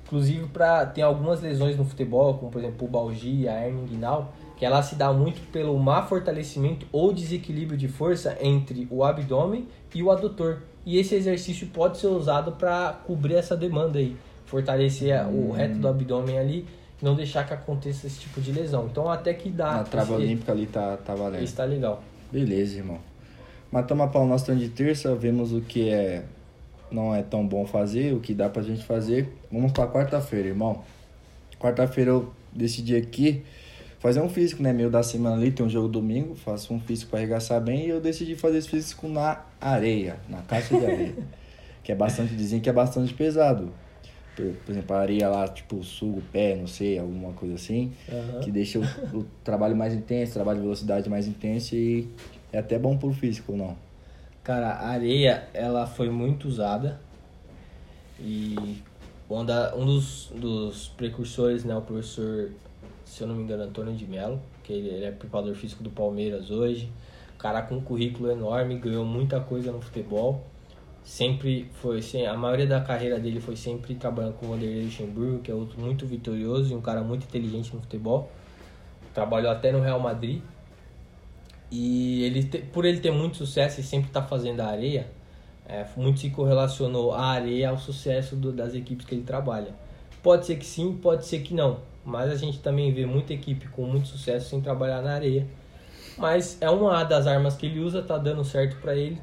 inclusive 0.05 0.47
para 0.49 0.85
tem 0.87 1.03
algumas 1.03 1.41
lesões 1.41 1.77
no 1.77 1.85
futebol, 1.85 2.35
como 2.35 2.51
por 2.51 2.59
exemplo 2.59 2.77
pubalgia, 2.79 3.53
hernia 3.53 3.83
inguinal, 3.83 4.33
que 4.57 4.65
ela 4.65 4.83
se 4.83 4.95
dá 4.95 5.13
muito 5.13 5.41
pelo 5.51 5.77
má 5.79 6.03
fortalecimento 6.03 6.87
ou 6.93 7.13
desequilíbrio 7.13 7.77
de 7.77 7.89
força 7.89 8.37
entre 8.41 8.87
o 8.91 9.03
abdômen 9.03 9.67
e 9.95 10.03
o 10.03 10.11
adutor. 10.11 10.63
E 10.87 10.99
esse 10.99 11.15
exercício 11.15 11.67
pode 11.69 11.99
ser 11.99 12.09
usado 12.09 12.53
para 12.53 12.93
cobrir 13.07 13.35
essa 13.35 13.57
demanda 13.57 13.99
aí, 13.99 14.17
fortalecer 14.45 15.19
a- 15.19 15.27
o 15.27 15.53
reto 15.53 15.79
do 15.79 15.89
abdômen 15.89 16.39
ali, 16.39 16.67
não 17.03 17.15
deixar 17.15 17.47
que 17.47 17.53
aconteça 17.53 18.07
esse 18.07 18.21
tipo 18.21 18.41
de 18.41 18.53
lesão. 18.53 18.87
Então 18.91 19.09
até 19.11 19.35
que 19.35 19.51
dá. 19.51 19.73
Na 19.73 19.85
trava 19.85 20.15
olímpica 20.15 20.53
ali 20.53 20.67
tá, 20.67 20.97
tá 20.97 21.15
valendo. 21.15 21.43
Esse 21.43 21.55
tá 21.55 21.65
legal. 21.65 22.03
Beleza, 22.33 22.79
irmão. 22.79 22.99
Matamos 23.71 24.07
a 24.07 24.09
pau 24.09 24.23
no 24.23 24.31
nosso 24.31 24.45
treino 24.45 24.63
de 24.63 24.69
terça, 24.69 25.15
vemos 25.15 25.53
o 25.53 25.61
que 25.61 25.89
é 25.89 26.25
não 26.91 27.15
é 27.15 27.23
tão 27.23 27.47
bom 27.47 27.67
fazer, 27.67 28.15
o 28.15 28.21
que 28.21 28.33
dá 28.33 28.49
pra 28.49 28.63
gente 28.63 28.85
fazer. 28.85 29.29
Vamos 29.51 29.73
pra 29.73 29.87
quarta-feira, 29.87 30.49
irmão. 30.49 30.83
Quarta-feira 31.59 32.11
eu 32.11 32.33
decidi 32.53 32.95
aqui 32.95 33.43
fazer 33.99 34.21
um 34.21 34.29
físico, 34.29 34.63
né? 34.63 34.73
Meio 34.73 34.91
da 34.91 35.03
semana 35.03 35.35
ali, 35.35 35.51
tem 35.51 35.65
um 35.67 35.69
jogo 35.69 35.89
domingo, 35.89 36.35
faço 36.35 36.73
um 36.73 36.81
físico 36.81 37.11
pra 37.11 37.19
arregaçar 37.19 37.61
bem 37.61 37.87
e 37.87 37.89
eu 37.89 38.01
decidi 38.01 38.37
fazer 38.37 38.59
esse 38.59 38.69
físico 38.69 39.09
na 39.09 39.41
areia, 39.61 40.17
na 40.29 40.43
caixa 40.43 40.79
de 40.79 40.85
areia. 40.85 41.15
que 41.83 41.91
é 41.91 41.95
bastante, 41.95 42.35
dizem 42.35 42.61
que 42.61 42.69
é 42.69 42.73
bastante 42.73 43.13
pesado. 43.13 43.73
Por, 44.37 44.53
por 44.65 44.73
exemplo, 44.73 44.97
a 44.97 45.01
areia 45.01 45.29
lá, 45.29 45.47
tipo, 45.47 45.83
suga 45.85 46.19
o 46.19 46.23
pé, 46.23 46.57
não 46.57 46.67
sei, 46.67 46.99
alguma 46.99 47.33
coisa 47.33 47.55
assim 47.55 47.93
Aham. 48.09 48.41
que 48.41 48.51
deixa 48.51 48.81
o, 48.81 48.83
o 49.19 49.25
trabalho 49.45 49.77
mais 49.77 49.95
intenso, 49.95 50.33
o 50.33 50.35
trabalho 50.35 50.59
de 50.59 50.65
velocidade 50.65 51.09
mais 51.09 51.27
intenso 51.27 51.75
e 51.77 52.09
é 52.53 52.59
até 52.59 52.79
bom 52.79 52.97
pro 52.97 53.13
físico, 53.13 53.53
ou 53.53 53.59
não? 53.59 53.77
Cara, 54.43 54.71
a 54.73 54.89
areia, 54.89 55.49
ela 55.55 55.87
foi 55.87 56.11
muito 56.11 56.49
usada 56.49 57.01
e 58.21 58.83
um, 59.29 59.45
da, 59.45 59.75
um 59.75 59.87
dos, 59.87 60.31
dos 60.35 60.89
precursores, 60.89 61.65
né, 61.65 61.75
o 61.75 61.81
professor, 61.81 62.51
se 63.05 63.23
eu 63.23 63.27
não 63.27 63.35
me 63.35 63.43
engano, 63.43 63.63
Antônio 63.63 63.95
de 63.95 64.07
Mello, 64.07 64.41
que 64.63 64.73
ele, 64.73 64.89
ele 64.89 65.05
é 65.05 65.11
preparador 65.11 65.55
físico 65.55 65.83
do 65.83 65.91
Palmeiras 65.91 66.51
hoje, 66.51 66.91
cara 67.39 67.63
com 67.63 67.77
um 67.77 67.81
currículo 67.81 68.31
enorme, 68.31 68.79
ganhou 68.79 69.05
muita 69.05 69.41
coisa 69.41 69.73
no 69.73 69.81
futebol, 69.81 70.45
sempre 71.05 71.71
foi, 71.75 71.99
assim, 71.99 72.25
a 72.27 72.35
maioria 72.35 72.67
da 72.67 72.81
carreira 72.81 73.21
dele 73.21 73.39
foi 73.41 73.57
sempre 73.57 73.95
trabalhando 73.95 74.35
com 74.35 74.47
o 74.47 74.49
Vanderlei 74.51 74.85
Luxemburgo, 74.85 75.41
que 75.41 75.51
é 75.51 75.55
outro 75.55 75.79
muito 75.81 76.07
vitorioso 76.07 76.73
e 76.73 76.77
um 76.77 76.81
cara 76.81 77.03
muito 77.03 77.25
inteligente 77.25 77.75
no 77.75 77.81
futebol, 77.81 78.33
trabalhou 79.13 79.51
até 79.53 79.71
no 79.71 79.81
Real 79.81 80.01
Madrid, 80.01 80.41
e 81.71 82.23
ele, 82.25 82.45
por 82.73 82.85
ele 82.85 83.01
ter 83.01 83.11
muito 83.11 83.37
sucesso 83.37 83.81
e 83.81 83.83
sempre 83.83 84.09
estar 84.09 84.23
fazendo 84.23 84.61
a 84.61 84.67
areia, 84.67 85.09
é, 85.67 85.85
muito 85.97 86.21
se 86.21 86.31
correlacionou 86.31 87.13
a 87.13 87.27
areia 87.27 87.71
ao 87.71 87.79
sucesso 87.79 88.37
do- 88.37 88.53
das 88.53 88.75
equipes 88.75 89.05
que 89.07 89.15
ele 89.15 89.25
trabalha. 89.25 89.75
Pode 90.23 90.47
ser 90.47 90.57
que 90.57 90.65
sim, 90.65 90.97
pode 90.97 91.27
ser 91.27 91.41
que 91.41 91.53
não. 91.53 91.81
Mas 92.05 92.31
a 92.31 92.37
gente 92.37 92.59
também 92.61 92.93
vê 92.93 93.07
muita 93.07 93.33
equipe 93.33 93.67
com 93.69 93.83
muito 93.87 94.09
sucesso 94.09 94.51
sem 94.51 94.61
trabalhar 94.61 95.03
na 95.03 95.15
areia. 95.15 95.47
Mas 96.17 96.59
é 96.61 96.71
uma 96.71 97.03
das 97.03 97.27
armas 97.27 97.57
que 97.57 97.67
ele 97.67 97.81
usa, 97.81 98.03
tá 98.03 98.17
dando 98.19 98.45
certo 98.45 98.77
para 98.81 98.95
ele. 98.95 99.21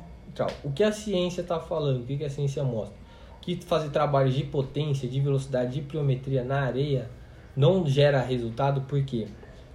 O 0.64 0.72
que 0.72 0.84
a 0.84 0.92
ciência 0.92 1.44
tá 1.44 1.60
falando? 1.60 2.04
O 2.04 2.06
que 2.06 2.24
a 2.24 2.30
ciência 2.30 2.64
mostra? 2.64 2.96
Que 3.42 3.56
fazer 3.58 3.90
trabalhos 3.90 4.34
de 4.34 4.44
potência, 4.44 5.08
de 5.08 5.20
velocidade, 5.20 5.74
de 5.74 5.82
pliometria 5.82 6.44
na 6.44 6.62
areia 6.62 7.10
não 7.56 7.86
gera 7.86 8.22
resultado, 8.22 8.82
por 8.82 9.04
quê? 9.04 9.28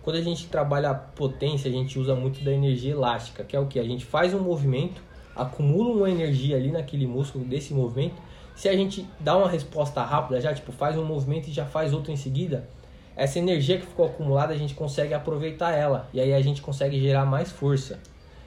Quando 0.03 0.16
a 0.16 0.23
gente 0.23 0.47
trabalha 0.47 0.90
a 0.90 0.95
potência, 0.95 1.69
a 1.69 1.73
gente 1.73 1.99
usa 1.99 2.14
muito 2.14 2.42
da 2.42 2.53
energia 2.53 2.92
elástica, 2.92 3.45
que 3.45 3.57
é 3.57 3.61
o 3.61 3.66
que? 3.66 3.79
A 3.79 3.85
gente 3.85 4.05
faz 4.05 4.33
um 4.33 4.38
movimento, 4.38 5.03
acumula 5.35 5.95
uma 5.95 6.11
energia 6.11 6.57
ali 6.57 6.71
naquele 6.71 7.07
músculo 7.07 7.45
desse 7.45 7.75
movimento. 7.75 8.14
Se 8.55 8.69
a 8.69 8.77
gente 8.77 9.07
dá 9.21 9.37
uma 9.37 9.49
resposta 9.49 10.03
rápida, 10.03 10.40
já 10.40 10.55
tipo 10.55 10.73
faz 10.73 10.97
um 10.97 11.05
movimento 11.05 11.49
e 11.49 11.53
já 11.53 11.66
faz 11.66 11.92
outro 11.92 12.12
em 12.12 12.16
seguida, 12.16 12.69
essa 13.16 13.38
energia 13.38 13.79
que 13.79 13.87
ficou 13.87 14.07
acumulada 14.07 14.55
a 14.55 14.57
gente 14.57 14.75
consegue 14.75 15.12
aproveitar 15.12 15.73
ela 15.73 16.09
e 16.14 16.21
aí 16.21 16.33
a 16.33 16.40
gente 16.40 16.62
consegue 16.62 17.01
gerar 17.01 17.27
mais 17.27 17.51
força. 17.51 17.99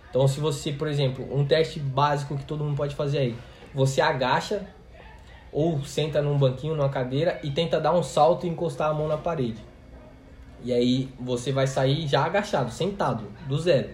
Então, 0.09 0.27
se 0.27 0.39
você, 0.39 0.71
por 0.71 0.87
exemplo, 0.87 1.27
um 1.31 1.45
teste 1.45 1.79
básico 1.79 2.35
que 2.35 2.45
todo 2.45 2.63
mundo 2.63 2.75
pode 2.75 2.95
fazer 2.95 3.19
aí, 3.19 3.35
você 3.73 4.01
agacha 4.01 4.65
ou 5.51 5.83
senta 5.83 6.21
num 6.21 6.37
banquinho, 6.37 6.75
numa 6.75 6.89
cadeira 6.89 7.39
e 7.43 7.51
tenta 7.51 7.79
dar 7.79 7.93
um 7.93 8.03
salto 8.03 8.45
e 8.45 8.49
encostar 8.49 8.89
a 8.89 8.93
mão 8.93 9.07
na 9.07 9.17
parede. 9.17 9.63
E 10.63 10.73
aí 10.73 11.09
você 11.19 11.51
vai 11.51 11.67
sair 11.67 12.07
já 12.07 12.25
agachado, 12.25 12.71
sentado, 12.71 13.25
do 13.47 13.57
zero. 13.57 13.89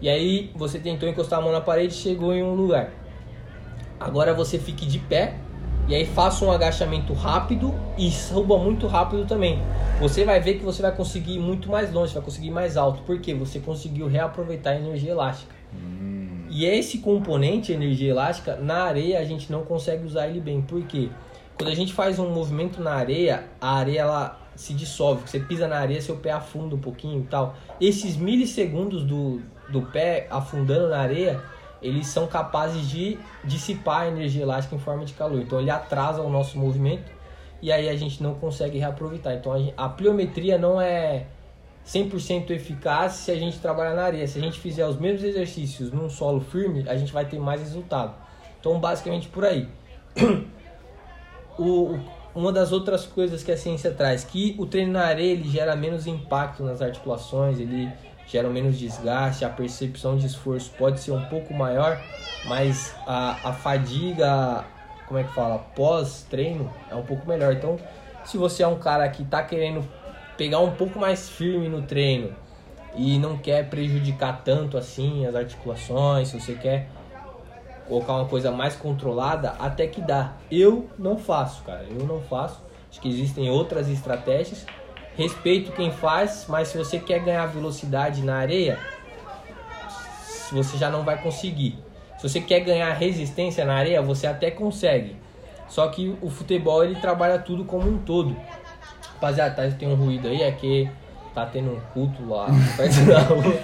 E 0.00 0.08
aí 0.08 0.52
você 0.54 0.78
tentou 0.78 1.08
encostar 1.08 1.38
a 1.38 1.42
mão 1.42 1.52
na 1.52 1.60
parede 1.60 1.94
e 1.94 1.96
chegou 1.96 2.34
em 2.34 2.42
um 2.42 2.54
lugar. 2.54 2.90
Agora 3.98 4.34
você 4.34 4.58
fique 4.58 4.86
de 4.86 4.98
pé 4.98 5.34
e 5.86 5.94
aí 5.94 6.06
faça 6.06 6.44
um 6.44 6.50
agachamento 6.50 7.12
rápido 7.12 7.74
e 7.98 8.10
suba 8.10 8.56
muito 8.56 8.86
rápido 8.86 9.26
também. 9.26 9.60
Você 10.00 10.24
vai 10.24 10.40
ver 10.40 10.54
que 10.54 10.64
você 10.64 10.80
vai 10.80 10.92
conseguir 10.92 11.34
ir 11.34 11.38
muito 11.38 11.68
mais 11.68 11.92
longe, 11.92 12.14
vai 12.14 12.22
conseguir 12.22 12.48
ir 12.48 12.52
mais 12.52 12.76
alto, 12.76 13.02
porque 13.06 13.34
você 13.34 13.60
conseguiu 13.60 14.06
reaproveitar 14.08 14.70
a 14.70 14.76
energia 14.76 15.10
elástica. 15.10 15.54
E 16.48 16.64
esse 16.64 16.98
componente, 16.98 17.72
energia 17.72 18.10
elástica, 18.10 18.56
na 18.56 18.84
areia 18.84 19.18
a 19.18 19.24
gente 19.24 19.50
não 19.50 19.62
consegue 19.62 20.06
usar 20.06 20.28
ele 20.28 20.40
bem. 20.40 20.62
Por 20.62 20.82
quê? 20.84 21.10
Quando 21.58 21.70
a 21.70 21.74
gente 21.74 21.92
faz 21.92 22.18
um 22.18 22.30
movimento 22.30 22.80
na 22.80 22.92
areia, 22.92 23.44
a 23.60 23.76
areia 23.76 24.00
ela 24.00 24.40
se 24.56 24.72
dissolve. 24.72 25.28
Você 25.28 25.40
pisa 25.40 25.68
na 25.68 25.78
areia, 25.78 26.00
seu 26.00 26.16
pé 26.16 26.30
afunda 26.30 26.74
um 26.74 26.78
pouquinho 26.78 27.20
e 27.20 27.26
tal. 27.26 27.56
Esses 27.80 28.16
milissegundos 28.16 29.04
do, 29.04 29.40
do 29.68 29.82
pé 29.82 30.26
afundando 30.30 30.88
na 30.88 30.98
areia, 30.98 31.42
eles 31.84 32.06
são 32.06 32.26
capazes 32.26 32.88
de 32.88 33.18
dissipar 33.44 34.02
a 34.02 34.08
energia 34.08 34.42
elástica 34.42 34.74
em 34.74 34.78
forma 34.78 35.04
de 35.04 35.12
calor. 35.12 35.40
Então 35.40 35.60
ele 35.60 35.70
atrasa 35.70 36.22
o 36.22 36.30
nosso 36.30 36.58
movimento 36.58 37.12
e 37.60 37.70
aí 37.70 37.88
a 37.88 37.94
gente 37.94 38.22
não 38.22 38.34
consegue 38.34 38.78
reaproveitar. 38.78 39.34
Então 39.34 39.52
a, 39.52 39.84
a 39.84 39.88
pliometria 39.90 40.56
não 40.56 40.80
é 40.80 41.26
100% 41.86 42.50
eficaz 42.50 43.12
se 43.12 43.30
a 43.30 43.36
gente 43.36 43.58
trabalhar 43.58 43.94
na 43.94 44.04
areia. 44.04 44.26
Se 44.26 44.38
a 44.38 44.40
gente 44.40 44.58
fizer 44.58 44.86
os 44.86 44.98
mesmos 44.98 45.22
exercícios 45.22 45.92
num 45.92 46.08
solo 46.08 46.40
firme, 46.40 46.88
a 46.88 46.96
gente 46.96 47.12
vai 47.12 47.26
ter 47.26 47.38
mais 47.38 47.60
resultado. 47.60 48.14
Então, 48.58 48.80
basicamente 48.80 49.28
por 49.28 49.44
aí. 49.44 49.68
O, 51.56 51.96
uma 52.34 52.50
das 52.50 52.72
outras 52.72 53.06
coisas 53.06 53.44
que 53.44 53.52
a 53.52 53.56
ciência 53.56 53.92
traz, 53.92 54.24
que 54.24 54.56
o 54.58 54.66
treino 54.66 54.90
na 54.90 55.04
areia 55.04 55.34
ele 55.34 55.48
gera 55.48 55.76
menos 55.76 56.04
impacto 56.04 56.64
nas 56.64 56.82
articulações, 56.82 57.60
ele 57.60 57.88
gera 58.26 58.48
menos 58.48 58.78
desgaste, 58.78 59.44
a 59.44 59.48
percepção 59.48 60.16
de 60.16 60.26
esforço 60.26 60.70
pode 60.78 61.00
ser 61.00 61.12
um 61.12 61.24
pouco 61.26 61.52
maior, 61.54 62.00
mas 62.46 62.94
a, 63.06 63.50
a 63.50 63.52
fadiga, 63.52 64.64
como 65.06 65.20
é 65.20 65.24
que 65.24 65.32
fala, 65.32 65.58
pós-treino 65.74 66.72
é 66.90 66.94
um 66.94 67.02
pouco 67.02 67.28
melhor. 67.28 67.52
Então, 67.52 67.78
se 68.24 68.38
você 68.38 68.62
é 68.62 68.66
um 68.66 68.78
cara 68.78 69.08
que 69.08 69.22
está 69.22 69.42
querendo 69.42 69.86
pegar 70.36 70.60
um 70.60 70.72
pouco 70.72 70.98
mais 70.98 71.28
firme 71.28 71.68
no 71.68 71.82
treino 71.82 72.34
e 72.96 73.18
não 73.18 73.36
quer 73.36 73.68
prejudicar 73.68 74.42
tanto 74.44 74.76
assim 74.76 75.26
as 75.26 75.34
articulações, 75.34 76.28
se 76.28 76.40
você 76.40 76.54
quer 76.54 76.88
colocar 77.86 78.14
uma 78.14 78.26
coisa 78.26 78.50
mais 78.50 78.74
controlada, 78.74 79.50
até 79.58 79.86
que 79.86 80.00
dá. 80.00 80.32
Eu 80.50 80.88
não 80.98 81.18
faço, 81.18 81.62
cara. 81.64 81.84
Eu 81.84 82.06
não 82.06 82.20
faço. 82.22 82.62
Acho 82.90 83.00
que 83.00 83.08
existem 83.08 83.50
outras 83.50 83.88
estratégias. 83.88 84.64
Respeito 85.16 85.72
quem 85.72 85.92
faz, 85.92 86.46
mas 86.48 86.68
se 86.68 86.78
você 86.78 86.98
quer 86.98 87.20
ganhar 87.20 87.46
velocidade 87.46 88.22
na 88.22 88.36
areia, 88.36 88.78
você 90.52 90.76
já 90.76 90.90
não 90.90 91.02
vai 91.04 91.20
conseguir. 91.20 91.78
Se 92.18 92.28
você 92.28 92.40
quer 92.40 92.60
ganhar 92.60 92.92
resistência 92.92 93.64
na 93.64 93.74
areia, 93.74 94.00
você 94.02 94.26
até 94.26 94.50
consegue. 94.50 95.16
Só 95.68 95.88
que 95.88 96.16
o 96.20 96.30
futebol 96.30 96.84
ele 96.84 96.96
trabalha 96.96 97.38
tudo 97.38 97.64
como 97.64 97.88
um 97.88 97.98
todo. 97.98 98.36
Rapaziada, 99.14 99.54
tá, 99.54 99.76
tem 99.76 99.88
um 99.88 99.94
ruído 99.94 100.28
aí, 100.28 100.42
é 100.42 100.50
que 100.52 100.88
tá 101.34 101.46
tendo 101.46 101.70
um 101.72 101.80
culto 101.92 102.24
lá 102.28 102.46
perto 102.76 103.04
da 103.06 103.18
rua. 103.20 103.54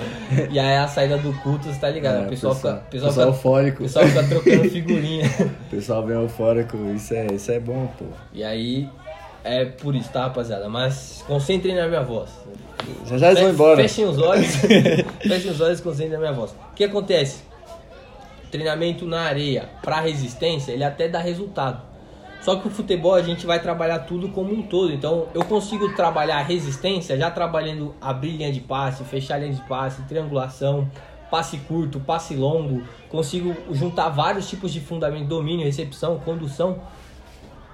E 0.50 0.58
aí 0.58 0.76
a 0.76 0.88
saída 0.88 1.18
do 1.18 1.32
culto, 1.40 1.66
você 1.66 1.78
tá 1.78 1.88
ligado? 1.90 2.22
É, 2.24 2.26
o 2.26 2.28
pessoal, 2.28 2.54
pessoal- 2.54 2.74
fica, 2.76 2.86
pessoal, 2.90 3.08
pessoal 3.12 3.26
fica, 3.26 3.36
eufórico. 3.38 3.82
pessoal 3.82 4.06
fica 4.06 4.22
trocando 4.24 4.64
figurinha. 4.70 5.26
O 5.40 5.70
pessoal 5.70 6.02
bem 6.02 6.16
eufórico, 6.16 6.76
isso 6.94 7.14
é, 7.14 7.26
isso 7.32 7.52
é 7.52 7.60
bom, 7.60 7.86
pô. 7.98 8.06
E 8.32 8.42
aí 8.42 8.88
é 9.42 9.64
por 9.64 9.94
isso, 9.94 10.10
tá, 10.10 10.22
rapaziada? 10.22 10.68
Mas 10.68 11.24
concentrem 11.26 11.74
na 11.74 11.86
minha 11.88 12.02
voz. 12.02 12.30
Já 13.06 13.18
já 13.18 13.30
eles 13.30 13.42
vão 13.42 13.50
embora. 13.50 13.76
Fechem 13.82 14.04
os 14.04 14.18
olhos. 14.18 14.46
Fechem 15.26 15.50
os 15.50 15.60
olhos 15.60 15.78
e 15.78 15.82
concentrem 15.82 16.12
na 16.12 16.18
minha 16.18 16.32
voz. 16.32 16.52
O 16.52 16.74
que 16.74 16.84
acontece? 16.84 17.42
Treinamento 18.50 19.06
na 19.06 19.22
areia 19.22 19.68
para 19.82 20.00
resistência, 20.00 20.72
ele 20.72 20.84
até 20.84 21.08
dá 21.08 21.20
resultado. 21.20 21.90
Só 22.42 22.56
que 22.56 22.66
o 22.66 22.70
futebol 22.70 23.14
a 23.14 23.22
gente 23.22 23.46
vai 23.46 23.60
trabalhar 23.60 24.00
tudo 24.00 24.30
como 24.30 24.52
um 24.52 24.62
todo. 24.62 24.92
Então 24.92 25.28
eu 25.34 25.44
consigo 25.44 25.94
trabalhar 25.94 26.38
a 26.38 26.42
resistência 26.42 27.16
já 27.16 27.30
trabalhando 27.30 27.94
abrir 28.00 28.30
linha 28.30 28.52
de 28.52 28.60
passe, 28.60 29.04
fechar 29.04 29.38
linha 29.38 29.52
de 29.52 29.60
passe, 29.62 30.02
triangulação, 30.02 30.90
passe 31.30 31.58
curto, 31.58 32.00
passe 32.00 32.34
longo. 32.34 32.82
Consigo 33.08 33.54
juntar 33.72 34.08
vários 34.08 34.48
tipos 34.48 34.72
de 34.72 34.80
fundamento, 34.80 35.28
domínio, 35.28 35.64
recepção, 35.64 36.18
condução 36.18 36.80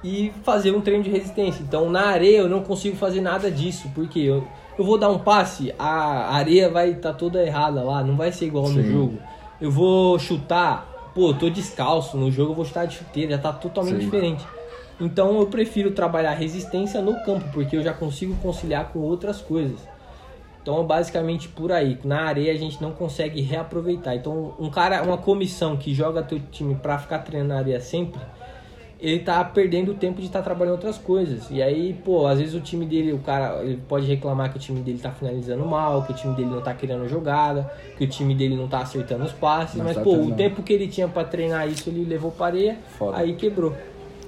e 0.07 0.33
fazer 0.45 0.71
um 0.71 0.81
treino 0.81 1.03
de 1.03 1.11
resistência. 1.11 1.65
Então 1.65 1.91
na 1.91 2.07
areia 2.07 2.39
eu 2.39 2.49
não 2.49 2.63
consigo 2.63 2.97
fazer 2.97 3.21
nada 3.21 3.51
disso, 3.51 3.91
porque 3.93 4.21
eu, 4.21 4.47
eu 4.79 4.85
vou 4.85 4.97
dar 4.97 5.11
um 5.11 5.19
passe, 5.19 5.75
a 5.77 6.33
areia 6.33 6.71
vai 6.71 6.91
estar 6.91 7.13
toda 7.15 7.45
errada 7.45 7.83
lá, 7.83 8.05
não 8.05 8.17
vai 8.17 8.31
ser 8.31 8.47
igual 8.47 8.69
no 8.69 8.83
Sim. 8.83 8.93
jogo. 8.93 9.19
Eu 9.61 9.71
vou 9.71 10.17
chutar, 10.17 11.13
pô, 11.13 11.31
eu 11.31 11.35
tô 11.35 11.51
descalço, 11.51 12.17
no 12.17 12.31
jogo 12.31 12.53
eu 12.53 12.55
vou 12.55 12.65
chutar 12.65 12.87
de 12.87 12.99
chuteira, 12.99 13.33
já 13.33 13.39
tá 13.39 13.53
totalmente 13.53 13.97
Sim. 13.97 14.05
diferente. 14.05 14.47
Então 15.01 15.41
eu 15.41 15.47
prefiro 15.49 15.91
trabalhar 15.91 16.33
resistência 16.35 17.03
no 17.03 17.21
campo, 17.25 17.45
porque 17.53 17.77
eu 17.77 17.83
já 17.83 17.93
consigo 17.93 18.37
conciliar 18.37 18.91
com 18.93 19.01
outras 19.01 19.41
coisas. 19.41 19.81
Então, 20.63 20.85
basicamente 20.85 21.49
por 21.49 21.71
aí. 21.71 21.97
Na 22.03 22.23
areia 22.23 22.53
a 22.53 22.57
gente 22.57 22.83
não 22.83 22.91
consegue 22.91 23.41
reaproveitar. 23.41 24.17
Então, 24.17 24.53
um 24.59 24.69
cara, 24.69 25.01
uma 25.03 25.17
comissão 25.17 25.77
que 25.77 25.95
joga 25.95 26.25
teu 26.25 26.41
time 26.51 26.75
pra 26.75 26.99
ficar 26.99 27.21
treinando 27.21 27.55
na 27.55 27.61
areia 27.61 27.81
sempre, 27.81 28.21
ele 28.99 29.19
tá 29.21 29.45
perdendo 29.45 29.93
o 29.93 29.95
tempo 29.95 30.21
de 30.21 30.27
estar 30.27 30.41
trabalhando 30.43 30.73
outras 30.75 30.97
coisas. 30.97 31.49
E 31.51 31.63
aí, 31.63 31.93
pô, 32.05 32.27
às 32.27 32.39
vezes 32.39 32.55
o 32.55 32.61
time 32.61 32.87
dele, 32.87 33.13
o 33.13 33.19
cara, 33.19 33.63
ele 33.63 33.79
pode 33.89 34.07
reclamar 34.07 34.51
que 34.51 34.57
o 34.57 34.61
time 34.61 34.81
dele 34.81 34.99
tá 34.99 35.11
finalizando 35.11 35.65
mal, 35.67 36.03
que 36.05 36.13
o 36.13 36.15
time 36.15 36.35
dele 36.35 36.49
não 36.49 36.63
tá 36.63 36.73
criando 36.73 37.07
jogada, 37.09 37.71
que 37.99 38.05
o 38.05 38.09
time 38.09 38.35
dele 38.35 38.57
não 38.57 38.67
tá 38.69 38.81
acertando 38.81 39.25
os 39.25 39.33
passes, 39.33 39.77
Mas 39.77 39.87
mas, 39.89 39.97
tá 39.97 40.03
pô, 40.03 40.15
o 40.15 40.33
tempo 40.33 40.63
que 40.63 40.73
ele 40.73 40.89
tinha 40.89 41.07
pra 41.09 41.25
treinar 41.25 41.69
isso, 41.69 41.89
ele 41.91 42.05
levou 42.05 42.31
pra 42.31 42.47
areia, 42.47 42.79
Foda. 42.99 43.19
aí 43.19 43.35
quebrou. 43.35 43.75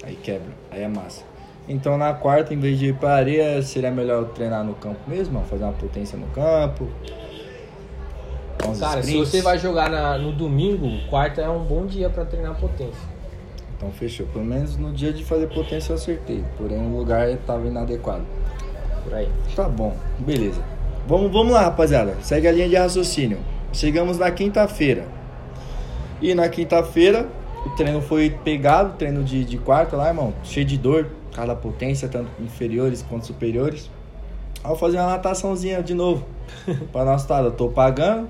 Aí 0.05 0.15
quebra, 0.17 0.53
aí 0.71 0.83
é 0.83 0.89
massa. 0.89 1.25
Então 1.67 1.97
na 1.99 2.13
quarta, 2.15 2.53
em 2.55 2.59
vez 2.59 2.79
de 2.79 2.87
ir 2.89 2.95
pra 2.95 3.15
areia, 3.15 3.61
seria 3.63 3.91
melhor 3.91 4.27
treinar 4.29 4.65
no 4.65 4.75
campo 4.75 5.01
mesmo, 5.07 5.41
fazer 5.45 5.65
uma 5.65 5.73
potência 5.73 6.19
no 6.19 6.27
campo. 6.29 6.89
Cara, 8.79 9.03
se 9.03 9.09
sprints. 9.11 9.29
você 9.31 9.41
vai 9.43 9.59
jogar 9.59 9.89
na- 9.89 10.19
no 10.19 10.33
domingo, 10.33 10.89
quarta 11.09 11.41
é 11.41 11.49
um 11.49 11.61
bom 11.65 11.87
dia 11.87 12.11
pra 12.11 12.25
treinar 12.25 12.55
potência. 12.59 13.18
Então 13.79 13.91
fechou. 13.93 14.27
Pelo 14.27 14.45
menos 14.45 14.77
no 14.77 14.93
dia 14.93 15.13
de 15.13 15.25
fazer 15.25 15.47
potência 15.47 15.93
eu 15.93 15.97
acertei. 15.97 16.45
Porém 16.59 16.79
o 16.79 16.99
lugar 16.99 17.31
estava 17.31 17.67
inadequado. 17.67 18.27
Por 19.05 19.15
aí. 19.15 19.29
Tá 19.55 19.69
bom, 19.69 19.97
beleza. 20.19 20.61
Vamos, 21.07 21.33
vamos 21.33 21.53
lá, 21.53 21.63
rapaziada. 21.63 22.17
Segue 22.21 22.49
a 22.49 22.53
linha 22.53 22.69
de 22.69 22.77
raciocínio. 22.77 23.39
Chegamos 23.73 24.19
na 24.19 24.31
quinta-feira. 24.31 25.07
E 26.21 26.35
na 26.35 26.49
quinta-feira, 26.49 27.29
o 27.65 27.71
treino 27.71 28.03
foi 28.03 28.31
pegado, 28.31 28.97
treino 28.99 29.23
de, 29.23 29.45
de 29.45 29.57
quarta 29.57 29.97
lá, 29.97 30.09
irmão. 30.09 30.35
Cheio 30.43 30.67
de 30.67 30.77
dor, 30.77 31.09
cada 31.33 31.55
potência, 31.55 32.09
tanto 32.09 32.29
inferiores 32.43 33.03
quanto 33.09 33.27
superiores. 33.27 33.89
Aí 34.65 34.71
eu 34.71 34.77
fazer 34.77 34.99
uma 34.99 35.11
nataçãozinha 35.13 35.83
de 35.83 35.95
novo. 35.95 36.27
pra 36.93 37.05
nossa 37.05 37.27
tada, 37.29 37.47
eu 37.47 37.53
tô 37.53 37.69
pagando, 37.69 38.29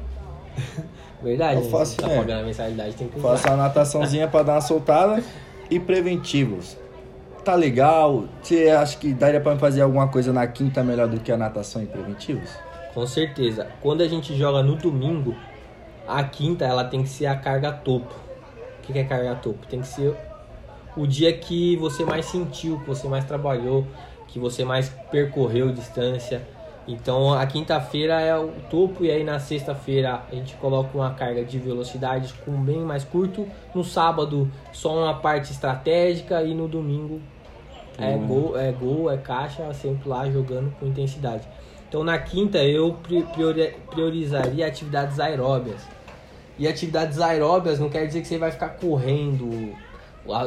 Verdade, 1.22 1.60
Eu 1.60 1.70
faço, 1.70 1.96
tá 1.96 2.08
é. 2.08 2.16
pagando 2.16 2.42
a 2.42 2.44
mensalidade, 2.44 2.94
tem 2.94 3.08
que 3.08 3.20
faço 3.20 3.48
uma 3.48 3.56
nataçãozinha 3.56 4.28
pra 4.28 4.42
dar 4.42 4.54
uma 4.54 4.60
soltada. 4.60 5.22
E 5.70 5.78
preventivos. 5.78 6.76
Tá 7.44 7.54
legal? 7.54 8.24
Você 8.42 8.68
acha 8.70 8.96
que 8.96 9.12
daria 9.12 9.40
pra 9.40 9.56
fazer 9.56 9.82
alguma 9.82 10.08
coisa 10.08 10.32
na 10.32 10.46
quinta 10.46 10.82
melhor 10.82 11.08
do 11.08 11.20
que 11.20 11.30
a 11.30 11.36
natação 11.36 11.82
e 11.82 11.86
preventivos? 11.86 12.50
Com 12.94 13.06
certeza. 13.06 13.66
Quando 13.80 14.02
a 14.02 14.08
gente 14.08 14.36
joga 14.36 14.62
no 14.62 14.76
domingo, 14.76 15.34
a 16.06 16.24
quinta 16.24 16.64
ela 16.64 16.84
tem 16.84 17.02
que 17.02 17.08
ser 17.08 17.26
a 17.26 17.36
carga 17.36 17.70
topo. 17.70 18.14
O 18.78 18.92
que 18.92 18.98
é 18.98 19.04
carga 19.04 19.34
topo? 19.34 19.66
Tem 19.66 19.80
que 19.80 19.86
ser 19.86 20.14
o 20.96 21.06
dia 21.06 21.32
que 21.32 21.76
você 21.76 22.04
mais 22.04 22.26
sentiu, 22.26 22.80
que 22.80 22.86
você 22.86 23.06
mais 23.06 23.24
trabalhou, 23.24 23.86
que 24.26 24.38
você 24.38 24.64
mais 24.64 24.88
percorreu 25.10 25.70
distância. 25.70 26.42
Então 26.90 27.34
a 27.34 27.44
quinta-feira 27.46 28.18
é 28.18 28.34
o 28.36 28.48
topo 28.70 29.04
e 29.04 29.10
aí 29.10 29.22
na 29.22 29.38
sexta-feira 29.38 30.22
a 30.32 30.34
gente 30.34 30.54
coloca 30.56 30.96
uma 30.96 31.10
carga 31.10 31.44
de 31.44 31.58
velocidade 31.58 32.32
com 32.46 32.52
bem 32.52 32.78
mais 32.78 33.04
curto. 33.04 33.46
No 33.74 33.84
sábado 33.84 34.50
só 34.72 34.96
uma 34.96 35.12
parte 35.14 35.52
estratégica 35.52 36.42
e 36.42 36.54
no 36.54 36.66
domingo 36.66 37.20
é 37.98 38.14
Hum. 38.16 38.26
gol, 38.26 38.58
é 38.58 38.72
gol, 38.72 39.10
é 39.10 39.18
caixa, 39.18 39.70
sempre 39.74 40.08
lá 40.08 40.30
jogando 40.30 40.72
com 40.80 40.86
intensidade. 40.86 41.46
Então 41.86 42.02
na 42.02 42.18
quinta 42.18 42.58
eu 42.64 42.94
pri- 43.02 43.22
priori- 43.34 43.74
priorizaria 43.90 44.66
atividades 44.66 45.20
aeróbias. 45.20 45.82
E 46.58 46.66
atividades 46.66 47.20
aeróbias 47.20 47.78
não 47.78 47.90
quer 47.90 48.06
dizer 48.06 48.22
que 48.22 48.28
você 48.28 48.38
vai 48.38 48.50
ficar 48.50 48.70
correndo 48.70 49.74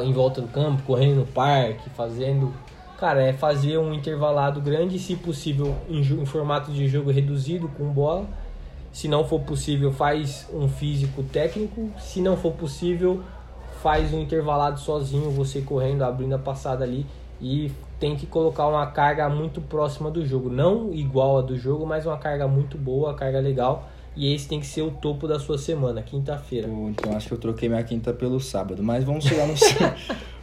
em 0.04 0.12
volta 0.12 0.40
do 0.40 0.48
campo, 0.48 0.82
correndo 0.82 1.16
no 1.20 1.26
parque, 1.26 1.88
fazendo. 1.90 2.52
Cara, 3.02 3.20
é 3.20 3.32
fazer 3.32 3.78
um 3.78 3.92
intervalado 3.92 4.60
grande, 4.60 4.96
se 4.96 5.16
possível 5.16 5.74
em, 5.90 5.98
em 6.02 6.24
formato 6.24 6.70
de 6.70 6.86
jogo 6.86 7.10
reduzido 7.10 7.66
com 7.76 7.88
bola. 7.92 8.26
Se 8.92 9.08
não 9.08 9.24
for 9.24 9.40
possível, 9.40 9.90
faz 9.90 10.48
um 10.54 10.68
físico 10.68 11.20
técnico. 11.24 11.90
Se 11.98 12.20
não 12.20 12.36
for 12.36 12.52
possível, 12.52 13.20
faz 13.82 14.14
um 14.14 14.20
intervalado 14.20 14.78
sozinho, 14.78 15.32
você 15.32 15.62
correndo, 15.62 16.02
abrindo 16.04 16.36
a 16.36 16.38
passada 16.38 16.84
ali 16.84 17.04
e 17.40 17.72
tem 17.98 18.14
que 18.14 18.24
colocar 18.24 18.68
uma 18.68 18.86
carga 18.86 19.28
muito 19.28 19.60
próxima 19.60 20.08
do 20.08 20.24
jogo, 20.24 20.48
não 20.48 20.94
igual 20.94 21.38
a 21.38 21.42
do 21.42 21.58
jogo, 21.58 21.84
mas 21.84 22.06
uma 22.06 22.18
carga 22.18 22.46
muito 22.46 22.78
boa, 22.78 23.14
carga 23.14 23.40
legal. 23.40 23.88
E 24.14 24.32
esse 24.32 24.46
tem 24.46 24.60
que 24.60 24.66
ser 24.66 24.82
o 24.82 24.92
topo 24.92 25.26
da 25.26 25.40
sua 25.40 25.58
semana, 25.58 26.02
quinta-feira. 26.02 26.68
Então 26.68 27.16
acho 27.16 27.26
que 27.26 27.34
eu 27.34 27.38
troquei 27.38 27.68
minha 27.68 27.82
quinta 27.82 28.12
pelo 28.12 28.38
sábado. 28.38 28.80
Mas 28.80 29.02
vamos 29.02 29.24
chegar 29.24 29.48
no, 29.48 29.56
sá- 29.58 29.96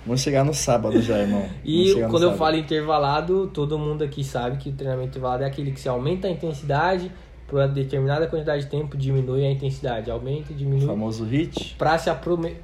vamos 0.05 0.21
chegar 0.21 0.43
no 0.43 0.53
sábado 0.53 1.01
já, 1.01 1.19
irmão. 1.19 1.45
E 1.63 1.93
quando 2.09 2.23
eu 2.23 2.35
falo 2.35 2.55
intervalado, 2.55 3.47
todo 3.47 3.77
mundo 3.77 4.03
aqui 4.03 4.23
sabe 4.23 4.57
que 4.57 4.69
o 4.69 4.73
treinamento 4.73 5.09
intervalado 5.09 5.43
é 5.43 5.47
aquele 5.47 5.71
que 5.71 5.79
se 5.79 5.89
aumenta 5.89 6.27
a 6.27 6.31
intensidade 6.31 7.11
por 7.47 7.59
uma 7.59 7.67
determinada 7.67 8.27
quantidade 8.27 8.63
de 8.63 8.69
tempo, 8.69 8.95
diminui 8.95 9.45
a 9.45 9.51
intensidade, 9.51 10.11
aumenta 10.11 10.51
e 10.51 10.55
O 10.55 10.57
diminui. 10.57 10.85
famoso 10.85 11.23
hit. 11.25 11.75
Pra 11.77 11.97
se 11.97 12.09
aprome... 12.09 12.55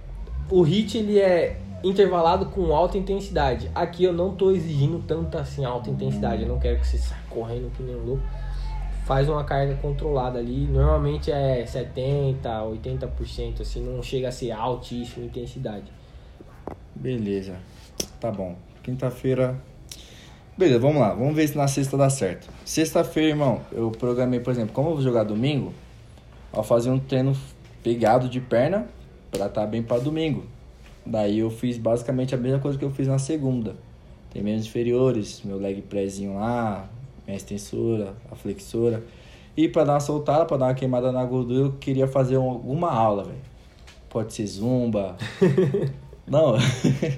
O 0.48 0.62
HIT 0.62 1.00
ele 1.00 1.18
é 1.20 1.58
intervalado 1.84 2.46
com 2.48 2.72
alta 2.76 2.98
intensidade. 3.00 3.70
Aqui 3.74 4.04
eu 4.04 4.14
não 4.14 4.36
tô 4.36 4.52
exigindo 4.52 5.00
tanta 5.08 5.40
assim 5.40 5.66
alta 5.66 5.90
intensidade. 5.90 6.44
Eu 6.44 6.50
não 6.50 6.60
quero 6.60 6.80
que 6.80 6.86
você 6.86 7.00
saia 7.00 7.20
correndo 7.32 7.72
que 7.76 7.82
nem 7.82 7.96
um 7.96 8.06
louco. 8.06 8.24
Faz 9.06 9.28
uma 9.28 9.44
carga 9.44 9.74
controlada 9.82 10.38
ali. 10.38 10.68
Normalmente 10.68 11.32
é 11.32 11.66
70, 11.66 12.48
80%, 12.48 13.62
assim, 13.62 13.84
não 13.84 14.04
chega 14.04 14.28
a 14.28 14.32
ser 14.32 14.52
altíssima 14.52 15.26
intensidade. 15.26 15.92
Beleza. 16.96 17.56
Tá 18.20 18.32
bom. 18.32 18.56
Quinta-feira. 18.84 19.60
Beleza, 20.58 20.80
vamos 20.80 21.02
lá. 21.02 21.14
Vamos 21.14 21.36
ver 21.36 21.48
se 21.48 21.58
na 21.58 21.68
sexta 21.68 21.98
dá 21.98 22.10
certo. 22.10 22.50
Sexta-feira, 22.64 23.30
irmão, 23.30 23.62
eu 23.72 23.92
programei, 23.92 24.40
por 24.40 24.52
exemplo, 24.52 24.74
como 24.74 24.90
eu 24.90 24.94
vou 24.94 25.04
jogar 25.04 25.24
domingo, 25.24 25.74
ao 26.54 26.64
fazer 26.64 26.90
um 26.90 27.00
treino 27.00 27.36
pegado 27.84 28.30
de 28.30 28.40
perna 28.40 28.88
pra 29.30 29.48
estar 29.48 29.66
bem 29.66 29.84
pra 29.84 29.98
domingo. 30.00 30.46
Daí 31.06 31.40
eu 31.40 31.50
fiz 31.52 31.78
basicamente 31.78 32.34
a 32.34 32.38
mesma 32.38 32.60
coisa 32.60 32.78
que 32.80 32.86
eu 32.86 32.90
fiz 32.92 33.08
na 33.08 33.20
segunda. 33.20 33.76
Tem 34.32 34.42
membros 34.42 34.66
inferiores, 34.66 35.42
meu 35.44 35.58
leg 35.58 35.82
prézinho 35.82 36.36
lá, 36.36 36.88
minha 37.28 37.36
extensora, 37.38 38.14
a 38.32 38.36
flexora. 38.36 39.04
E 39.58 39.68
pra 39.68 39.84
dar 39.84 39.94
uma 39.94 40.00
soltada, 40.00 40.46
pra 40.46 40.58
dar 40.58 40.66
uma 40.68 40.74
queimada 40.74 41.12
na 41.12 41.24
gordura, 41.26 41.68
eu 41.68 41.74
queria 41.74 42.08
fazer 42.08 42.38
um- 42.38 42.50
alguma 42.50 42.92
aula, 42.92 43.24
velho. 43.24 43.38
Pode 44.10 44.34
ser 44.34 44.48
zumba. 44.48 45.16
Não. 46.28 46.56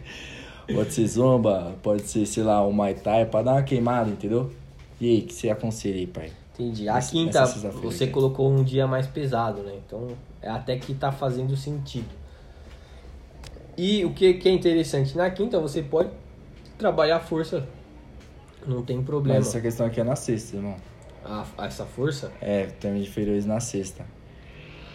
pode 0.74 0.94
ser 0.94 1.08
zumba, 1.08 1.76
pode 1.82 2.04
ser, 2.04 2.26
sei 2.26 2.44
lá, 2.44 2.66
um 2.66 2.72
Muay 2.72 2.94
Thai, 2.96 3.26
pra 3.26 3.42
dar 3.42 3.54
uma 3.54 3.64
queimada, 3.64 4.10
entendeu? 4.10 4.52
E 5.00 5.10
aí, 5.10 5.20
o 5.20 5.26
que 5.28 5.34
você 5.34 5.50
aconselha 5.50 5.96
aí, 5.96 6.08
pai? 6.08 6.32
Entendi. 6.54 6.90
A 6.90 7.00
quinta, 7.00 7.46
sexta-feira 7.46 7.86
você 7.92 8.08
colocou 8.08 8.52
um 8.52 8.64
dia 8.64 8.88
mais 8.88 9.06
pesado, 9.06 9.62
né? 9.62 9.74
Então, 9.86 10.08
é 10.42 10.50
até 10.50 10.76
que 10.78 10.94
tá 10.94 11.12
fazendo 11.12 11.56
sentido. 11.56 12.10
E 13.78 14.04
o 14.04 14.12
que, 14.12 14.34
que 14.34 14.50
é 14.50 14.52
interessante, 14.52 15.16
na 15.16 15.30
quinta 15.30 15.60
você 15.60 15.84
pode 15.84 16.10
trabalhar 16.78 17.18
a 17.18 17.20
força. 17.20 17.68
Não 18.66 18.82
tem 18.84 19.02
problema. 19.04 19.38
Mas 19.38 19.48
essa 19.50 19.62
questão 19.62 19.86
aqui 19.86 20.02
é 20.02 20.04
na 20.04 20.16
sexta, 20.16 20.56
irmão. 20.58 20.76
A- 21.24 21.46
essa 21.66 21.86
força. 21.86 22.32
É, 22.42 22.66
temos 22.66 23.02
inferiores 23.08 23.46
na 23.46 23.60
sexta. 23.60 24.04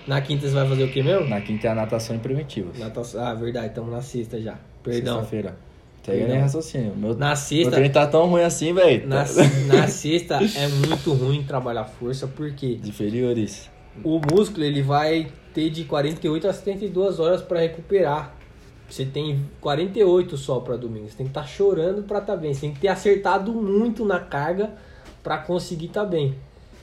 Na 0.06 0.20
quinta 0.20 0.46
você 0.48 0.54
vai 0.54 0.68
fazer 0.68 0.84
o 0.84 0.88
que 0.90 1.02
mesmo? 1.02 1.28
Na 1.28 1.40
quinta 1.40 1.68
é 1.68 1.70
a 1.70 1.74
natação 1.74 2.16
e 2.16 2.18
preventivos. 2.18 2.78
Natação. 2.78 3.24
Ah, 3.24 3.34
verdade, 3.34 3.68
estamos 3.68 3.90
na 3.90 4.02
sexta 4.02 4.40
já. 4.40 4.56
Perdão. 4.82 5.16
Sexta-feira. 5.16 5.56
Perdão. 6.04 6.28
nem 6.28 6.38
raciocínio. 6.40 6.96
Meu, 6.96 7.14
Na 7.14 7.28
meu 7.28 7.36
sexta, 7.36 7.70
treino 7.70 7.94
tá 7.94 8.06
tão 8.08 8.26
ruim 8.26 8.42
assim, 8.42 8.72
velho. 8.72 9.06
na, 9.06 9.24
na 9.72 9.86
sexta 9.86 10.40
é 10.42 10.66
muito 10.86 11.12
ruim 11.12 11.44
trabalhar 11.44 11.84
força, 11.84 12.26
porque 12.26 12.80
inferiores. 12.84 13.70
o 14.02 14.20
músculo 14.32 14.64
ele 14.64 14.82
vai 14.82 15.28
ter 15.54 15.70
de 15.70 15.84
48 15.84 16.48
a 16.48 16.52
72 16.52 17.20
horas 17.20 17.40
para 17.40 17.60
recuperar. 17.60 18.34
Você 18.88 19.04
tem 19.06 19.40
48 19.60 20.36
só 20.36 20.58
para 20.60 20.76
domingo. 20.76 21.08
Você 21.08 21.16
tem 21.16 21.26
que 21.26 21.30
estar 21.30 21.46
chorando 21.46 22.02
para 22.02 22.18
estar 22.18 22.36
bem. 22.36 22.52
Você 22.52 22.62
tem 22.62 22.74
que 22.74 22.80
ter 22.80 22.88
acertado 22.88 23.52
muito 23.52 24.04
na 24.04 24.18
carga 24.18 24.70
para 25.22 25.38
conseguir 25.38 25.86
estar 25.86 26.04
bem. 26.04 26.34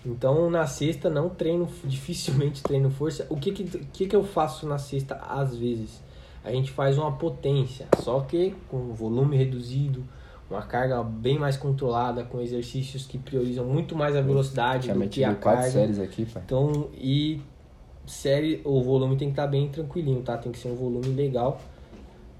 Então 0.06 0.50
na 0.50 0.66
sexta 0.66 1.10
não 1.10 1.30
treino, 1.30 1.68
dificilmente 1.84 2.64
treino 2.64 2.90
força. 2.90 3.28
O 3.30 3.36
que 3.36 3.52
que, 3.52 3.64
que 3.64 4.08
que 4.08 4.16
eu 4.16 4.24
faço 4.24 4.68
na 4.68 4.78
sexta 4.78 5.16
às 5.16 5.56
vezes? 5.56 6.02
A 6.44 6.52
gente 6.52 6.72
faz 6.72 6.98
uma 6.98 7.12
potência, 7.12 7.88
só 8.00 8.22
que 8.22 8.56
com 8.70 8.94
volume 8.94 9.36
reduzido, 9.36 10.04
uma 10.50 10.62
carga 10.62 11.04
bem 11.04 11.38
mais 11.38 11.58
controlada, 11.58 12.24
com 12.24 12.42
exercícios 12.42 13.06
que 13.06 13.18
priorizam 13.18 13.66
muito 13.66 13.96
mais 13.96 14.16
a 14.16 14.22
velocidade 14.22 14.92
do 14.92 15.08
que 15.08 15.24
a 15.24 15.36
quatro 15.36 15.62
carga. 15.62 15.70
séries 15.70 16.00
aqui, 16.00 16.26
pai. 16.26 16.42
Então, 16.46 16.88
e 16.96 17.42
série, 18.08 18.62
o 18.64 18.82
volume 18.82 19.16
tem 19.16 19.28
que 19.28 19.34
estar 19.34 19.48
bem 19.48 19.70
tranquilinho, 19.70 20.22
tá? 20.22 20.38
Tem 20.38 20.52
que 20.52 20.58
ser 20.58 20.70
um 20.70 20.76
volume 20.76 21.10
legal. 21.10 21.62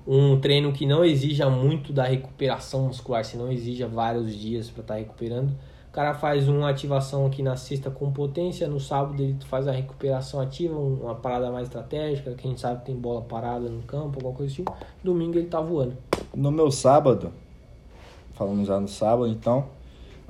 Um 0.08 0.40
treino 0.40 0.74
que 0.74 0.88
não 0.88 1.06
exija 1.06 1.50
muito 1.50 1.94
da 1.94 2.06
recuperação 2.06 2.88
muscular, 2.88 3.24
se 3.24 3.38
não 3.38 3.52
exija 3.52 3.88
vários 3.88 4.34
dias 4.34 4.70
para 4.70 4.82
estar 4.82 4.96
recuperando. 4.96 5.54
O 5.90 5.92
cara 5.92 6.14
faz 6.14 6.48
uma 6.48 6.70
ativação 6.70 7.26
aqui 7.26 7.42
na 7.42 7.56
sexta 7.56 7.90
com 7.90 8.12
potência, 8.12 8.68
no 8.68 8.80
sábado 8.80 9.22
ele 9.24 9.36
faz 9.46 9.68
a 9.68 9.72
recuperação 9.72 10.40
ativa, 10.40 10.76
um- 10.78 11.00
uma 11.02 11.16
parada 11.16 11.52
mais 11.52 11.68
estratégica, 11.68 12.32
que 12.36 12.46
a 12.48 12.50
gente 12.50 12.62
sabe 12.62 12.80
que 12.82 12.86
tem 12.86 12.96
bola 12.96 13.22
parada 13.22 13.68
no 13.68 13.82
campo, 13.82 14.18
alguma 14.18 14.34
coisa 14.34 14.54
assim. 14.54 14.64
Domingo 15.04 15.38
ele 15.40 15.48
tá 15.48 15.60
voando. 15.60 15.94
No 16.36 16.52
meu 16.52 16.70
sábado, 16.70 17.32
falando 18.34 18.64
já 18.66 18.80
no 18.80 18.88
sábado, 18.88 19.28
então, 19.28 19.66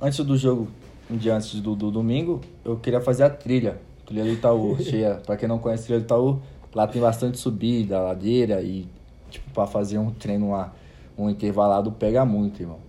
antes 0.01 0.23
do 0.25 0.37
jogo, 0.37 0.69
um 1.11 1.17
dia 1.17 1.35
antes 1.35 1.59
do, 1.59 1.75
do 1.75 1.91
domingo, 1.91 2.39
eu 2.63 2.77
queria 2.77 3.01
fazer 3.01 3.23
a 3.23 3.29
trilha. 3.29 3.81
Trilha 4.05 4.23
do 4.23 4.29
Itaú, 4.31 4.77
cheia. 4.81 5.15
Pra 5.25 5.35
quem 5.35 5.47
não 5.49 5.59
conhece 5.59 5.83
a 5.83 5.85
trilha 5.87 5.99
do 5.99 6.05
Itaú, 6.05 6.39
lá 6.73 6.87
tem 6.87 7.01
bastante 7.01 7.37
subida, 7.37 7.99
ladeira 7.99 8.61
e, 8.61 8.87
tipo, 9.29 9.49
pra 9.51 9.67
fazer 9.67 9.97
um 9.97 10.09
treino 10.09 10.51
lá, 10.51 10.73
um 11.17 11.29
intervalado, 11.29 11.91
pega 11.91 12.23
muito, 12.25 12.61
irmão. 12.61 12.79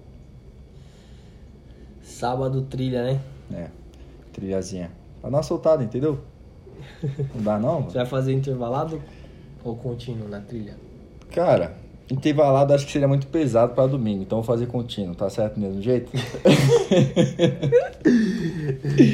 Sábado 2.11 2.62
trilha, 2.62 3.02
né? 3.04 3.20
É, 3.52 3.68
trilhazinha. 4.32 4.90
Pra 5.20 5.30
dar 5.30 5.36
uma 5.38 5.42
soltada, 5.42 5.82
entendeu? 5.84 6.18
Não 7.34 7.42
dá 7.42 7.58
não? 7.58 7.82
Você 7.84 7.98
vai 7.98 8.06
fazer 8.06 8.32
intervalado 8.32 9.00
ou 9.64 9.76
contínuo 9.76 10.28
na 10.28 10.40
trilha? 10.40 10.74
Cara, 11.32 11.74
intervalado 12.11 12.72
acho 12.74 12.84
que 12.86 12.92
seria 12.92 13.06
muito 13.06 13.26
pesado 13.28 13.74
pra 13.74 13.86
domingo, 13.86 14.22
então 14.22 14.38
vou 14.38 14.44
fazer 14.44 14.66
contínuo, 14.66 15.14
tá 15.14 15.30
certo 15.30 15.54
do 15.54 15.61
mesmo 15.61 15.80
jeito? 15.82 16.11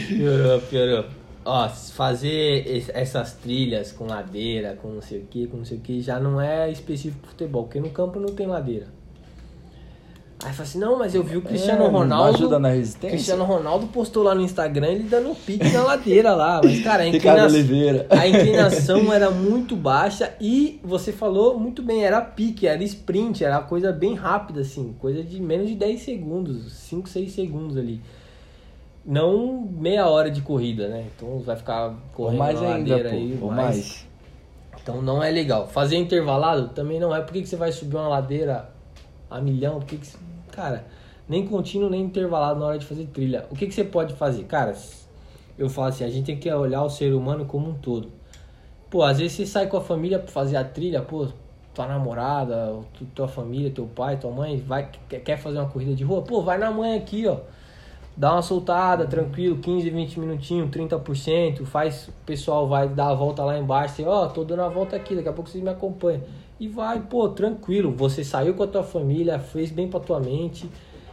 Piorou, 0.09 0.61
piorou. 0.62 1.05
Ó, 1.44 1.68
fazer 1.68 2.66
es- 2.66 2.88
essas 2.92 3.32
trilhas 3.34 3.92
com 3.92 4.07
ladeira, 4.07 4.76
com 4.80 4.88
não 4.88 5.03
sei 5.03 5.20
o 5.20 5.26
que, 5.26 5.47
com 5.47 5.59
não 5.59 5.64
sei 5.64 5.78
o 5.78 5.80
que, 5.80 6.01
já 6.01 6.18
não 6.18 6.40
é 6.40 6.70
específico 6.70 7.20
pro 7.20 7.30
futebol, 7.30 7.64
porque 7.64 7.78
no 7.80 7.90
campo 7.90 8.18
não 8.18 8.34
tem 8.34 8.47
ladeira. 8.47 8.86
Aí 10.47 10.53
fala 10.53 10.62
assim, 10.68 10.78
não, 10.78 10.97
mas 10.97 11.12
eu 11.12 11.24
vi 11.24 11.36
o 11.36 11.42
Cristiano 11.42 11.84
É, 11.84 11.88
Ronaldo. 11.88 12.36
ajuda 12.36 12.59
na 12.61 12.68
resistência? 12.68 13.11
Cristiano 13.11 13.42
Ronaldo 13.44 13.88
postou 13.88 14.22
lá 14.22 14.32
no 14.32 14.42
Instagram 14.42 14.86
ele 14.92 15.03
dando 15.03 15.30
um 15.30 15.34
pique 15.34 15.68
na 15.70 15.82
ladeira 15.82 16.36
lá. 16.36 16.61
Mas, 16.64 16.80
cara, 16.84 17.03
a, 17.03 17.09
inclina... 17.09 18.07
A 18.11 18.28
inclinação 18.28 19.12
era 19.12 19.28
muito 19.28 19.74
baixa 19.74 20.34
e 20.40 20.80
você 20.84 21.11
falou 21.11 21.59
muito 21.59 21.82
bem, 21.82 22.05
era 22.05 22.20
pique, 22.20 22.64
era 22.64 22.80
sprint, 22.84 23.42
era 23.42 23.59
coisa 23.61 23.90
bem 23.92 24.14
rápida, 24.14 24.61
assim, 24.61 24.94
coisa 25.01 25.20
de 25.20 25.40
menos 25.40 25.66
de 25.68 25.74
10 25.74 26.01
segundos, 26.03 26.72
5, 26.74 27.09
6 27.09 27.32
segundos 27.32 27.76
ali. 27.76 28.01
Não 29.05 29.68
meia 29.70 30.07
hora 30.09 30.30
de 30.30 30.40
corrida, 30.42 30.88
né? 30.88 31.07
Então 31.16 31.38
vai 31.40 31.57
ficar 31.57 31.86
Ou 31.88 31.94
correndo 32.12 32.38
mais 32.38 32.61
na 32.61 32.68
ainda, 32.74 32.90
ladeira 32.90 33.11
pô. 33.11 33.16
aí. 33.16 33.38
Ou 33.42 33.49
mas- 33.51 33.57
mais. 33.76 34.07
Então 34.82 35.03
não 35.03 35.20
é 35.22 35.30
legal. 35.30 35.66
Fazer 35.66 35.97
intervalado 35.97 36.68
também 36.68 37.01
não 37.01 37.14
é. 37.14 37.20
Por 37.20 37.32
que, 37.32 37.42
que 37.42 37.49
você 37.49 37.57
vai 37.57 37.72
subir 37.72 37.97
uma 37.97 38.07
ladeira 38.09 38.68
a 39.28 39.40
milhão? 39.40 39.80
Por 39.80 39.86
que 39.86 39.97
que 39.97 40.07
você- 40.07 40.18
Cara, 40.57 40.86
nem 41.28 41.46
contínuo, 41.46 41.90
nem 41.90 42.00
intervalado 42.00 42.59
na 42.59 42.64
hora 42.64 42.78
de 42.78 42.86
fazer 42.86 43.04
trilha. 43.09 43.44
O 43.50 43.54
que, 43.54 43.66
que 43.66 43.74
você 43.74 43.84
pode 43.84 44.14
fazer? 44.14 44.44
Cara, 44.44 44.74
eu 45.59 45.68
falo 45.68 45.88
assim, 45.88 46.02
a 46.02 46.09
gente 46.09 46.24
tem 46.24 46.38
que 46.38 46.50
olhar 46.50 46.82
o 46.82 46.88
ser 46.88 47.12
humano 47.12 47.44
como 47.44 47.68
um 47.68 47.74
todo. 47.74 48.11
Pô, 48.88 49.02
às 49.02 49.18
vezes 49.18 49.36
você 49.36 49.44
sai 49.44 49.66
com 49.66 49.76
a 49.76 49.82
família 49.82 50.18
pra 50.18 50.28
fazer 50.28 50.57
a 50.57 50.64
trilha, 50.64 51.02
pô, 51.02 51.28
tua 51.74 51.86
namorada, 51.86 52.74
tu- 52.94 53.04
tua 53.14 53.28
família, 53.28 53.70
teu 53.70 53.84
pai, 53.86 54.16
tua 54.16 54.30
mãe, 54.30 54.57
vai, 54.57 54.88
quer- 55.11 55.36
fazer 55.36 55.59
uma 55.59 55.68
corrida 55.68 55.94
de 55.94 56.02
rua? 56.02 56.22
Pô, 56.22 56.40
vai 56.40 56.57
na 56.57 56.70
mãe 56.70 56.96
aqui, 56.96 57.26
ó. 57.26 57.36
Dá 58.16 58.32
uma 58.32 58.40
soltada, 58.40 59.07
tranquilo, 59.07 59.59
15, 59.59 59.90
20 59.90 60.18
minutinhos, 60.18 60.70
30%, 60.70 61.66
faz, 61.66 62.09
o 62.09 62.12
pessoal 62.24 62.66
vai 62.66 62.88
dar 62.88 63.09
a 63.09 63.14
volta 63.14 63.44
lá 63.44 63.59
embaixo, 63.59 64.02
ó, 64.07 64.26
tô 64.28 64.42
dando 64.42 64.62
a 64.62 64.68
volta 64.70 64.96
aqui, 64.96 65.14
daqui 65.14 65.28
a 65.28 65.32
pouco 65.34 65.50
vocês 65.50 65.62
me 65.62 65.68
acompanham. 65.68 66.22
E 66.59 66.68
vai, 66.68 67.00
pô, 67.00 67.28
tranquilo, 67.28 67.92
você 67.92 68.24
saiu 68.24 68.54
com 68.54 68.62
a 68.62 68.66
tua 68.66 68.82
família, 68.82 69.38
fez 69.38 69.70
bem 69.70 69.88
pra 69.88 70.00
tua 70.00 70.18
mente, 70.18 70.70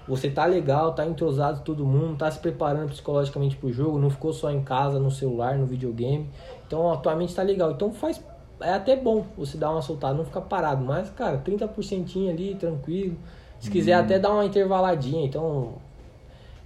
você 0.08 0.30
tá 0.30 0.46
legal, 0.46 0.94
tá 0.94 1.06
entrosado 1.06 1.62
todo 1.64 1.86
mundo, 1.86 2.18
tá 2.18 2.30
se 2.32 2.40
preparando 2.40 2.90
psicologicamente 2.90 3.56
pro 3.58 3.72
jogo, 3.72 4.00
não 4.00 4.10
ficou 4.10 4.34
só 4.34 4.52
em 4.52 4.62
casa, 4.64 5.00
no 5.00 5.12
celular, 5.12 5.58
no 5.58 5.66
videogame. 5.66 6.30
Então 6.68 6.92
a 6.92 6.98
tua 6.98 7.16
mente 7.16 7.34
tá 7.36 7.42
legal. 7.44 7.72
Então 7.72 7.92
faz. 7.94 8.22
É 8.62 8.74
até 8.74 8.96
bom 8.96 9.26
você 9.38 9.58
dar 9.58 9.72
uma 9.72 9.82
soltada, 9.82 10.14
não 10.14 10.26
ficar 10.26 10.42
parado. 10.42 10.84
Mas, 10.86 11.10
cara, 11.10 11.38
30% 11.38 12.30
ali, 12.30 12.56
tranquilo. 12.56 13.18
Se 13.60 13.70
quiser 13.70 13.94
até 13.94 14.20
dar 14.20 14.32
uma 14.32 14.46
intervaladinha, 14.46 15.26
então. 15.26 15.76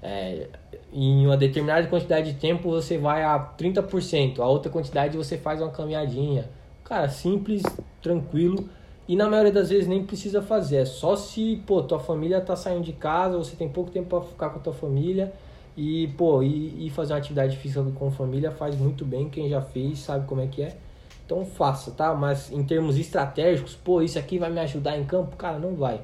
é, 0.02 0.48
em 0.94 1.26
uma 1.26 1.38
determinada 1.38 1.88
quantidade 1.88 2.34
de 2.34 2.40
tempo 2.40 2.70
você 2.70 2.98
vai 2.98 3.24
a 3.24 3.40
30%, 3.40 4.40
a 4.40 4.48
outra 4.48 4.72
quantidade 4.72 5.18
você 5.18 5.38
faz 5.38 5.62
uma 5.62 5.72
caminhadinha. 5.72 6.50
Cara, 6.88 7.10
simples, 7.10 7.64
tranquilo. 8.02 8.70
E 9.10 9.16
na 9.16 9.30
maioria 9.30 9.52
das 9.52 9.70
vezes 9.70 9.88
nem 9.88 10.06
precisa 10.06 10.42
fazer. 10.42 10.78
É 10.78 10.86
só 10.86 11.18
se, 11.18 11.62
pô, 11.68 11.84
tua 11.84 12.00
família 12.00 12.40
tá 12.40 12.56
saindo 12.56 12.84
de 12.84 12.94
casa, 12.94 13.38
você 13.38 13.58
tem 13.58 13.68
pouco 13.68 13.92
tempo 13.92 14.08
para 14.08 14.22
ficar 14.22 14.50
com 14.52 14.60
a 14.60 14.62
tua 14.62 14.74
família. 14.74 15.34
E, 15.76 16.08
pô, 16.18 16.42
e, 16.42 16.88
e 16.88 16.90
fazer 16.90 17.12
uma 17.12 17.20
atividade 17.20 17.58
física 17.58 17.84
com 17.94 18.10
família 18.10 18.52
faz 18.52 18.76
muito 18.78 19.04
bem. 19.04 19.30
Quem 19.30 19.50
já 19.50 19.62
fez 19.62 20.00
sabe 20.00 20.26
como 20.28 20.40
é 20.40 20.48
que 20.48 20.62
é. 20.62 20.78
Então 21.26 21.46
faça, 21.46 21.92
tá? 21.92 22.14
Mas 22.16 22.52
em 22.54 22.64
termos 22.64 22.98
estratégicos, 22.98 23.76
pô, 23.76 24.02
isso 24.02 24.18
aqui 24.18 24.40
vai 24.40 24.50
me 24.50 24.62
ajudar 24.62 24.98
em 24.98 25.04
campo? 25.04 25.36
Cara, 25.36 25.60
não 25.60 25.76
vai. 25.76 26.02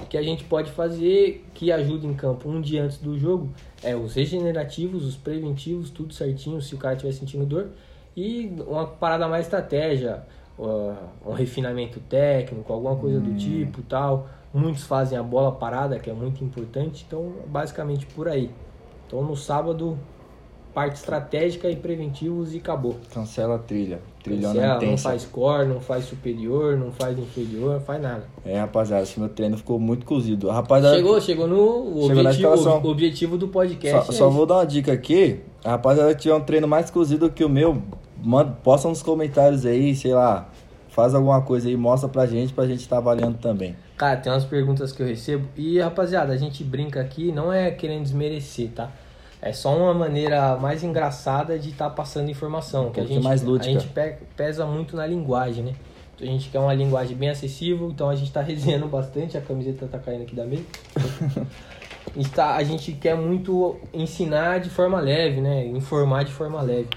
O 0.00 0.06
que 0.06 0.16
a 0.16 0.22
gente 0.22 0.44
pode 0.44 0.70
fazer 0.70 1.44
que 1.52 1.70
ajuda 1.70 2.06
em 2.06 2.14
campo 2.14 2.48
um 2.48 2.60
dia 2.62 2.82
antes 2.82 2.96
do 2.96 3.18
jogo 3.18 3.50
é 3.82 3.94
os 3.94 4.14
regenerativos, 4.14 5.04
os 5.04 5.16
preventivos, 5.16 5.90
tudo 5.90 6.14
certinho, 6.14 6.62
se 6.62 6.74
o 6.74 6.78
cara 6.78 6.94
estiver 6.94 7.12
sentindo 7.12 7.44
dor. 7.44 7.68
E 8.16 8.50
uma 8.66 8.86
parada 8.86 9.28
mais 9.28 9.44
estratégia, 9.44 10.22
um 10.58 11.32
refinamento 11.32 12.00
técnico, 12.00 12.72
alguma 12.72 12.96
coisa 12.96 13.20
do 13.20 13.34
tipo 13.34 13.82
tal. 13.82 14.26
Muitos 14.54 14.84
fazem 14.84 15.18
a 15.18 15.22
bola 15.22 15.52
parada, 15.52 15.98
que 15.98 16.08
é 16.08 16.14
muito 16.14 16.42
importante. 16.42 17.04
Então, 17.06 17.30
basicamente 17.46 18.06
por 18.06 18.26
aí. 18.26 18.50
Então, 19.06 19.22
no 19.22 19.36
sábado, 19.36 19.98
parte 20.72 20.96
estratégica 20.96 21.70
e 21.70 21.76
preventivos 21.76 22.54
e 22.54 22.58
acabou. 22.58 22.96
Cancela 23.12 23.56
a 23.56 23.58
trilha. 23.58 24.00
Cancela, 24.24 24.66
não 24.66 24.76
intensa. 24.76 25.10
faz 25.10 25.24
core, 25.24 25.66
não 25.68 25.80
faz 25.80 26.04
superior, 26.04 26.76
não 26.76 26.92
faz 26.92 27.18
inferior, 27.18 27.74
não 27.74 27.80
faz 27.80 28.02
nada. 28.02 28.24
É, 28.44 28.58
rapaziada, 28.58 29.02
esse 29.02 29.18
meu 29.20 29.28
treino 29.28 29.56
ficou 29.56 29.78
muito 29.78 30.04
cozido. 30.04 30.48
Rapaziada, 30.48 30.96
Chegou, 30.96 31.20
chegou 31.20 31.46
no 31.46 32.06
Chegou 32.06 32.24
objetivo, 32.24 32.86
o 32.86 32.90
objetivo 32.90 33.38
do 33.38 33.48
podcast. 33.48 34.06
só, 34.06 34.12
é 34.12 34.16
só 34.16 34.28
vou 34.28 34.44
dar 34.44 34.56
uma 34.56 34.66
dica 34.66 34.92
aqui. 34.92 35.40
A 35.64 35.70
rapaziada 35.70 36.14
tiver 36.14 36.34
um 36.34 36.40
treino 36.40 36.66
mais 36.68 36.90
cozido 36.90 37.30
que 37.30 37.44
o 37.44 37.48
meu, 37.48 37.82
manda, 38.26 38.50
posta 38.62 38.88
nos 38.88 39.02
comentários 39.02 39.64
aí, 39.64 39.94
sei 39.94 40.12
lá. 40.14 40.48
Faz 40.88 41.14
alguma 41.14 41.42
coisa 41.42 41.68
aí, 41.68 41.76
mostra 41.76 42.08
pra 42.08 42.26
gente, 42.26 42.52
pra 42.54 42.66
gente 42.66 42.80
estar 42.80 42.96
avaliando 42.98 43.36
também. 43.38 43.76
Cara, 43.98 44.16
tem 44.16 44.32
umas 44.32 44.44
perguntas 44.46 44.92
que 44.92 45.02
eu 45.02 45.06
recebo. 45.06 45.46
E, 45.56 45.78
rapaziada, 45.78 46.32
a 46.32 46.36
gente 46.36 46.64
brinca 46.64 47.00
aqui, 47.00 47.30
não 47.32 47.52
é 47.52 47.70
querendo 47.70 48.02
desmerecer, 48.02 48.70
tá? 48.70 48.90
É 49.42 49.52
só 49.52 49.76
uma 49.76 49.92
maneira 49.92 50.56
mais 50.56 50.82
engraçada 50.82 51.58
de 51.58 51.68
estar 51.70 51.90
passando 51.90 52.30
informação. 52.30 52.90
que 52.90 52.98
a 53.00 53.04
gente, 53.04 53.22
mais 53.22 53.42
a 53.42 53.46
lúdica. 53.46 53.70
gente 53.72 53.86
pe- 53.88 54.16
pesa 54.34 54.64
muito 54.64 54.96
na 54.96 55.06
linguagem, 55.06 55.62
né? 55.64 55.74
Então, 56.14 56.26
a 56.26 56.30
gente 56.30 56.48
quer 56.48 56.58
uma 56.58 56.72
linguagem 56.72 57.14
bem 57.14 57.28
acessível, 57.28 57.90
então 57.90 58.08
a 58.08 58.16
gente 58.16 58.32
tá 58.32 58.40
resenhando 58.42 58.86
bastante. 58.88 59.36
A 59.36 59.40
camiseta 59.42 59.86
tá 59.86 59.98
caindo 59.98 60.22
aqui 60.22 60.34
da 60.34 60.46
mesa. 60.46 60.64
A 62.14 62.16
gente, 62.18 62.30
tá- 62.30 62.56
a 62.56 62.62
gente 62.64 62.92
quer 62.92 63.14
muito 63.16 63.76
ensinar 63.92 64.60
de 64.60 64.70
forma 64.70 64.98
leve, 65.00 65.40
né? 65.42 65.66
Informar 65.66 66.24
de 66.24 66.32
forma 66.32 66.62
leve. 66.62 66.88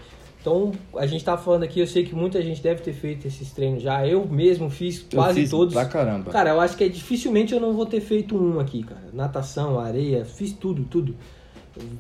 Então, 0.42 0.72
a 0.96 1.06
gente 1.06 1.24
tá 1.24 1.38
falando 1.38 1.64
aqui, 1.64 1.82
eu 1.82 1.88
sei 1.88 2.06
que 2.06 2.16
muita 2.16 2.42
gente 2.42 2.62
deve 2.62 2.82
ter 2.82 2.94
feito 2.94 3.28
esses 3.28 3.52
treinos 3.52 3.84
já. 3.84 4.08
Eu 4.08 4.26
mesmo 4.26 4.70
fiz 4.70 5.06
quase 5.14 5.42
fiz 5.42 5.50
todos. 5.50 5.74
Pra 5.74 5.86
caramba. 5.86 6.32
Cara, 6.32 6.52
eu 6.52 6.62
acho 6.62 6.78
que 6.78 6.86
é 6.86 6.88
dificilmente 6.88 7.54
eu 7.54 7.60
não 7.60 7.74
vou 7.74 7.86
ter 7.86 8.00
feito 8.00 8.38
um 8.38 8.58
aqui, 8.60 8.84
cara. 8.84 9.10
Natação, 9.12 9.78
areia, 9.78 10.24
fiz 10.24 10.54
tudo, 10.54 10.86
tudo. 10.86 11.14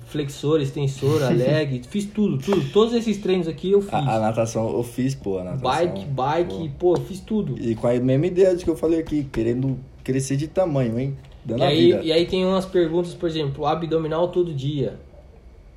Flexor, 0.08 0.62
extensor, 0.62 1.22
leg, 1.36 1.82
fiz 1.90 2.06
tudo, 2.06 2.38
tudo. 2.38 2.72
Todos 2.72 2.94
esses 2.94 3.18
treinos 3.18 3.48
aqui 3.48 3.72
eu 3.72 3.82
fiz. 3.82 3.94
a, 3.94 4.16
a 4.16 4.20
natação 4.20 4.70
eu 4.70 4.84
fiz, 4.84 5.14
pô, 5.14 5.40
a 5.40 5.44
natação. 5.44 5.94
bike, 5.94 6.06
bike, 6.06 6.72
pô, 6.80 6.96
eu 6.96 7.02
fiz 7.02 7.20
tudo. 7.20 7.56
E 7.60 7.76
com 7.76 7.88
a 7.88 7.94
mesma 7.94 8.26
ideia 8.26 8.56
de 8.56 8.64
que 8.64 8.70
eu 8.70 8.76
falei 8.78 9.00
aqui, 9.00 9.26
querendo 9.32 9.78
crescer 10.02 10.38
de 10.38 10.48
tamanho, 10.48 10.98
hein? 10.98 11.18
Dando 11.44 11.60
E 11.60 11.64
a 11.64 11.68
aí, 11.68 11.90
e 12.04 12.12
aí 12.12 12.26
tem 12.26 12.46
umas 12.46 12.66
perguntas, 12.66 13.14
por 13.14 13.28
exemplo, 13.28 13.66
abdominal 13.66 14.30
todo 14.30 14.54
dia. 14.54 14.98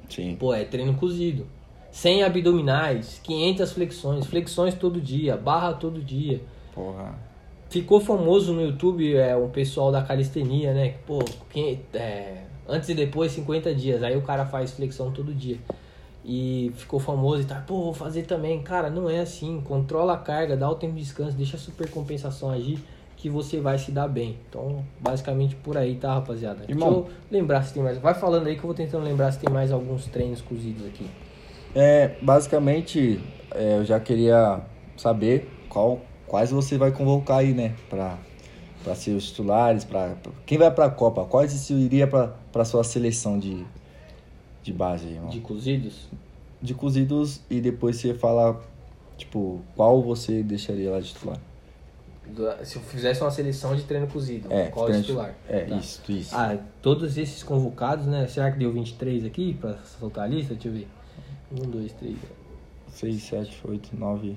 Sim. 0.09 0.37
Pô, 0.39 0.55
é 0.55 0.65
treino 0.65 0.95
cozido. 0.95 1.47
100 1.93 2.25
abdominais, 2.25 3.21
500 3.23 3.73
flexões, 3.73 4.27
flexões 4.27 4.75
todo 4.75 4.99
dia, 4.99 5.37
barra 5.37 5.75
todo 5.75 6.01
dia. 6.01 6.41
Porra. 6.75 7.15
Ficou 7.69 8.01
famoso 8.01 8.53
no 8.53 8.63
YouTube 8.63 9.15
é 9.15 9.37
um 9.37 9.49
pessoal 9.49 9.93
da 9.93 10.03
calistenia, 10.03 10.73
né? 10.73 10.95
Pô, 11.07 11.19
quem, 11.51 11.81
é, 11.93 12.45
antes 12.67 12.89
e 12.89 12.95
depois 12.95 13.33
50 13.33 13.75
dias. 13.75 14.03
Aí 14.03 14.17
o 14.17 14.23
cara 14.23 14.47
faz 14.47 14.73
flexão 14.73 15.11
todo 15.11 15.35
dia. 15.35 15.59
E 16.25 16.73
ficou 16.77 16.99
famoso 16.99 17.43
e 17.43 17.45
tá, 17.45 17.63
pô, 17.67 17.83
vou 17.83 17.95
fazer 17.95 18.23
também. 18.23 18.63
Cara, 18.63 18.89
não 18.89 19.09
é 19.09 19.21
assim. 19.21 19.61
Controla 19.61 20.15
a 20.15 20.19
carga, 20.19 20.57
dá 20.57 20.71
o 20.71 20.75
tempo 20.75 20.95
de 20.95 21.01
descanso, 21.01 21.37
deixa 21.37 21.57
a 21.57 21.61
supercompensação 21.61 22.51
agir 22.51 22.79
que 23.17 23.29
você 23.29 23.61
vai 23.61 23.79
se 23.79 23.93
dar 23.93 24.09
bem. 24.09 24.39
Então, 24.49 24.85
basicamente 24.99 25.55
por 25.57 25.77
aí, 25.77 25.95
tá, 25.95 26.15
rapaziada? 26.15 26.61
Deixa 26.61 26.73
Irmão. 26.73 26.91
eu 26.91 27.09
lembrar 27.31 27.63
se 27.63 27.75
tem 27.75 27.83
mais. 27.83 27.99
Vai 27.99 28.15
falando 28.15 28.47
aí 28.47 28.55
que 28.55 28.61
eu 28.61 28.67
vou 28.67 28.75
tentando 28.75 29.05
lembrar 29.05 29.31
se 29.31 29.39
tem 29.39 29.53
mais 29.53 29.71
alguns 29.71 30.07
treinos 30.07 30.41
cozidos 30.41 30.87
aqui. 30.87 31.07
É, 31.75 32.17
basicamente, 32.21 33.21
é, 33.55 33.79
eu 33.79 33.85
já 33.85 33.99
queria 33.99 34.61
saber 34.97 35.49
qual, 35.69 36.01
quais 36.27 36.51
você 36.51 36.77
vai 36.77 36.91
convocar 36.93 37.39
aí, 37.39 37.55
né? 37.55 37.75
Pra, 37.89 38.19
pra 38.85 38.95
ser 38.95 39.13
os 39.13 39.29
titulares, 39.31 39.85
pra, 39.85 40.11
pra- 40.23 40.33
quem 40.45 40.59
vai 40.59 40.71
pra 40.71 40.91
Copa, 40.91 41.25
quais 41.25 41.53
você 41.53 41.73
iria 41.75 42.07
pra, 42.07 42.29
pra 42.53 42.65
sua 42.65 42.85
seleção 42.85 43.39
de, 43.39 43.65
de 44.63 44.73
base, 44.73 45.07
irmão? 45.07 45.31
De 45.31 45.39
De... 45.39 45.41
cozidos? 45.45 46.09
cozidos 46.77 47.41
e 47.51 47.61
depois 47.61 47.97
você 47.97 48.15
fala, 48.15 48.61
tipo, 49.17 49.61
qual 49.75 50.03
você 50.03 50.43
deixaria 50.43 50.91
lá 50.91 51.01
de 51.01 51.09
titular. 51.09 51.39
Se 52.63 52.77
eu 52.77 52.83
fizesse 52.83 53.21
uma 53.21 53.31
seleção 53.33 53.75
de 53.75 53.83
treino 53.83 54.07
cozido, 54.07 54.47
É, 54.53 54.69
qual 54.69 54.85
o 54.85 54.89
treino- 54.89 55.05
titular? 55.05 55.35
É, 55.49 55.61
Tá. 55.65 55.77
isso, 55.77 56.01
isso. 56.09 56.35
Ah, 56.37 56.57
todos 56.81 57.19
esses 57.19 57.43
convocados, 57.43 58.07
né? 58.07 58.27
Será 58.29 58.51
que 58.53 58.59
deu 58.59 58.73
23 58.73 59.25
aqui 59.25 59.55
pra 59.55 59.75
soltar 59.99 60.25
a 60.25 60.27
lista? 60.29 60.55
Deixa 60.55 60.69
eu 60.69 60.73
ver. 60.73 60.89
1, 61.53 61.71
2, 61.71 61.93
3. 61.93 62.17
6, 62.89 63.23
7, 63.23 63.61
8, 63.65 63.91
9. 63.97 64.37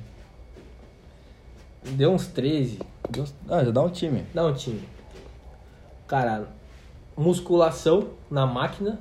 Deu 1.91 2.11
uns 2.11 2.27
13. 2.27 2.79
Deu- 3.09 3.25
Ah, 3.49 3.63
já 3.63 3.71
dá 3.71 3.81
um 3.81 3.89
time. 3.89 4.23
Dá 4.33 4.45
um 4.45 4.53
time. 4.53 4.81
Cara, 6.07 6.47
musculação 7.17 8.09
na 8.29 8.45
máquina. 8.45 8.99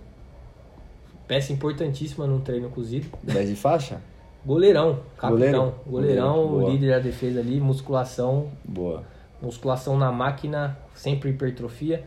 Peça 1.26 1.52
importantíssima 1.52 2.26
num 2.26 2.40
treino 2.40 2.68
cozido. 2.68 3.06
10 3.22 3.48
de 3.48 3.56
faixa? 3.56 4.00
Goleirão, 4.44 5.00
capitão. 5.16 5.30
Goleiro? 5.30 5.74
Goleirão, 5.86 6.48
Goleiro, 6.48 6.72
líder 6.72 6.90
da 6.90 6.98
defesa 6.98 7.40
ali. 7.40 7.58
Musculação. 7.60 8.50
Boa. 8.62 9.04
Musculação 9.40 9.96
na 9.96 10.12
máquina, 10.12 10.76
sempre 10.94 11.30
hipertrofia. 11.30 12.06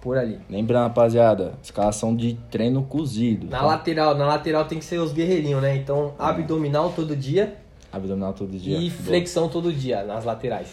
Por 0.00 0.16
ali. 0.16 0.38
Lembrando, 0.48 0.84
rapaziada, 0.84 1.54
escalação 1.62 2.14
de 2.14 2.34
treino 2.50 2.82
cozido. 2.84 3.48
Na 3.48 3.58
tá? 3.58 3.66
lateral, 3.66 4.14
na 4.16 4.26
lateral 4.26 4.64
tem 4.64 4.78
que 4.78 4.84
ser 4.84 4.98
os 4.98 5.12
guerreirinhos, 5.12 5.60
né? 5.60 5.76
Então, 5.76 6.14
abdominal 6.18 6.92
todo 6.94 7.16
dia 7.16 7.56
Abdominal 7.92 8.32
todo 8.32 8.50
dia. 8.56 8.78
e 8.78 8.90
Boa. 8.90 9.02
flexão 9.02 9.48
todo 9.48 9.72
dia 9.72 10.04
nas 10.04 10.24
laterais. 10.24 10.68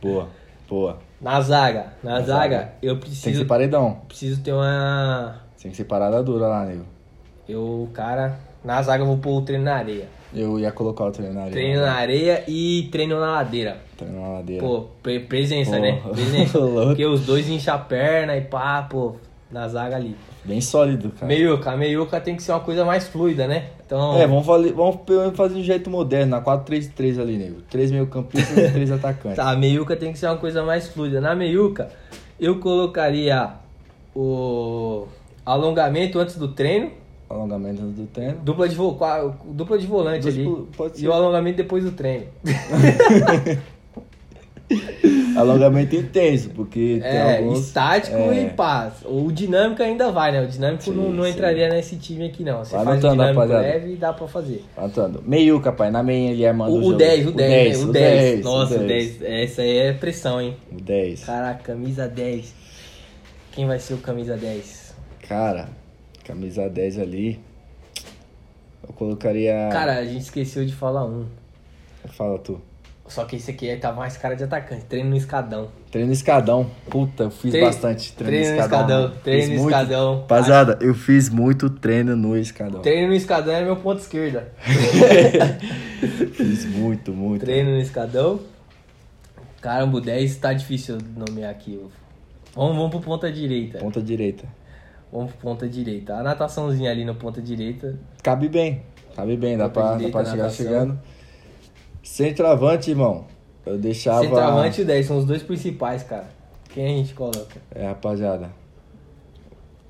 Boa, 0.00 0.28
boa. 0.68 0.98
Na 1.20 1.40
zaga, 1.40 1.92
na, 2.02 2.12
Na 2.14 2.20
zaga, 2.22 2.56
zaga. 2.56 2.72
eu 2.82 2.94
Tem 2.94 3.00
que 3.00 3.06
preciso 3.10 3.38
ser 3.40 3.44
paredão. 3.44 4.00
preciso 4.08 4.42
ter 4.42 4.52
uma 4.52 5.36
Tem 5.60 5.70
que 5.70 5.76
ser 5.76 5.84
parada 5.84 6.20
dura 6.22 6.48
lá, 6.48 6.64
nego. 6.64 6.84
eu, 7.48 7.88
cara, 7.94 8.40
na 8.64 8.82
zaga 8.82 9.02
eu 9.04 9.06
vou 9.06 9.18
pôr 9.18 9.38
o 9.38 9.42
treino 9.42 9.64
na 9.64 9.76
areia. 9.76 10.08
Eu 10.34 10.58
ia 10.58 10.72
colocar 10.72 11.04
o 11.04 11.10
treino 11.10 11.34
na 11.34 11.40
areia. 11.42 11.52
Treino 11.52 11.80
na 11.82 11.92
areia 11.92 12.44
e 12.48 12.88
treino 12.90 13.20
na 13.20 13.32
ladeira. 13.32 13.76
Treino 13.96 14.20
na 14.20 14.28
ladeira. 14.28 14.62
Pô, 14.64 14.86
pre- 15.02 15.20
presença, 15.20 15.76
Pô, 15.76 15.82
né? 15.82 16.00
Presença. 16.12 16.58
Porque 16.86 17.04
os 17.04 17.20
dois 17.26 17.48
incham 17.48 17.74
a 17.74 17.78
perna 17.78 18.36
e 18.36 18.40
pá, 18.40 18.82
pô, 18.82 19.16
na 19.50 19.68
zaga 19.68 19.96
ali. 19.96 20.16
Bem 20.44 20.60
sólido, 20.60 21.10
cara. 21.10 21.26
Meiuca, 21.26 21.70
a 21.72 21.76
meiuca 21.76 22.20
tem 22.20 22.34
que 22.34 22.42
ser 22.42 22.52
uma 22.52 22.60
coisa 22.60 22.84
mais 22.84 23.06
fluida, 23.06 23.46
né? 23.46 23.66
Então, 23.86 24.18
É, 24.18 24.26
vamos, 24.26 24.44
fazer, 24.46 24.72
vamos 24.72 24.96
fazer 25.36 25.54
de 25.54 25.60
um 25.60 25.64
jeito 25.64 25.90
moderno, 25.90 26.30
na 26.30 26.40
4-3-3 26.42 27.20
ali, 27.20 27.36
nego. 27.36 27.60
Três 27.70 27.90
meio 27.90 28.06
campistas 28.06 28.56
e 28.56 28.70
três 28.72 28.90
atacantes. 28.90 29.36
Tá, 29.36 29.50
a 29.50 29.56
meiuca 29.56 29.94
tem 29.94 30.12
que 30.12 30.18
ser 30.18 30.26
uma 30.26 30.38
coisa 30.38 30.64
mais 30.64 30.88
fluida. 30.88 31.20
Na 31.20 31.34
meiuca, 31.36 31.90
eu 32.40 32.58
colocaria 32.58 33.50
o 34.16 35.06
alongamento 35.44 36.18
antes 36.18 36.36
do 36.36 36.48
treino, 36.48 36.90
Alongamento 37.32 37.82
do 37.82 38.06
treino. 38.06 38.38
dupla 38.42 38.68
de, 38.68 38.74
vo... 38.74 38.98
dupla 39.46 39.78
de 39.78 39.86
volante 39.86 40.22
Dois 40.22 40.36
ali. 40.36 40.46
E 40.98 41.08
o 41.08 41.12
alongamento 41.12 41.56
depois 41.56 41.82
do 41.84 41.92
treino. 41.92 42.26
Alongamento 45.36 45.94
intenso, 45.96 46.50
porque 46.50 46.98
tem 47.02 47.10
É, 47.10 47.38
alguns... 47.38 47.60
estático 47.66 48.16
é. 48.16 48.42
e 48.44 48.50
paz. 48.50 48.94
O 49.04 49.30
dinâmico 49.30 49.82
ainda 49.82 50.10
vai, 50.10 50.32
né? 50.32 50.42
O 50.42 50.46
dinâmico 50.46 50.84
Sim, 50.84 50.92
não, 50.92 51.10
não 51.10 51.26
entraria 51.26 51.68
nesse 51.68 51.96
time 51.96 52.26
aqui, 52.26 52.42
não. 52.42 52.58
Você 52.64 52.74
Vai 52.76 52.84
faz 52.84 53.04
o 53.04 53.08
anotando, 53.08 53.12
dinâmico 53.14 53.40
rapaziada. 53.40 53.62
leve 53.62 53.92
e 53.92 53.96
dá 53.96 54.12
pra 54.12 54.26
fazer. 54.28 54.64
Anotando. 54.76 55.22
Meiuca, 55.26 55.72
pai. 55.72 55.90
Na 55.90 56.02
meia 56.02 56.30
ele 56.30 56.46
armando 56.46 56.72
o, 56.72 56.76
O, 56.76 56.78
o 56.80 56.82
jogo. 56.84 56.96
10, 56.98 57.26
o 57.26 57.32
10, 57.32 57.78
né? 57.80 57.84
O 57.88 57.92
10. 57.92 58.44
Nossa, 58.44 58.74
o 58.76 58.86
10. 58.86 59.16
10. 59.18 59.22
Essa 59.22 59.62
aí 59.62 59.76
é 59.78 59.92
pressão, 59.92 60.40
hein? 60.40 60.56
O 60.70 60.80
10. 60.80 61.24
Caraca, 61.24 61.62
camisa 61.64 62.08
10. 62.08 62.54
Quem 63.52 63.66
vai 63.66 63.78
ser 63.78 63.94
o 63.94 63.98
camisa 63.98 64.36
10? 64.36 64.94
Cara, 65.28 65.68
camisa 66.24 66.68
10 66.68 66.98
ali. 66.98 67.40
Eu 68.86 68.92
colocaria. 68.94 69.68
Cara, 69.72 69.98
a 69.98 70.04
gente 70.04 70.22
esqueceu 70.22 70.64
de 70.64 70.74
falar 70.74 71.04
um. 71.06 71.26
Fala 72.16 72.38
tu. 72.38 72.60
Só 73.06 73.24
que 73.24 73.36
esse 73.36 73.50
aqui 73.50 73.68
aí 73.68 73.76
tá 73.76 73.92
mais 73.92 74.16
cara 74.16 74.34
de 74.34 74.44
atacante. 74.44 74.84
Treino 74.86 75.10
no 75.10 75.16
escadão. 75.16 75.68
Treino 75.90 76.12
escadão. 76.12 76.70
Puta, 76.88 77.24
eu 77.24 77.30
fiz 77.30 77.50
Treino- 77.50 77.66
bastante 77.66 78.12
treino, 78.14 78.30
treino 78.44 78.56
no 78.56 78.62
escadão. 78.62 78.80
escadão, 78.86 79.10
Fiz 79.12 79.22
treino 79.22 79.46
no 79.54 79.60
muito- 79.62 79.68
escadão. 79.76 80.20
Rapaziada, 80.20 80.78
eu 80.80 80.94
fiz 80.94 81.28
muito 81.28 81.68
treino 81.68 82.16
no 82.16 82.36
escadão. 82.36 82.80
Treino 82.80 83.08
no 83.08 83.14
escadão 83.14 83.54
é 83.54 83.64
meu 83.64 83.76
ponto 83.76 84.00
esquerda. 84.00 84.52
Fiz 86.32 86.64
muito, 86.66 87.12
muito. 87.12 87.44
Treino 87.44 87.70
no 87.72 87.78
escadão. 87.80 88.40
Caramba, 89.60 89.98
o 89.98 90.00
10 90.00 90.36
tá 90.36 90.52
difícil 90.52 90.98
nomear 91.16 91.50
aqui. 91.50 91.78
Vamos, 92.54 92.76
vamos 92.76 92.90
pro 92.90 93.00
ponta 93.00 93.30
direita. 93.30 93.78
Ponta 93.78 94.00
direita. 94.02 94.44
Vamos 95.12 95.32
pro 95.32 95.40
ponta 95.50 95.68
direita. 95.68 96.14
A 96.16 96.22
nataçãozinha 96.22 96.90
ali 96.90 97.04
no 97.04 97.14
ponta 97.14 97.40
direita. 97.42 97.98
Cabe 98.22 98.48
bem. 98.48 98.82
Cabe 99.14 99.36
bem, 99.36 99.58
dá 99.58 99.68
pra, 99.68 99.82
dá 99.90 99.96
direita, 99.96 100.18
pra 100.18 100.24
chegar 100.24 100.42
natação. 100.44 100.64
chegando. 100.66 101.00
Centroavante, 102.02 102.90
irmão. 102.90 103.26
Eu 103.64 103.78
deixava. 103.78 104.22
Centroavante 104.22 104.80
e 104.80 104.84
o 104.84 104.86
10 104.86 105.06
são 105.06 105.18
os 105.18 105.24
dois 105.24 105.42
principais, 105.42 106.02
cara. 106.02 106.28
Quem 106.70 106.84
a 106.86 106.88
gente 106.88 107.14
coloca? 107.14 107.60
É, 107.74 107.86
rapaziada. 107.86 108.50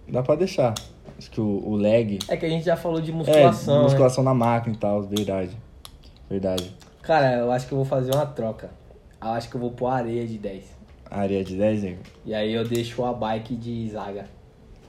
Dá 0.08 0.22
pra 0.22 0.34
deixar. 0.34 0.74
Acho 1.16 1.30
que 1.30 1.40
o, 1.40 1.62
o 1.64 1.76
leg. 1.76 2.18
É 2.28 2.36
que 2.36 2.44
a 2.44 2.48
gente 2.48 2.64
já 2.64 2.76
falou 2.76 3.00
de 3.00 3.10
É, 3.12 3.14
musculação. 3.14 3.76
né? 3.78 3.82
musculação 3.84 4.24
na 4.24 4.34
máquina 4.34 4.74
e 4.74 4.78
tal, 4.78 5.02
verdade. 5.02 5.56
Verdade. 6.28 6.74
Cara, 7.02 7.36
eu 7.36 7.50
acho 7.52 7.66
que 7.66 7.72
eu 7.72 7.76
vou 7.78 7.84
fazer 7.84 8.12
uma 8.12 8.26
troca. 8.26 8.70
Eu 9.22 9.28
acho 9.28 9.48
que 9.48 9.54
eu 9.54 9.60
vou 9.60 9.70
pôr 9.70 9.86
a 9.86 9.94
areia 9.94 10.26
de 10.26 10.36
10. 10.36 10.64
Areia 11.10 11.44
de 11.44 11.56
10, 11.56 11.82
nego. 11.82 11.98
E 12.26 12.34
aí 12.34 12.52
eu 12.52 12.66
deixo 12.66 13.04
a 13.04 13.12
bike 13.12 13.54
de 13.54 13.88
zaga. 13.90 14.26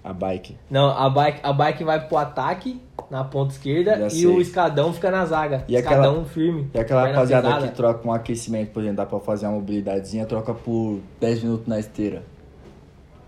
A 0.04 0.12
bike. 0.12 0.58
Não, 0.70 0.90
a 0.90 1.10
bike, 1.10 1.40
a 1.44 1.54
bike 1.54 1.84
vai 1.84 2.08
pro 2.08 2.18
ataque 2.18 2.82
na 3.10 3.24
ponta 3.24 3.54
esquerda 3.54 3.98
Já 3.98 4.08
e 4.08 4.10
sei. 4.12 4.26
o 4.26 4.42
escadão 4.42 4.92
fica 4.94 5.10
na 5.10 5.26
zaga. 5.26 5.64
E 5.68 5.76
escadão 5.76 6.12
aquela- 6.12 6.26
firme. 6.26 6.70
E 6.74 6.80
aquela 6.80 7.08
rapaziada 7.08 7.62
que 7.68 7.74
troca 7.76 8.06
um 8.08 8.12
aquecimento, 8.12 8.72
por 8.72 8.82
exemplo, 8.82 8.98
dá 8.98 9.06
pra 9.06 9.20
fazer 9.22 9.46
uma 9.46 9.54
mobilidadezinha, 9.56 10.26
troca 10.26 10.54
por 10.54 11.00
10 11.22 11.44
minutos 11.44 11.68
na 11.68 11.80
esteira. 11.80 12.24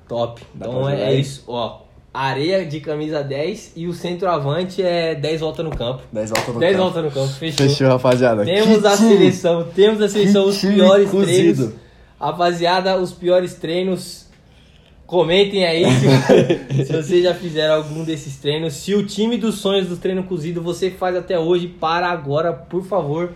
Top. 0.08 0.42
Dá 0.54 0.68
então 0.68 0.90
é, 0.90 1.06
aí? 1.08 1.22
isso, 1.22 1.44
ó. 1.48 1.82
Areia 2.14 2.66
de 2.66 2.80
camisa 2.80 3.22
10 3.24 3.74
e 3.76 3.88
o 3.88 3.94
centroavante 3.94 4.82
é 4.82 5.16
10 5.16 5.42
voltas 5.42 5.66
no 5.66 5.72
campo. 5.76 6.04
10 6.14 6.30
voltas 6.30 6.54
no 6.54 6.60
10 6.60 6.72
campo. 6.78 6.84
voltas 6.84 7.04
no 7.04 7.12
campo, 7.12 7.34
fechou. 7.34 7.68
Fechou, 7.68 7.88
rapaziada. 7.90 8.46
Temos 8.46 8.82
Que 8.82 8.88
a 8.88 8.96
time! 8.98 9.10
seleção, 9.18 9.64
temos 9.76 10.02
a 10.02 10.08
seleção, 10.10 10.44
Que 10.44 10.50
os 10.50 10.62
piores 10.62 11.10
cozido. 11.10 11.54
treinos. 11.68 11.74
Rapaziada, 12.20 12.98
os 12.98 13.12
piores 13.12 13.56
treinos. 13.56 14.25
Comentem 15.06 15.64
aí 15.66 15.86
se, 16.80 16.86
se 16.86 16.92
vocês 16.94 17.24
já 17.24 17.34
fizeram 17.36 17.76
algum 17.76 18.04
desses 18.04 18.38
treinos. 18.38 18.74
Se 18.74 18.96
o 18.96 19.06
time 19.06 19.38
dos 19.38 19.56
sonhos 19.60 19.88
do 19.88 19.98
treino 19.98 20.24
cozido 20.24 20.62
você 20.62 20.90
faz 20.90 21.16
até 21.16 21.38
hoje, 21.38 21.68
para 21.68 22.08
agora, 22.10 22.52
por 22.52 22.84
favor. 22.84 23.32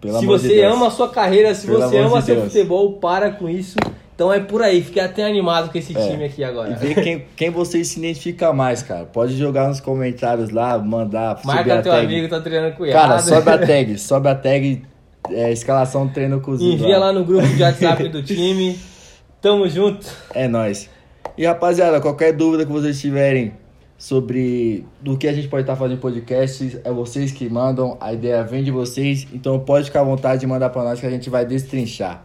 Pelo 0.00 0.14
se 0.14 0.20
de 0.20 0.26
você 0.26 0.48
Deus. 0.48 0.74
ama 0.74 0.88
a 0.88 0.90
sua 0.90 1.08
carreira, 1.08 1.54
se 1.54 1.66
Pelo 1.66 1.78
você 1.80 1.98
ama 1.98 2.18
de 2.18 2.24
seu 2.26 2.34
Deus. 2.36 2.52
futebol, 2.52 2.94
para 2.94 3.30
com 3.30 3.48
isso. 3.48 3.76
Então 4.16 4.32
é 4.32 4.40
por 4.40 4.62
aí, 4.62 4.82
fiquei 4.82 5.00
até 5.02 5.24
animado 5.24 5.70
com 5.70 5.78
esse 5.78 5.96
É. 5.96 6.10
time 6.10 6.24
aqui 6.24 6.42
agora. 6.42 6.70
E 6.70 6.74
vê 6.74 6.94
quem, 7.00 7.24
quem 7.36 7.50
você 7.50 7.84
se 7.84 7.98
identifica 8.00 8.52
mais, 8.52 8.82
cara. 8.82 9.04
Pode 9.04 9.36
jogar 9.36 9.68
nos 9.68 9.78
comentários 9.78 10.50
lá, 10.50 10.76
mandar, 10.78 11.38
Marca 11.44 11.82
teu 11.82 11.92
tag. 11.92 12.04
amigo, 12.06 12.28
tá 12.28 12.40
treinando 12.40 12.74
com 12.74 12.82
o 12.82 12.90
Cara, 12.90 13.18
sobe 13.20 13.48
a 13.50 13.58
tag, 13.58 13.96
sobe 14.00 14.28
a 14.28 14.34
tag, 14.34 14.82
é, 15.30 15.52
escalação 15.52 16.08
treino 16.08 16.40
cozido. 16.40 16.72
Envia 16.72 16.98
lá 16.98 17.12
no 17.12 17.24
grupo 17.24 17.46
de 17.46 17.62
WhatsApp 17.62 18.08
do 18.08 18.22
time. 18.22 18.76
Tamo 19.40 19.68
junto. 19.68 20.04
É 20.34 20.48
nóis. 20.48 20.88
E 21.36 21.44
rapaziada, 21.44 22.00
qualquer 22.00 22.32
dúvida 22.32 22.64
que 22.64 22.72
vocês 22.72 23.00
tiverem 23.00 23.52
sobre 23.98 24.86
do 25.00 25.16
que 25.16 25.26
a 25.26 25.32
gente 25.32 25.48
pode 25.48 25.62
estar 25.62 25.76
fazendo 25.76 25.96
em 25.96 26.00
podcast, 26.00 26.80
é 26.84 26.90
vocês 26.90 27.32
que 27.32 27.48
mandam, 27.48 27.96
a 28.00 28.12
ideia 28.12 28.42
vem 28.42 28.62
de 28.62 28.70
vocês, 28.70 29.26
então 29.32 29.58
pode 29.60 29.86
ficar 29.86 30.00
à 30.00 30.04
vontade 30.04 30.40
de 30.40 30.46
mandar 30.46 30.70
pra 30.70 30.82
nós 30.82 31.00
que 31.00 31.06
a 31.06 31.10
gente 31.10 31.28
vai 31.30 31.44
destrinchar. 31.44 32.24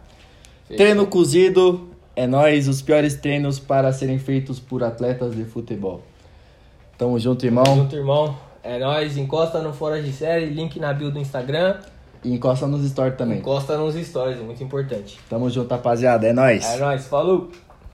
Treino 0.68 1.06
cozido, 1.06 1.88
é 2.16 2.26
nóis, 2.26 2.68
os 2.68 2.80
piores 2.80 3.14
treinos 3.14 3.58
para 3.58 3.92
serem 3.92 4.18
feitos 4.18 4.58
por 4.58 4.82
atletas 4.82 5.34
de 5.34 5.44
futebol. 5.44 6.02
Tamo 6.96 7.18
junto, 7.18 7.44
irmão. 7.44 7.64
Tamo 7.64 7.82
junto, 7.82 7.96
irmão. 7.96 8.36
É 8.62 8.78
nóis. 8.78 9.16
Encosta 9.16 9.60
no 9.60 9.72
Fora 9.72 10.00
de 10.00 10.12
Série, 10.12 10.46
link 10.46 10.78
na 10.78 10.92
bio 10.92 11.10
do 11.10 11.18
Instagram. 11.18 11.78
E 12.22 12.32
encosta 12.32 12.66
nos 12.66 12.88
stories 12.88 13.16
também. 13.16 13.38
Encosta 13.38 13.76
nos 13.76 13.94
stories, 13.94 14.38
é 14.38 14.42
muito 14.42 14.62
importante. 14.62 15.18
Tamo 15.28 15.50
junto, 15.50 15.70
rapaziada. 15.70 16.26
É 16.28 16.32
nóis. 16.32 16.64
É 16.64 16.78
nóis, 16.78 17.06
falou! 17.06 17.50